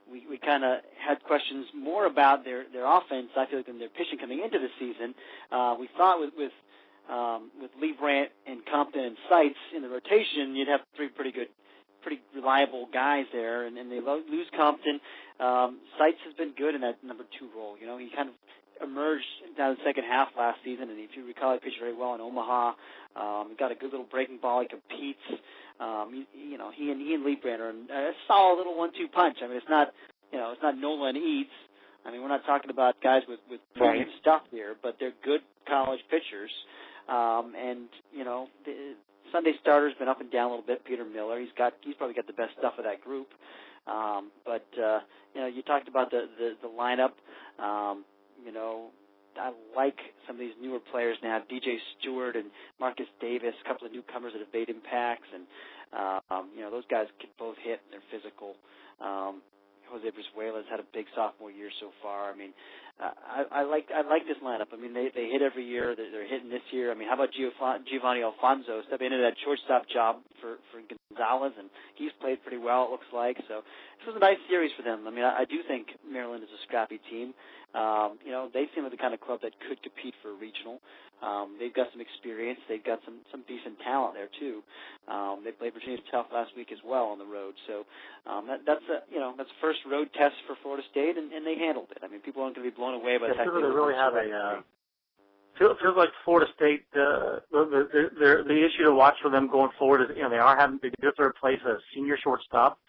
we, 0.10 0.24
we 0.30 0.38
kind 0.38 0.64
of 0.64 0.80
had 0.96 1.22
questions 1.24 1.66
more 1.76 2.06
about 2.06 2.44
their 2.46 2.66
their 2.72 2.86
offense. 2.86 3.30
I 3.36 3.46
feel 3.46 3.60
like 3.60 3.68
than 3.68 3.80
their 3.80 3.90
pitching 3.90 4.20
coming 4.20 4.42
into 4.44 4.60
the 4.60 4.72
season. 4.80 5.14
Uh, 5.52 5.76
we 5.80 5.90
thought 5.98 6.20
with 6.20 6.32
with 6.38 6.52
um, 7.10 7.52
with 7.62 7.72
Leibrandt 7.82 8.28
and 8.46 8.60
Compton 8.66 9.04
and 9.04 9.18
Sitz 9.30 9.56
in 9.76 9.82
the 9.82 9.90
rotation, 9.90 10.56
you'd 10.56 10.68
have 10.68 10.82
three 10.96 11.08
pretty 11.08 11.32
good, 11.32 11.48
pretty 12.02 12.22
reliable 12.36 12.88
guys 12.94 13.26
there. 13.32 13.66
And, 13.66 13.78
and 13.78 13.92
they 13.92 14.00
lo- 14.02 14.24
lose 14.30 14.48
Compton. 14.56 15.00
Um, 15.40 15.80
Sitz 15.98 16.18
has 16.26 16.34
been 16.36 16.54
good 16.58 16.76
in 16.76 16.82
that 16.82 17.04
number 17.04 17.24
two 17.40 17.48
role. 17.56 17.76
You 17.80 17.88
know, 17.88 17.98
he 17.98 18.10
kind 18.16 18.30
of 18.30 18.36
emerged 18.82 19.26
down 19.58 19.76
the 19.76 19.84
second 19.86 20.04
half 20.06 20.30
last 20.38 20.60
season, 20.64 20.90
and 20.90 21.00
if 21.00 21.12
you 21.16 21.26
recall, 21.26 21.54
he 21.54 21.60
pitched 21.60 21.80
very 21.80 21.96
well 21.96 22.16
in 22.16 22.22
Omaha. 22.22 22.74
Um, 23.16 23.56
got 23.58 23.72
a 23.72 23.76
good 23.76 23.92
little 23.92 24.06
breaking 24.10 24.40
ball. 24.42 24.62
He 24.62 24.68
competes. 24.68 25.42
Um, 25.80 26.12
you, 26.14 26.52
you 26.52 26.58
know, 26.58 26.72
he 26.74 26.92
and 26.92 27.02
he 27.02 27.14
and 27.14 27.26
Leibrandt 27.26 27.62
are 27.62 27.70
a 27.70 28.12
solid 28.28 28.58
little 28.58 28.78
one-two 28.78 29.08
punch. 29.14 29.38
I 29.44 29.48
mean, 29.48 29.58
it's 29.58 29.70
not, 29.70 29.94
you 30.32 30.40
know, 30.40 30.52
it's 30.52 30.62
not 30.62 30.78
Nola 30.78 31.10
and 31.10 31.18
Eades. 31.18 31.54
I 32.06 32.12
mean, 32.12 32.22
we're 32.22 32.30
not 32.30 32.46
talking 32.46 32.70
about 32.70 32.96
guys 33.02 33.22
with 33.28 33.40
with 33.50 33.60
premium 33.76 34.08
right. 34.08 34.22
stuff 34.22 34.42
here, 34.52 34.76
but 34.82 34.98
they're 35.00 35.14
good 35.24 35.42
college 35.68 36.00
pitchers. 36.10 36.52
Um, 37.10 37.54
and 37.58 37.90
you 38.14 38.24
know, 38.24 38.48
the 38.66 38.96
Sunday 39.32 39.54
starter's 39.62 39.94
been 40.00 40.08
up 40.08 40.22
and 40.22 40.32
down 40.32 40.48
a 40.48 40.50
little 40.50 40.66
bit. 40.66 40.86
Peter 40.86 41.06
Miller, 41.06 41.40
he's 41.40 41.54
got 41.58 41.74
he's 41.82 41.96
probably 41.96 42.16
got 42.16 42.28
the 42.28 42.34
best 42.34 42.54
stuff 42.58 42.74
of 42.78 42.86
that 42.86 43.04
group. 43.04 43.28
Um, 43.88 44.32
but 44.46 44.66
uh, 44.82 45.00
you 45.36 45.42
know, 45.42 45.48
you 45.48 45.62
talked 45.64 45.88
about 45.88 46.12
the 46.12 46.28
the, 46.38 46.54
the 46.62 46.68
lineup. 46.68 47.14
Um, 47.64 48.04
you 48.46 48.52
know, 48.52 48.90
I 49.40 49.52
like 49.76 49.98
some 50.26 50.36
of 50.36 50.40
these 50.40 50.58
newer 50.62 50.80
players 50.92 51.18
now. 51.22 51.42
DJ 51.52 51.78
Stewart 52.00 52.36
and 52.36 52.46
Marcus 52.80 53.06
Davis, 53.22 53.54
a 53.64 53.68
couple 53.68 53.86
of 53.86 53.94
newcomers 53.94 54.34
that 54.34 54.40
have 54.40 54.54
made 54.54 54.70
impacts, 54.70 55.28
and 55.34 55.46
um, 56.32 56.50
you 56.56 56.62
know 56.62 56.72
those 56.72 56.86
guys 56.90 57.06
can 57.20 57.30
both 57.38 57.56
hit. 57.64 57.80
And 57.86 57.94
they're 57.94 58.10
physical. 58.10 58.56
Um, 59.00 59.42
Jose 59.90 60.04
Brizuela's 60.04 60.68
had 60.70 60.80
a 60.80 60.88
big 60.94 61.06
sophomore 61.16 61.52
year 61.52 61.70
so 61.80 61.92
far. 62.02 62.32
I 62.32 62.36
mean, 62.36 62.52
I, 63.00 63.46
I 63.52 63.64
like 63.64 63.90
I 63.94 64.02
like 64.02 64.26
this 64.26 64.42
lineup. 64.44 64.74
I 64.74 64.78
mean, 64.78 64.94
they 64.94 65.10
they 65.14 65.30
hit 65.30 65.42
every 65.42 65.66
year. 65.66 65.96
They're, 65.96 66.10
they're 66.10 66.28
hitting 66.28 66.50
this 66.50 66.66
year. 66.72 66.92
I 66.92 66.96
mean, 66.96 67.08
how 67.08 67.14
about 67.14 67.30
Giovanny 67.30 68.24
Alfonzo 68.24 68.82
stepping 68.88 69.14
into 69.14 69.22
that 69.22 69.38
shortstop 69.46 69.86
job 69.88 70.18
for 70.42 70.58
for 70.74 70.82
Gonzalez, 70.82 71.54
and 71.60 71.70
he's 71.96 72.12
played 72.20 72.42
pretty 72.42 72.58
well. 72.58 72.86
It 72.86 72.92
looks 72.92 73.12
like 73.14 73.38
so. 73.48 73.62
This 74.02 74.14
was 74.14 74.16
a 74.18 74.20
nice 74.20 74.42
series 74.50 74.72
for 74.76 74.82
them. 74.82 75.06
I 75.06 75.12
mean, 75.12 75.26
I, 75.26 75.42
I 75.42 75.46
do 75.46 75.62
think 75.68 75.94
Maryland 76.10 76.44
is 76.44 76.50
a 76.50 76.62
scrappy 76.66 77.00
team. 77.10 77.34
Um, 77.76 78.18
you 78.26 78.32
know, 78.32 78.50
they 78.54 78.66
seem 78.74 78.84
like 78.84 78.94
the 78.94 78.98
kind 78.98 79.14
of 79.14 79.22
club 79.22 79.42
that 79.44 79.54
could 79.68 79.82
compete 79.84 80.16
for 80.24 80.32
a 80.32 80.38
regional. 80.38 80.80
Um, 81.22 81.58
they've 81.60 81.74
got 81.74 81.90
some 81.92 82.02
experience. 82.02 82.62
They've 82.70 82.84
got 82.84 83.02
some 83.04 83.26
some 83.32 83.42
decent 83.50 83.82
talent 83.82 84.14
there 84.14 84.30
too. 84.38 84.62
Um, 85.10 85.42
they 85.44 85.52
played 85.52 85.74
Virginia 85.74 85.98
Tech 86.14 86.30
last 86.32 86.54
week 86.56 86.70
as 86.72 86.78
well 86.86 87.10
on 87.10 87.18
the 87.18 87.26
road. 87.26 87.58
So 87.66 87.90
um, 88.30 88.46
that, 88.48 88.62
that's 88.70 88.86
a 88.86 89.02
you 89.10 89.20
know 89.20 89.34
that's 89.36 89.50
first 89.60 89.82
road 89.90 90.14
test 90.14 90.38
for 90.46 90.56
Florida 90.62 90.86
State, 90.92 91.18
and, 91.18 91.34
and 91.34 91.42
they 91.42 91.58
handled 91.58 91.90
it. 91.90 92.06
I 92.06 92.08
mean, 92.08 92.22
people 92.22 92.44
aren't 92.44 92.56
going 92.56 92.70
to 92.70 92.72
be 92.72 92.76
blown 92.76 92.87
away 92.96 93.18
by 93.18 93.28
yeah, 93.28 93.34
the 93.34 93.38
fact 93.38 93.50
they 93.54 93.62
really 93.62 93.94
have 93.94 94.14
a. 94.14 94.32
Uh, 94.32 94.62
feels 95.58 95.78
feels 95.82 95.98
like 95.98 96.10
Florida 96.24 96.52
State. 96.56 96.86
Uh, 96.94 97.40
the, 97.52 97.88
the 97.92 98.10
the 98.20 98.44
the 98.48 98.66
issue 98.66 98.84
to 98.84 98.94
watch 98.94 99.16
for 99.22 99.30
them 99.30 99.50
going 99.50 99.72
forward 99.78 100.02
is 100.02 100.16
you 100.16 100.24
know 100.24 100.30
they 100.30 100.38
are 100.38 100.58
having 100.58 100.80
they 100.82 100.92
did 101.02 101.14
replace 101.20 101.60
a 101.66 101.78
senior 101.94 102.18
shortstop, 102.18 102.80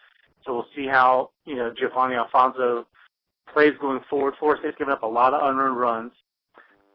so 0.45 0.53
we'll 0.53 0.67
see 0.75 0.87
how 0.87 1.31
you 1.45 1.55
know 1.55 1.71
Giovanny 1.71 2.17
Alfonzo 2.17 2.85
plays 3.53 3.73
going 3.81 4.01
forward. 4.09 4.35
Florida 4.39 4.61
State's 4.61 4.77
given 4.77 4.93
up 4.93 5.03
a 5.03 5.07
lot 5.07 5.33
of 5.33 5.41
unearned 5.41 5.77
runs. 5.77 6.11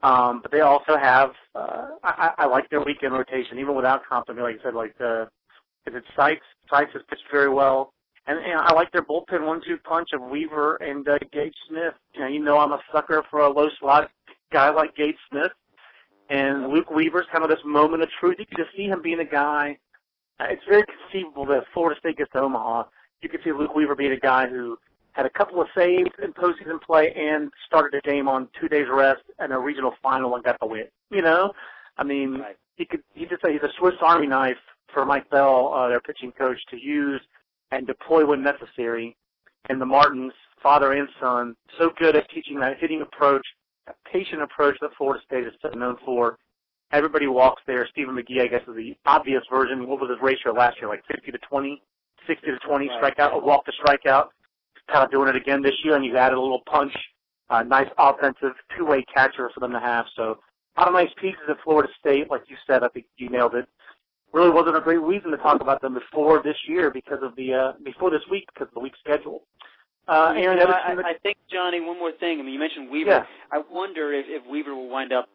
Um, 0.05 0.43
but 0.43 0.53
they 0.53 0.61
also 0.61 0.99
have, 0.99 1.31
uh, 1.55 1.87
I, 2.03 2.33
I 2.37 2.47
like 2.47 2.69
their 2.69 2.83
weekend 2.83 3.15
rotation, 3.15 3.59
even 3.59 3.75
without 3.75 4.03
Compton. 4.07 4.37
Like 4.37 4.59
I 4.61 4.63
said, 4.63 4.75
like 4.75 4.97
the, 4.99 5.31
is 5.87 5.95
it 5.95 6.05
Sykes? 6.15 6.45
Sykes 6.69 6.93
has 6.93 7.01
pitched 7.09 7.25
very 7.33 7.49
well. 7.49 7.94
And, 8.27 8.39
and 8.39 8.59
I 8.59 8.73
like 8.73 8.91
their 8.93 9.03
bullpen 9.03 9.47
one-two 9.47 9.79
punch 9.85 10.11
of 10.15 10.23
Weaver 10.23 10.77
and 10.77 11.07
uh, 11.09 11.19
Gage 11.33 11.55
Smith. 11.69 11.95
You 12.15 12.21
know, 12.21 12.27
you 12.27 12.43
know 12.43 12.59
I'm 12.59 12.73
a 12.73 12.81
sucker 12.93 13.23
for 13.31 13.41
a 13.41 13.51
low 13.51 13.69
slot 13.81 14.11
guy 14.53 14.71
like 14.71 14.97
Gage 14.97 15.17
Smith. 15.31 15.53
And 16.31 16.69
Luke 16.69 16.91
Weaver's 16.91 17.27
kind 17.31 17.45
of 17.45 17.51
this 17.51 17.65
moment 17.67 18.03
of 18.03 18.09
truth. 18.19 18.37
You 18.39 18.47
can 18.47 18.57
just 18.57 18.75
see 18.75 18.85
him 18.85 19.03
being 19.03 19.21
a 19.21 19.27
guy. 19.27 19.77
Uh, 20.41 20.47
it's 20.49 20.63
very 20.69 20.85
conceivable 20.85 21.45
that 21.47 21.65
Florida 21.75 21.99
State 22.01 22.17
gets 22.17 22.33
to 22.33 22.41
Omaha. 22.41 22.85
You 23.21 23.29
can 23.29 23.41
see 23.45 23.53
Luke 23.53 23.75
Weaver 23.75 23.95
being 23.95 24.13
a 24.13 24.19
guy 24.19 24.49
who 24.49 24.79
had 25.13 25.27
a 25.27 25.31
couple 25.31 25.61
of 25.61 25.69
saves 25.77 26.11
in 26.23 26.33
postseason 26.33 26.81
play 26.81 27.13
and 27.15 27.51
started 27.67 27.99
a 27.99 28.09
game 28.09 28.27
on 28.27 28.49
two 28.61 28.69
days 28.69 28.87
rest 28.91 29.23
and 29.39 29.53
a 29.53 29.59
regional 29.59 29.95
final 30.03 30.35
and 30.35 30.43
got 30.43 30.59
the 30.61 30.67
win. 30.67 30.87
You 31.11 31.23
know, 31.23 31.53
I 31.99 32.05
mean, 32.05 32.39
right. 32.39 32.57
he 32.77 32.85
could 32.85 33.03
he 33.15 33.27
just 33.27 33.43
say 33.43 33.53
he's 33.53 33.63
a 33.63 33.71
Swiss 33.79 33.95
Army 34.03 34.27
knife 34.27 34.57
for 34.93 35.05
Mike 35.05 35.31
Bell, 35.31 35.73
uh, 35.73 35.89
their 35.89 36.01
pitching 36.01 36.33
coach, 36.33 36.59
to 36.71 36.77
use 36.77 37.21
and 37.71 37.87
deploy 37.87 38.27
when 38.27 38.43
necessary. 38.43 39.17
And 39.69 39.81
the 39.81 39.87
Martins, 39.87 40.33
father 40.63 40.93
and 40.93 41.09
son, 41.21 41.55
so 41.79 41.91
good 41.99 42.17
at 42.17 42.29
teaching 42.31 42.59
that 42.61 42.79
hitting 42.79 43.03
approach, 43.03 43.47
that 43.87 43.97
patient 44.11 44.43
approach 44.43 44.77
that 44.81 44.91
Florida 44.97 45.23
State 45.27 45.47
is 45.47 45.53
so 45.63 45.69
known 45.71 45.97
for. 46.05 46.39
Everybody 46.93 47.27
walks 47.27 47.63
there. 47.67 47.89
Stephen 47.91 48.15
McGee, 48.15 48.43
I 48.43 48.47
guess, 48.47 48.63
is 48.69 48.77
the 48.77 48.95
obvious 49.07 49.43
version. 49.51 49.89
What 49.89 50.01
was 50.01 50.11
his 50.11 50.19
ratio 50.23 50.53
last 50.53 50.77
year? 50.81 50.89
Like 50.89 51.03
50 51.11 51.33
to 51.33 51.39
20, 51.39 51.83
60 52.27 52.47
to 52.47 52.59
20 52.59 52.89
right. 52.89 53.17
strikeout, 53.17 53.43
walk 53.43 53.65
to 53.65 53.73
strikeout 53.73 54.29
kind 54.91 55.05
of 55.05 55.11
doing 55.11 55.29
it 55.29 55.37
again 55.37 55.63
this 55.63 55.75
year, 55.83 55.97
and 55.97 56.05
you've 56.05 56.17
added 56.17 56.37
a 56.37 56.41
little 56.41 56.63
punch. 56.67 56.93
Uh, 57.51 57.63
nice 57.63 57.89
offensive 57.99 58.53
two-way 58.77 59.05
catcher 59.15 59.51
for 59.53 59.61
them 59.61 59.71
to 59.71 59.81
have. 59.81 60.07
So 60.17 60.39
a 60.77 60.81
lot 60.81 60.89
of 60.89 60.95
nice 60.95 61.11
pieces 61.21 61.43
at 61.49 61.57
Florida 61.63 61.89
State, 62.01 62.31
like 62.31 62.43
you 62.49 62.57
said. 62.67 62.83
I 62.83 62.89
think 62.89 63.07
you 63.17 63.29
nailed 63.29 63.55
it. 63.55 63.69
Really 64.35 64.51
wasn't 64.51 64.77
a 64.77 64.81
great 64.81 65.01
reason 65.01 65.31
to 65.31 65.37
talk 65.37 65.61
about 65.61 65.81
them 65.81 65.95
before 65.95 66.43
this 66.43 66.57
year 66.67 66.91
because 66.91 67.23
of 67.23 67.37
the 67.37 67.55
uh, 67.55 67.73
before 67.85 68.11
this 68.11 68.23
week 68.29 68.49
because 68.53 68.67
of 68.67 68.75
the 68.75 68.81
week 68.81 68.95
schedule. 68.99 69.47
Uh, 70.09 70.35
Aaron, 70.37 70.59
you 70.59 70.65
know, 70.67 70.75
I, 70.75 71.15
I 71.15 71.15
think 71.23 71.39
Johnny, 71.51 71.81
one 71.81 71.99
more 71.99 72.13
thing. 72.13 72.41
I 72.41 72.43
mean, 72.43 72.53
you 72.53 72.59
mentioned 72.59 72.91
Weaver. 72.91 73.11
Yeah. 73.11 73.27
I 73.53 73.63
wonder 73.71 74.13
if, 74.13 74.27
if 74.29 74.45
Weaver 74.51 74.75
will 74.75 74.91
wind 74.91 75.13
up 75.13 75.29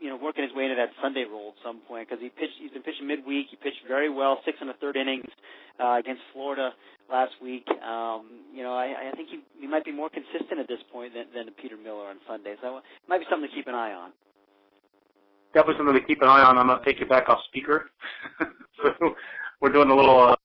you 0.00 0.08
know, 0.08 0.16
working 0.16 0.44
his 0.44 0.52
way 0.54 0.64
into 0.64 0.76
that 0.76 0.90
Sunday 1.02 1.24
role 1.24 1.54
at 1.56 1.62
some 1.64 1.80
point 1.86 2.08
because 2.08 2.22
he 2.22 2.28
pitched. 2.28 2.58
He's 2.60 2.70
been 2.70 2.82
pitching 2.82 3.06
midweek. 3.06 3.46
He 3.50 3.56
pitched 3.56 3.82
very 3.86 4.10
well, 4.10 4.38
six 4.44 4.58
and 4.60 4.70
a 4.70 4.74
third 4.74 4.96
innings 4.96 5.28
uh, 5.80 5.98
against 5.98 6.22
Florida 6.32 6.72
last 7.10 7.32
week. 7.42 7.66
Um, 7.82 8.46
you 8.54 8.62
know, 8.62 8.74
I, 8.74 9.10
I 9.10 9.16
think 9.16 9.28
he, 9.30 9.40
he 9.58 9.66
might 9.66 9.84
be 9.84 9.92
more 9.92 10.10
consistent 10.10 10.58
at 10.60 10.68
this 10.68 10.80
point 10.92 11.14
than, 11.14 11.26
than 11.34 11.52
Peter 11.60 11.76
Miller 11.76 12.06
on 12.06 12.16
Sunday. 12.26 12.54
So 12.62 12.78
it 12.78 12.82
might 13.08 13.18
be 13.18 13.26
something 13.30 13.48
to 13.48 13.54
keep 13.54 13.66
an 13.66 13.74
eye 13.74 13.92
on. 13.92 14.10
Definitely 15.54 15.78
something 15.78 15.94
to 15.94 16.06
keep 16.06 16.22
an 16.22 16.28
eye 16.28 16.42
on. 16.42 16.58
I'm 16.58 16.66
gonna 16.66 16.84
take 16.84 17.00
you 17.00 17.06
back 17.06 17.28
off 17.28 17.38
speaker. 17.46 17.90
so 18.82 19.14
we're 19.60 19.72
doing 19.72 19.90
a 19.90 19.94
little 19.94 20.20
uh, 20.20 20.36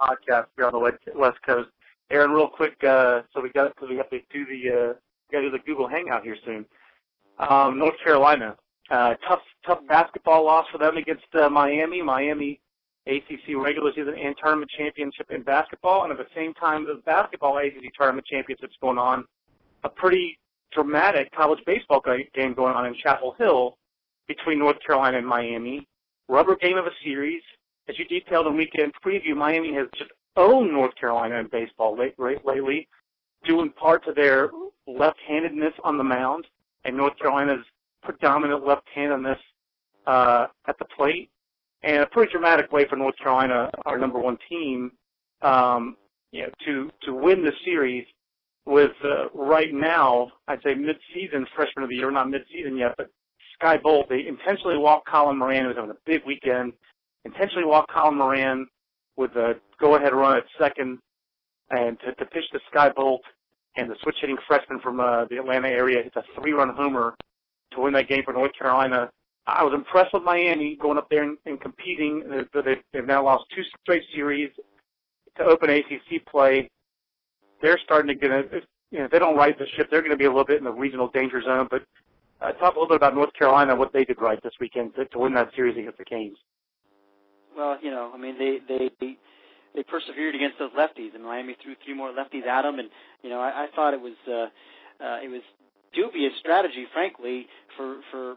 podcast 0.00 0.46
here 0.56 0.66
on 0.66 0.72
the 0.72 0.78
west, 1.14 1.38
coast. 1.46 1.68
Aaron, 2.10 2.32
real 2.32 2.48
quick, 2.48 2.74
uh, 2.84 3.22
so 3.32 3.40
we 3.40 3.50
got 3.50 3.74
because 3.74 3.88
we 3.88 3.96
have 3.96 4.10
to 4.10 4.20
do 4.32 4.44
the 4.44 4.70
uh, 4.70 4.92
got 5.30 5.40
to 5.40 5.42
do 5.42 5.50
the 5.50 5.58
Google 5.60 5.88
Hangout 5.88 6.24
here 6.24 6.36
soon. 6.44 6.64
Um, 7.38 7.78
North 7.78 7.94
Carolina, 8.04 8.56
uh, 8.90 9.14
tough 9.26 9.40
tough 9.64 9.80
basketball 9.88 10.44
loss 10.44 10.66
for 10.70 10.78
them 10.78 10.96
against 10.96 11.24
uh, 11.34 11.48
Miami. 11.48 12.02
Miami 12.02 12.60
ACC 13.06 13.56
regular 13.56 13.90
season 13.94 14.14
and 14.14 14.34
tournament 14.40 14.70
championship 14.76 15.30
in 15.30 15.42
basketball, 15.42 16.04
and 16.04 16.12
at 16.12 16.18
the 16.18 16.26
same 16.34 16.54
time, 16.54 16.84
the 16.84 17.00
basketball 17.06 17.58
ACC 17.58 17.92
tournament 17.96 18.26
championships 18.26 18.74
going 18.80 18.98
on. 18.98 19.24
A 19.84 19.88
pretty 19.88 20.38
dramatic 20.72 21.32
college 21.34 21.58
baseball 21.66 22.02
game 22.34 22.54
going 22.54 22.74
on 22.74 22.86
in 22.86 22.94
Chapel 22.94 23.34
Hill 23.38 23.76
between 24.28 24.58
North 24.58 24.76
Carolina 24.84 25.18
and 25.18 25.26
Miami. 25.26 25.86
Rubber 26.28 26.56
game 26.56 26.76
of 26.76 26.86
a 26.86 26.90
series. 27.04 27.42
As 27.88 27.98
you 27.98 28.04
detailed 28.04 28.46
in 28.46 28.56
weekend 28.56 28.92
preview, 29.04 29.36
Miami 29.36 29.74
has 29.74 29.88
just 29.96 30.10
owned 30.36 30.72
North 30.72 30.94
Carolina 30.94 31.36
in 31.36 31.48
baseball 31.48 31.98
late, 31.98 32.18
late, 32.18 32.44
lately, 32.44 32.88
due 33.44 33.60
in 33.60 33.70
part 33.70 34.04
to 34.04 34.12
their 34.12 34.50
left-handedness 34.86 35.74
on 35.84 35.98
the 35.98 36.04
mound 36.04 36.46
and 36.84 36.96
North 36.96 37.18
Carolina's 37.18 37.64
predominant 38.02 38.66
left-handedness 38.66 39.38
uh, 40.06 40.46
at 40.66 40.78
the 40.78 40.84
plate 40.96 41.30
and 41.82 42.02
a 42.02 42.06
pretty 42.06 42.30
dramatic 42.32 42.70
way 42.72 42.86
for 42.88 42.96
North 42.96 43.16
Carolina, 43.18 43.70
our 43.86 43.98
number 43.98 44.18
one 44.18 44.38
team, 44.48 44.92
um, 45.42 45.96
you 46.30 46.42
know, 46.42 46.48
to 46.64 46.90
to 47.02 47.12
win 47.12 47.44
the 47.44 47.52
series 47.64 48.06
with 48.64 48.92
uh, 49.04 49.28
right 49.34 49.74
now, 49.74 50.30
I'd 50.46 50.62
say 50.62 50.74
mid-season 50.74 51.46
freshman 51.54 51.82
of 51.82 51.90
the 51.90 51.96
year, 51.96 52.10
not 52.10 52.30
mid-season 52.30 52.76
yet, 52.76 52.94
but 52.96 53.10
Skye 53.62 53.78
Bolt. 53.78 54.08
They 54.08 54.26
intentionally 54.26 54.76
walked 54.76 55.08
Colin 55.08 55.38
Moran, 55.38 55.66
who's 55.66 55.76
having 55.76 55.90
a 55.90 55.96
big 56.04 56.22
weekend. 56.26 56.72
Intentionally 57.24 57.64
walked 57.64 57.92
Colin 57.92 58.16
Moran 58.16 58.66
with 59.16 59.30
a 59.36 59.54
go-ahead 59.80 60.12
run 60.12 60.36
at 60.36 60.44
second, 60.58 60.98
and 61.70 61.98
to, 62.00 62.12
to 62.14 62.24
pitch 62.26 62.44
to 62.52 62.58
Skye 62.70 62.90
Bolt 62.90 63.22
and 63.76 63.90
the 63.90 63.96
switch 64.02 64.16
hitting 64.20 64.36
freshman 64.46 64.80
from 64.80 65.00
uh, 65.00 65.24
the 65.26 65.36
Atlanta 65.36 65.68
area 65.68 66.02
hits 66.02 66.16
a 66.16 66.24
three-run 66.40 66.74
homer 66.74 67.14
to 67.72 67.80
win 67.80 67.92
that 67.94 68.08
game 68.08 68.22
for 68.24 68.32
North 68.32 68.52
Carolina 68.58 69.08
I 69.46 69.64
was 69.64 69.74
impressed 69.74 70.12
with 70.12 70.22
Miami 70.22 70.76
going 70.76 70.98
up 70.98 71.08
there 71.10 71.24
and, 71.24 71.36
and 71.46 71.60
competing. 71.60 72.22
They've, 72.28 72.82
they've 72.92 73.06
now 73.06 73.24
lost 73.24 73.44
two 73.54 73.62
straight 73.80 74.04
series 74.14 74.50
to 75.36 75.44
open 75.44 75.70
ACC 75.70 76.24
play. 76.30 76.70
They're 77.60 77.78
starting 77.84 78.08
to 78.08 78.14
get 78.14 78.30
a, 78.30 78.44
you 78.90 78.98
know, 78.98 79.06
if 79.06 79.10
they 79.10 79.18
don't 79.18 79.36
right 79.36 79.58
the 79.58 79.66
ship, 79.76 79.88
they're 79.90 80.00
going 80.00 80.12
to 80.12 80.16
be 80.16 80.26
a 80.26 80.30
little 80.30 80.44
bit 80.44 80.58
in 80.58 80.64
the 80.64 80.72
regional 80.72 81.08
danger 81.08 81.42
zone. 81.42 81.66
But 81.70 81.82
uh, 82.42 82.52
talk 82.52 82.74
a 82.74 82.78
little 82.78 82.88
bit 82.88 82.96
about 82.96 83.14
North 83.14 83.32
Carolina, 83.34 83.74
what 83.74 83.92
they 83.92 84.04
did 84.04 84.20
right 84.20 84.42
this 84.42 84.52
weekend 84.60 84.94
to, 84.96 85.04
to 85.06 85.18
win 85.18 85.34
that 85.34 85.50
series 85.54 85.76
against 85.76 85.98
the 85.98 86.04
Canes. 86.04 86.36
Well, 87.56 87.78
you 87.82 87.90
know, 87.90 88.10
I 88.14 88.18
mean, 88.18 88.38
they 88.38 88.58
they 88.66 88.90
they 89.74 89.82
persevered 89.82 90.34
against 90.34 90.58
those 90.58 90.72
lefties, 90.72 91.14
and 91.14 91.24
Miami 91.24 91.56
threw 91.62 91.74
three 91.84 91.94
more 91.94 92.10
lefties 92.10 92.46
at 92.46 92.62
them, 92.62 92.78
and 92.78 92.88
you 93.22 93.30
know, 93.30 93.40
I, 93.40 93.64
I 93.64 93.66
thought 93.74 93.94
it 93.94 94.00
was 94.00 94.16
uh, 94.26 95.04
uh, 95.04 95.18
it 95.22 95.28
was 95.28 95.42
dubious 95.94 96.32
strategy, 96.40 96.86
frankly, 96.92 97.46
for 97.76 98.00
for 98.10 98.36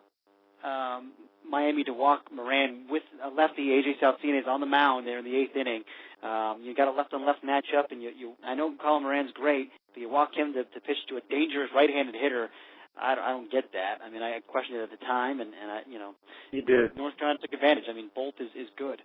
um, 0.67 1.11
Miami 1.49 1.83
to 1.83 1.93
walk 1.93 2.23
Moran 2.33 2.85
with 2.89 3.03
a 3.23 3.29
lefty 3.29 3.67
AJ 3.67 3.99
Salcines 4.01 4.47
on 4.47 4.59
the 4.59 4.65
mound 4.65 5.07
there 5.07 5.19
in 5.19 5.25
the 5.25 5.35
eighth 5.35 5.55
inning. 5.55 5.83
Um, 6.23 6.61
you 6.63 6.73
got 6.75 6.87
a 6.87 6.91
left 6.91 7.13
on 7.13 7.25
left 7.25 7.43
matchup, 7.43 7.91
and 7.91 8.01
you, 8.01 8.11
you 8.17 8.33
I 8.43 8.55
know 8.55 8.73
Colin 8.81 9.03
Moran's 9.03 9.31
great, 9.33 9.69
but 9.93 10.01
you 10.01 10.09
walk 10.09 10.33
him 10.35 10.53
to, 10.53 10.63
to 10.63 10.79
pitch 10.79 10.97
to 11.09 11.17
a 11.17 11.21
dangerous 11.29 11.69
right-handed 11.75 12.15
hitter. 12.15 12.49
I, 12.97 13.13
I 13.13 13.29
don't 13.29 13.51
get 13.51 13.71
that. 13.73 13.99
I 14.05 14.09
mean, 14.09 14.21
I 14.21 14.39
questioned 14.47 14.77
it 14.79 14.83
at 14.83 14.91
the 14.91 15.03
time, 15.05 15.39
and, 15.41 15.51
and 15.51 15.71
I, 15.71 15.79
you 15.89 15.99
know, 15.99 16.15
you 16.51 16.61
did. 16.61 16.95
North 16.95 17.17
Carolina 17.17 17.39
took 17.41 17.53
advantage. 17.53 17.85
I 17.89 17.93
mean, 17.93 18.09
Bolt 18.15 18.35
is 18.39 18.49
is 18.55 18.67
good, 18.77 19.01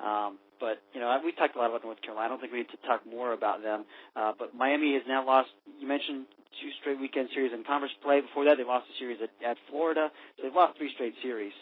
um, 0.00 0.38
but 0.60 0.80
you 0.92 1.00
know, 1.00 1.12
we 1.24 1.32
talked 1.32 1.56
a 1.56 1.58
lot 1.58 1.68
about 1.68 1.84
North 1.84 2.00
Carolina. 2.02 2.26
I 2.26 2.28
don't 2.28 2.40
think 2.40 2.52
we 2.52 2.58
need 2.58 2.72
to 2.72 2.80
talk 2.88 3.04
more 3.06 3.32
about 3.32 3.62
them. 3.62 3.84
Uh, 4.16 4.32
but 4.38 4.54
Miami 4.54 4.94
has 4.94 5.02
now 5.06 5.24
lost. 5.24 5.50
You 5.78 5.86
mentioned 5.86 6.26
two 6.60 6.70
straight 6.80 7.00
weekend 7.00 7.28
series 7.34 7.52
in 7.52 7.64
conference 7.64 7.94
play. 8.02 8.20
Before 8.20 8.44
that, 8.44 8.56
they 8.56 8.64
lost 8.64 8.86
a 8.88 8.98
series 8.98 9.18
at, 9.22 9.30
at 9.44 9.56
Florida. 9.70 10.08
So 10.36 10.44
they've 10.44 10.54
lost 10.54 10.78
three 10.78 10.90
straight 10.94 11.14
series. 11.22 11.52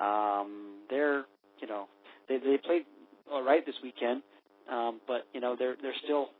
Um, 0.00 0.80
they're, 0.90 1.24
you 1.60 1.68
know, 1.68 1.86
they 2.28 2.38
they 2.38 2.58
played 2.64 2.84
all 3.30 3.42
right 3.42 3.64
this 3.64 3.74
weekend, 3.82 4.22
um, 4.70 5.00
but 5.06 5.26
you 5.32 5.40
know 5.40 5.56
they're 5.58 5.76
they're 5.82 5.96
still 6.04 6.30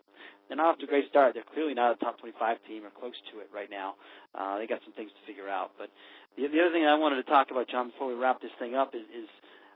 they're 0.48 0.56
not 0.56 0.66
off 0.66 0.78
to 0.78 0.84
a 0.84 0.88
great 0.88 1.08
start. 1.08 1.34
They're 1.34 1.46
clearly 1.54 1.74
not 1.74 1.92
a 1.92 1.96
top 1.96 2.18
25 2.18 2.58
team 2.68 2.84
or 2.84 2.90
close 2.90 3.18
to 3.32 3.40
it 3.40 3.48
right 3.54 3.70
now. 3.70 3.94
Uh, 4.34 4.58
they 4.58 4.66
got 4.66 4.80
some 4.84 4.92
things 4.94 5.10
to 5.10 5.22
figure 5.26 5.48
out. 5.48 5.72
But 5.78 5.90
the, 6.36 6.46
the 6.48 6.60
other 6.60 6.72
thing 6.72 6.86
I 6.86 6.94
wanted 6.94 7.22
to 7.22 7.28
talk 7.28 7.50
about, 7.50 7.68
John, 7.68 7.90
before 7.90 8.08
we 8.08 8.14
wrap 8.14 8.40
this 8.40 8.54
thing 8.58 8.74
up, 8.74 8.94
is, 8.94 9.06
is 9.10 9.28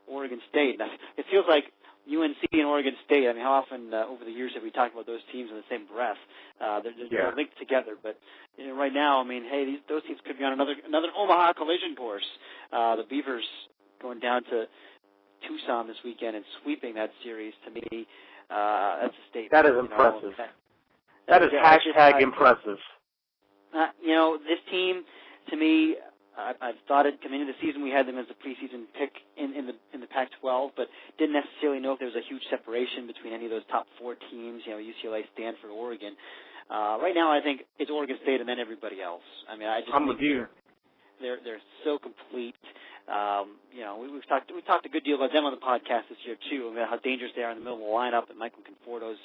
Oregon 0.06 0.40
State. 0.48 0.78
Now, 0.78 0.90
it 1.16 1.26
feels 1.30 1.46
like 1.48 1.72
UNC 2.08 2.42
and 2.52 2.66
Oregon 2.66 2.94
State. 3.04 3.28
I 3.28 3.32
mean, 3.32 3.42
how 3.42 3.62
often 3.62 3.92
uh, 3.92 4.06
over 4.08 4.24
the 4.24 4.30
years 4.30 4.52
have 4.54 4.62
we 4.62 4.70
talked 4.70 4.94
about 4.94 5.06
those 5.06 5.20
teams 5.32 5.50
in 5.50 5.56
the 5.56 5.68
same 5.70 5.86
breath? 5.86 6.18
Uh, 6.60 6.80
they're, 6.80 6.92
they're, 6.96 7.06
yeah. 7.06 7.30
they're 7.30 7.36
linked 7.36 7.58
together, 7.58 7.94
but 8.02 8.18
you 8.56 8.68
know, 8.68 8.76
right 8.76 8.92
now, 8.92 9.20
I 9.20 9.24
mean, 9.24 9.44
hey, 9.44 9.64
these, 9.64 9.80
those 9.88 10.02
teams 10.04 10.18
could 10.26 10.38
be 10.38 10.44
on 10.44 10.52
another 10.52 10.74
another 10.86 11.08
Omaha 11.16 11.54
collision 11.54 11.94
course. 11.96 12.26
Uh, 12.72 12.96
the 12.96 13.04
Beavers 13.08 13.44
going 14.02 14.20
down 14.20 14.44
to 14.44 14.66
Tucson 15.46 15.86
this 15.86 15.96
weekend 16.04 16.36
and 16.36 16.44
sweeping 16.62 16.94
that 16.94 17.10
series. 17.22 17.54
To 17.64 17.70
me, 17.70 18.06
uh, 18.50 19.02
that's 19.02 19.14
a 19.14 19.24
statement. 19.30 19.52
That 19.52 19.66
is 19.66 19.78
impressive. 19.78 20.22
Know, 20.22 20.34
that, 20.38 20.52
that 21.28 21.42
is 21.42 21.50
hashtag 21.50 22.22
impressive. 22.22 22.78
Uh, 23.74 23.86
you 24.02 24.14
know, 24.14 24.38
this 24.38 24.58
team, 24.70 25.02
to 25.48 25.56
me, 25.56 25.96
I, 26.36 26.54
I've 26.60 26.80
thought 26.88 27.06
it 27.06 27.22
coming 27.22 27.40
into 27.40 27.52
the 27.52 27.58
season 27.60 27.82
we 27.82 27.90
had 27.90 28.06
them 28.06 28.18
as 28.18 28.26
a 28.30 28.38
preseason 28.38 28.86
pick 28.98 29.12
in, 29.36 29.54
in 29.54 29.66
the 29.66 29.74
in 29.94 30.00
the 30.00 30.06
Pac-12, 30.06 30.70
but 30.76 30.86
didn't 31.18 31.34
necessarily 31.34 31.80
know 31.80 31.92
if 31.92 31.98
there 31.98 32.08
was 32.08 32.16
a 32.16 32.26
huge 32.26 32.42
separation 32.50 33.06
between 33.06 33.32
any 33.32 33.44
of 33.44 33.50
those 33.50 33.66
top 33.70 33.86
four 33.98 34.16
teams. 34.30 34.62
You 34.66 34.72
know, 34.72 34.80
UCLA, 34.80 35.22
Stanford, 35.34 35.70
Oregon. 35.70 36.14
Uh, 36.70 36.98
right 37.02 37.14
now, 37.14 37.30
I 37.30 37.42
think 37.42 37.62
it's 37.78 37.90
Oregon 37.90 38.16
State 38.22 38.40
and 38.40 38.48
then 38.48 38.58
everybody 38.58 39.02
else. 39.02 39.26
I 39.50 39.56
mean, 39.56 39.68
I 39.68 39.80
just 39.80 39.92
I'm 39.92 40.06
with 40.06 40.20
you. 40.20 40.46
They're 41.20 41.38
they're 41.44 41.62
so 41.84 41.98
complete. 41.98 42.54
Um, 43.11 43.58
you 43.74 43.82
know, 43.82 43.98
we, 43.98 44.11
we've 44.11 44.26
talked 44.28 44.52
we 44.54 44.62
talked 44.62 44.86
a 44.86 44.88
good 44.88 45.02
deal 45.02 45.16
about 45.16 45.32
them 45.32 45.44
on 45.44 45.50
the 45.50 45.58
podcast 45.58 46.06
this 46.08 46.18
year 46.24 46.36
too, 46.48 46.70
about 46.70 46.88
how 46.88 46.96
dangerous 46.98 47.32
they 47.34 47.42
are 47.42 47.50
in 47.50 47.58
the 47.58 47.64
middle 47.64 47.82
of 47.82 47.84
the 47.84 47.90
lineup, 47.90 48.30
and 48.30 48.38
Michael 48.38 48.62
Conforto's 48.62 49.18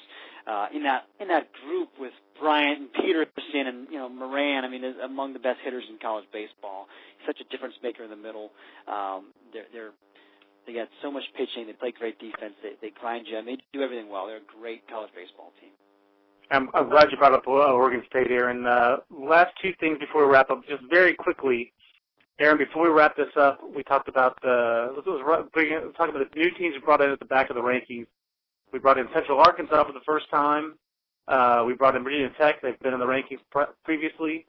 uh, 0.46 0.66
in 0.74 0.82
that 0.82 1.06
in 1.20 1.28
that 1.28 1.46
group 1.64 1.90
with 1.98 2.12
Bryant 2.40 2.80
and 2.80 2.92
Peterson 2.92 3.66
and 3.70 3.86
you 3.90 3.98
know 3.98 4.08
Moran. 4.08 4.64
I 4.64 4.68
mean, 4.68 4.82
is 4.82 4.96
among 5.02 5.34
the 5.34 5.38
best 5.38 5.60
hitters 5.62 5.84
in 5.88 5.98
college 6.02 6.26
baseball. 6.32 6.88
Such 7.26 7.38
a 7.40 7.46
difference 7.50 7.74
maker 7.82 8.02
in 8.02 8.10
the 8.10 8.18
middle. 8.18 8.50
Um, 8.90 9.30
they're 9.52 9.70
they're 9.72 9.94
they 10.66 10.74
got 10.74 10.88
so 11.00 11.10
much 11.10 11.24
pitching. 11.36 11.66
They 11.66 11.72
play 11.72 11.94
great 11.94 12.18
defense. 12.18 12.58
They 12.62 12.74
they 12.82 12.90
grind 12.90 13.26
you. 13.30 13.38
I 13.38 13.42
mean, 13.42 13.58
they 13.58 13.78
do 13.78 13.84
everything 13.84 14.10
well. 14.10 14.26
They're 14.26 14.42
a 14.42 14.50
great 14.58 14.82
college 14.90 15.10
baseball 15.14 15.52
team. 15.60 15.70
I'm, 16.50 16.68
I'm 16.74 16.88
glad 16.88 17.08
you 17.10 17.18
brought 17.18 17.32
up 17.32 17.46
uh, 17.46 17.50
Oregon 17.50 18.02
State 18.08 18.28
here. 18.28 18.50
And 18.50 18.66
uh, 18.66 18.98
last 19.10 19.52
two 19.60 19.72
things 19.80 19.98
before 19.98 20.26
we 20.26 20.32
wrap 20.32 20.50
up, 20.50 20.62
just 20.68 20.82
very 20.90 21.14
quickly. 21.14 21.72
Aaron, 22.38 22.58
before 22.58 22.82
we 22.82 22.90
wrap 22.90 23.16
this 23.16 23.34
up, 23.36 23.60
we 23.74 23.82
talked 23.82 24.08
about 24.08 24.38
the 24.42 24.92
let's, 24.94 25.06
let's 25.06 25.22
about 25.22 26.12
the 26.12 26.38
new 26.38 26.50
teams 26.50 26.74
we 26.74 26.80
brought 26.84 27.00
in 27.00 27.10
at 27.10 27.18
the 27.18 27.24
back 27.24 27.48
of 27.48 27.56
the 27.56 27.62
rankings. 27.62 28.06
We 28.72 28.78
brought 28.78 28.98
in 28.98 29.08
Central 29.14 29.38
Arkansas 29.38 29.84
for 29.84 29.92
the 29.92 30.04
first 30.04 30.28
time. 30.30 30.74
Uh, 31.28 31.64
we 31.66 31.72
brought 31.72 31.96
in 31.96 32.04
Virginia 32.04 32.30
Tech. 32.38 32.60
They've 32.60 32.78
been 32.80 32.92
in 32.92 33.00
the 33.00 33.06
rankings 33.06 33.40
pre- 33.50 33.64
previously, 33.84 34.44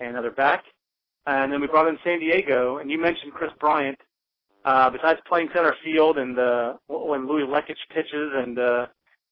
and 0.00 0.14
now 0.14 0.22
they're 0.22 0.32
back. 0.32 0.64
And 1.26 1.50
then 1.50 1.62
we 1.62 1.66
brought 1.66 1.88
in 1.88 1.98
San 2.04 2.20
Diego, 2.20 2.78
and 2.78 2.90
you 2.90 3.00
mentioned 3.00 3.32
Kris 3.32 3.50
Bryant. 3.58 3.98
Uh, 4.66 4.90
besides 4.90 5.18
playing 5.26 5.48
center 5.54 5.74
field 5.82 6.18
and 6.18 6.38
uh, 6.38 6.74
when 6.88 7.26
Louis 7.26 7.44
Lechich 7.44 7.78
pitches 7.94 8.32
and 8.34 8.58
uh, 8.58 8.86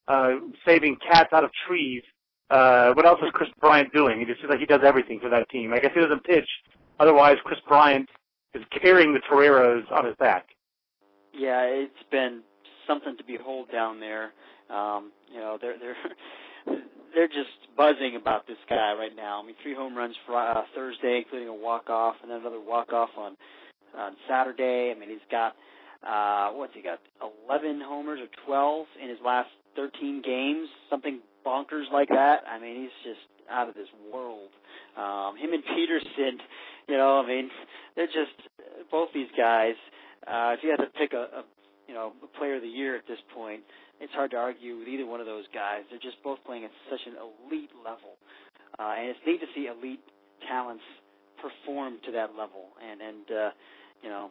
uh, 0.07 0.31
saving 0.67 0.97
cats 0.97 1.35
out 1.35 1.45
of 1.45 1.51
trees, 1.67 2.03
uh, 2.49 2.95
what 2.95 3.05
else 3.05 3.21
is 3.23 3.31
Kris 3.35 3.51
Bryant 3.61 3.93
doing? 3.93 4.19
He 4.19 4.25
just 4.25 4.41
seems 4.41 4.49
like 4.49 4.61
he 4.61 4.65
does 4.65 4.81
everything 4.83 5.21
for 5.21 5.29
that 5.29 5.51
team. 5.51 5.75
I 5.75 5.81
guess 5.81 5.91
he 5.95 6.01
doesn't 6.01 6.25
pitch, 6.25 6.49
Otherwise, 6.99 7.37
Kris 7.45 7.61
Bryant 7.67 8.09
is 8.55 8.63
carrying 8.83 9.13
the 9.13 9.21
Toreros 9.21 9.85
on 9.91 10.05
his 10.05 10.15
back. 10.17 10.47
Yeah, 11.33 11.63
it's 11.63 11.93
been 12.11 12.43
something 12.87 13.17
to 13.17 13.25
behold 13.25 13.71
down 13.71 14.01
there. 14.01 14.33
Um, 14.71 15.13
you 15.33 15.39
know, 15.39 15.59
they're 15.61 15.77
they're 15.79 15.97
they're 17.15 17.29
just 17.29 17.77
buzzing 17.77 18.17
about 18.17 18.47
this 18.47 18.59
guy 18.69 18.95
right 18.95 19.15
now. 19.15 19.41
I 19.43 19.47
mean, 19.47 19.55
three 19.63 19.75
home 19.75 19.97
runs 19.97 20.17
for 20.27 20.37
uh, 20.37 20.63
Thursday, 20.75 21.19
including 21.19 21.49
a 21.49 21.55
walk 21.55 21.91
off, 21.91 22.17
and 22.23 22.31
then 22.31 22.41
another 22.41 22.61
walk 22.61 22.93
off 22.93 23.11
on 23.17 23.37
on 23.97 24.17
Saturday. 24.29 24.93
I 24.95 24.99
mean, 24.99 25.11
he's 25.11 25.19
got 25.31 25.55
uh, 26.07 26.51
what's 26.53 26.75
he 26.75 26.83
got? 26.83 26.99
Eleven 27.23 27.81
homers 27.81 28.21
or 28.21 28.29
twelve 28.47 28.87
in 29.03 29.09
his 29.09 29.19
last 29.25 29.51
thirteen 29.77 30.23
games, 30.23 30.69
something 30.91 31.21
bonkers 31.47 31.91
like 31.93 32.09
that. 32.09 32.43
I 32.51 32.59
mean, 32.59 32.83
he's 32.83 33.13
just 33.13 33.27
out 33.51 33.69
of 33.69 33.75
this 33.75 33.89
world. 34.13 34.51
Um, 34.97 35.37
him 35.37 35.53
and 35.53 35.63
Peterson, 35.65 36.39
you 36.89 36.97
know, 36.97 37.21
I 37.23 37.27
mean, 37.27 37.51
they're 37.95 38.07
just 38.07 38.35
both 38.91 39.09
these 39.15 39.29
guys. 39.37 39.75
Uh, 40.27 40.57
if 40.57 40.61
you 40.63 40.71
had 40.71 40.83
to 40.83 40.91
pick 40.99 41.13
a, 41.13 41.41
a, 41.41 41.45
you 41.87 41.95
know, 41.95 42.13
a 42.25 42.39
player 42.39 42.57
of 42.57 42.63
the 42.63 42.69
year 42.69 42.97
at 42.97 43.07
this 43.07 43.21
point, 43.35 43.61
it's 44.01 44.13
hard 44.13 44.31
to 44.33 44.37
argue 44.37 44.79
with 44.79 44.89
either 44.89 45.07
one 45.07 45.21
of 45.21 45.27
those 45.27 45.45
guys. 45.53 45.83
They're 45.91 46.01
just 46.01 46.23
both 46.25 46.39
playing 46.47 46.65
at 46.65 46.71
such 46.91 47.01
an 47.07 47.15
elite 47.19 47.71
level, 47.85 48.17
uh, 48.79 48.95
and 48.97 49.09
it's 49.09 49.21
neat 49.27 49.41
to 49.41 49.47
see 49.55 49.67
elite 49.67 50.01
talents 50.49 50.85
perform 51.43 51.99
to 52.07 52.13
that 52.13 52.31
level. 52.39 52.73
And 52.79 53.01
and 53.01 53.27
uh, 53.31 53.51
you 54.03 54.09
know, 54.09 54.31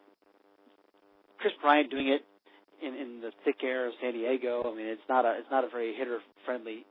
Kris 1.40 1.54
Bryant 1.62 1.92
doing 1.92 2.08
it 2.10 2.24
in 2.82 2.94
in 2.96 3.22
the 3.22 3.32
thick 3.44 3.64
air 3.64 3.88
of 3.88 3.94
San 4.02 4.14
Diego. 4.14 4.64
I 4.66 4.76
mean, 4.76 4.88
it's 4.88 5.08
not 5.10 5.26
a 5.26 5.36
it's 5.38 5.52
not 5.52 5.64
a 5.64 5.70
very 5.70 5.94
hitter 5.94 6.20
friendly 6.46 6.86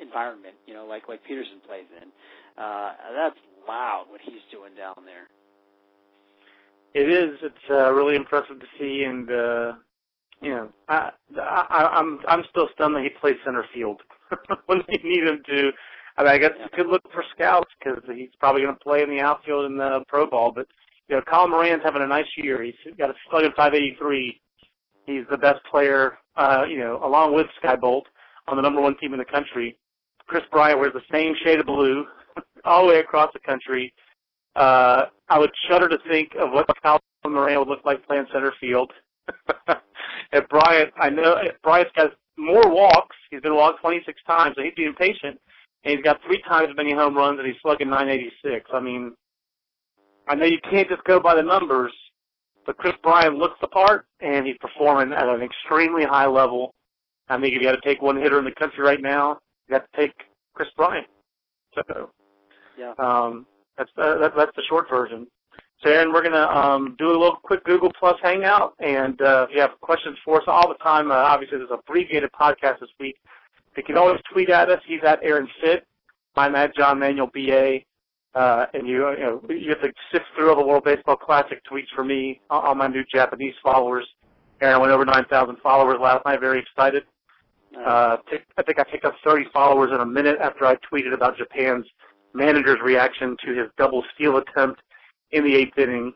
environment. 0.00 0.54
You 0.66 0.74
know, 0.74 0.86
like 0.86 1.08
like 1.08 1.20
Peterson 1.24 1.60
plays 1.66 1.86
in. 2.00 2.08
Uh, 2.56 2.92
that's 3.14 3.40
loud 3.66 4.06
what 4.08 4.20
he's 4.22 4.42
doing 4.50 4.74
down 4.76 5.04
there. 5.04 5.28
It 6.94 7.08
is. 7.10 7.38
It's 7.42 7.70
uh, 7.70 7.92
really 7.92 8.14
impressive 8.14 8.60
to 8.60 8.66
see, 8.78 9.04
and 9.04 9.28
uh, 9.28 9.72
you 10.40 10.50
know, 10.50 10.68
I, 10.88 11.10
I, 11.40 11.90
I'm 11.92 12.20
I'm 12.28 12.44
still 12.50 12.68
stunned 12.74 12.94
that 12.94 13.02
he 13.02 13.10
plays 13.20 13.36
center 13.44 13.64
field 13.74 14.00
when 14.66 14.82
they 14.88 15.00
need 15.02 15.24
him 15.24 15.42
to. 15.46 15.70
I 16.16 16.22
mean, 16.22 16.32
I 16.32 16.38
guess 16.38 16.52
yeah. 16.58 16.68
could 16.72 16.86
look 16.86 17.02
for 17.12 17.24
scouts 17.34 17.70
because 17.78 18.02
he's 18.14 18.30
probably 18.38 18.62
going 18.62 18.74
to 18.74 18.80
play 18.80 19.02
in 19.02 19.10
the 19.10 19.20
outfield 19.20 19.66
in 19.66 19.76
the 19.76 20.04
pro 20.06 20.28
ball. 20.28 20.52
But 20.54 20.68
you 21.08 21.16
know, 21.16 21.22
Colin 21.22 21.50
Moran's 21.50 21.82
having 21.82 22.02
a 22.02 22.06
nice 22.06 22.28
year. 22.36 22.62
He's 22.62 22.74
got 22.96 23.10
a 23.10 23.14
slugging 23.28 23.50
583. 23.56 24.40
He's 25.06 25.24
the 25.30 25.36
best 25.36 25.60
player, 25.70 26.18
uh, 26.36 26.64
you 26.68 26.78
know, 26.78 27.00
along 27.02 27.34
with 27.34 27.46
Skye 27.58 27.76
Bolt 27.76 28.06
on 28.46 28.56
the 28.56 28.62
number 28.62 28.80
one 28.80 28.96
team 28.98 29.12
in 29.12 29.18
the 29.18 29.24
country. 29.24 29.76
Kris 30.26 30.44
Bryant 30.50 30.78
wears 30.78 30.94
the 30.94 31.02
same 31.12 31.34
shade 31.44 31.60
of 31.60 31.66
blue 31.66 32.06
all 32.64 32.86
the 32.86 32.92
way 32.92 33.00
across 33.00 33.32
the 33.32 33.40
country. 33.40 33.92
Uh, 34.56 35.06
I 35.28 35.38
would 35.38 35.50
shudder 35.68 35.88
to 35.88 35.98
think 36.08 36.32
of 36.38 36.52
what 36.52 36.66
Colin 36.82 37.00
Moran 37.26 37.58
would 37.58 37.68
look 37.68 37.84
like 37.84 38.06
playing 38.06 38.26
center 38.32 38.52
field. 38.60 38.92
and 40.32 40.48
Bryant, 40.48 40.92
I 40.98 41.10
know 41.10 41.36
Bryant's 41.62 41.92
got 41.96 42.12
more 42.36 42.68
walks. 42.68 43.16
He's 43.30 43.40
been 43.40 43.54
walked 43.54 43.80
26 43.80 44.20
times, 44.26 44.54
so 44.56 44.62
he's 44.62 44.74
being 44.76 44.94
patient. 44.94 45.40
And 45.84 45.94
he's 45.94 46.02
got 46.02 46.20
three 46.26 46.42
times 46.48 46.68
as 46.70 46.76
many 46.76 46.92
home 46.92 47.16
runs, 47.16 47.38
and 47.38 47.46
he's 47.46 47.60
slugging 47.62 47.90
986. 47.90 48.70
I 48.72 48.80
mean, 48.80 49.12
I 50.28 50.34
know 50.34 50.46
you 50.46 50.58
can't 50.70 50.88
just 50.88 51.04
go 51.04 51.20
by 51.20 51.34
the 51.34 51.42
numbers, 51.42 51.92
but 52.64 52.76
Kris 52.78 52.94
Bryant 53.02 53.36
looks 53.36 53.58
the 53.60 53.68
part, 53.68 54.06
and 54.20 54.46
he's 54.46 54.56
performing 54.58 55.12
at 55.12 55.28
an 55.28 55.42
extremely 55.42 56.04
high 56.04 56.26
level. 56.26 56.72
I 57.28 57.38
think 57.40 57.54
if 57.54 57.62
you 57.62 57.68
got 57.68 57.80
to 57.80 57.88
take 57.88 58.02
one 58.02 58.16
hitter 58.16 58.38
in 58.38 58.44
the 58.44 58.52
country 58.52 58.82
right 58.84 59.00
now, 59.00 59.38
you 59.68 59.78
got 59.78 59.84
to 59.92 60.00
take 60.00 60.12
Kris 60.54 60.68
Bryant. 60.76 61.06
So 61.74 62.10
yeah. 62.78 62.92
Um, 62.98 63.46
that's 63.76 63.90
uh, 63.96 64.18
that, 64.18 64.32
that's 64.36 64.54
the 64.56 64.62
short 64.68 64.88
version. 64.88 65.26
So, 65.82 65.90
Aaron, 65.90 66.12
we're 66.12 66.22
gonna 66.22 66.46
um, 66.46 66.96
do 66.98 67.08
a 67.08 67.16
little 67.18 67.36
quick 67.42 67.64
Google 67.64 67.92
Plus 67.98 68.16
hangout, 68.22 68.74
and 68.78 69.20
uh, 69.20 69.46
if 69.48 69.54
you 69.54 69.60
have 69.60 69.72
questions 69.80 70.16
for 70.24 70.38
us 70.40 70.44
all 70.46 70.68
the 70.68 70.82
time, 70.82 71.10
uh, 71.10 71.14
obviously 71.14 71.58
there's 71.58 71.70
a 71.70 71.74
abbreviated 71.74 72.30
podcast 72.32 72.80
this 72.80 72.90
week. 73.00 73.16
You 73.76 73.82
can 73.82 73.96
always 73.96 74.20
tweet 74.32 74.50
at 74.50 74.70
us. 74.70 74.80
He's 74.86 75.02
at 75.04 75.18
Aaron 75.22 75.48
Fitt. 75.60 75.86
I'm 76.36 76.54
at 76.54 76.74
John 76.76 77.00
Manuel 77.00 77.30
BA. 77.32 77.80
Uh, 78.34 78.66
and 78.74 78.88
you, 78.88 79.08
you 79.10 79.20
know, 79.20 79.40
you 79.48 79.68
have 79.68 79.80
to 79.80 79.92
sift 80.10 80.24
through 80.34 80.50
all 80.50 80.56
the 80.56 80.66
World 80.66 80.84
Baseball 80.84 81.16
Classic 81.16 81.60
tweets 81.70 81.86
for 81.94 82.02
me, 82.04 82.40
all 82.50 82.74
my 82.74 82.88
new 82.88 83.04
Japanese 83.12 83.54
followers. 83.62 84.06
Aaron 84.60 84.80
went 84.80 84.92
over 84.92 85.04
9,000 85.04 85.56
followers 85.62 85.98
last 86.00 86.24
night. 86.24 86.40
Very 86.40 86.60
excited. 86.60 87.04
Uh, 87.76 88.16
I 88.56 88.62
think 88.62 88.78
I 88.78 88.84
picked 88.84 89.04
up 89.04 89.14
30 89.24 89.46
followers 89.52 89.90
in 89.92 90.00
a 90.00 90.06
minute 90.06 90.38
after 90.40 90.64
I 90.64 90.76
tweeted 90.92 91.12
about 91.12 91.36
Japan's 91.36 91.86
manager's 92.34 92.80
reaction 92.82 93.36
to 93.44 93.54
his 93.54 93.68
double 93.78 94.02
steal 94.14 94.36
attempt 94.36 94.82
in 95.30 95.44
the 95.44 95.54
eighth 95.54 95.78
inning, 95.78 96.12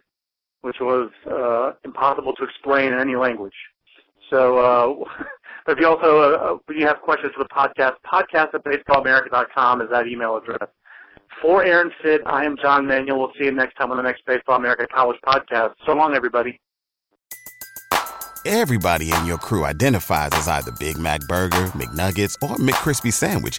which 0.62 0.76
was 0.80 1.10
uh, 1.30 1.72
impossible 1.84 2.34
to 2.34 2.44
explain 2.44 2.92
in 2.92 2.98
any 2.98 3.16
language. 3.16 3.54
So, 4.30 4.58
uh, 4.58 5.22
if 5.68 5.78
you 5.78 5.86
also 5.86 6.18
uh, 6.18 6.72
you 6.72 6.86
have 6.86 7.00
questions 7.00 7.32
for 7.36 7.44
the 7.44 7.48
podcast, 7.48 7.94
podcast 8.04 8.54
at 8.54 8.64
baseballamerica.com 8.64 9.82
is 9.82 9.88
that 9.90 10.06
email 10.06 10.36
address. 10.36 10.68
For 11.40 11.64
Aaron 11.64 11.92
Fitt, 12.02 12.22
I 12.26 12.44
am 12.44 12.56
John 12.60 12.86
Manuel. 12.86 13.18
We'll 13.20 13.32
see 13.38 13.44
you 13.44 13.52
next 13.52 13.74
time 13.76 13.92
on 13.92 13.96
the 13.96 14.02
next 14.02 14.24
Baseball 14.26 14.56
America 14.56 14.86
College 14.92 15.18
podcast. 15.24 15.74
So 15.86 15.92
long, 15.92 16.14
everybody. 16.14 16.58
Everybody 18.44 19.12
in 19.12 19.26
your 19.26 19.38
crew 19.38 19.64
identifies 19.64 20.30
as 20.32 20.48
either 20.48 20.72
Big 20.80 20.96
Mac 20.96 21.20
Burger, 21.28 21.66
McNuggets, 21.74 22.34
or 22.42 22.56
McCrispy 22.56 23.12
Sandwich 23.12 23.58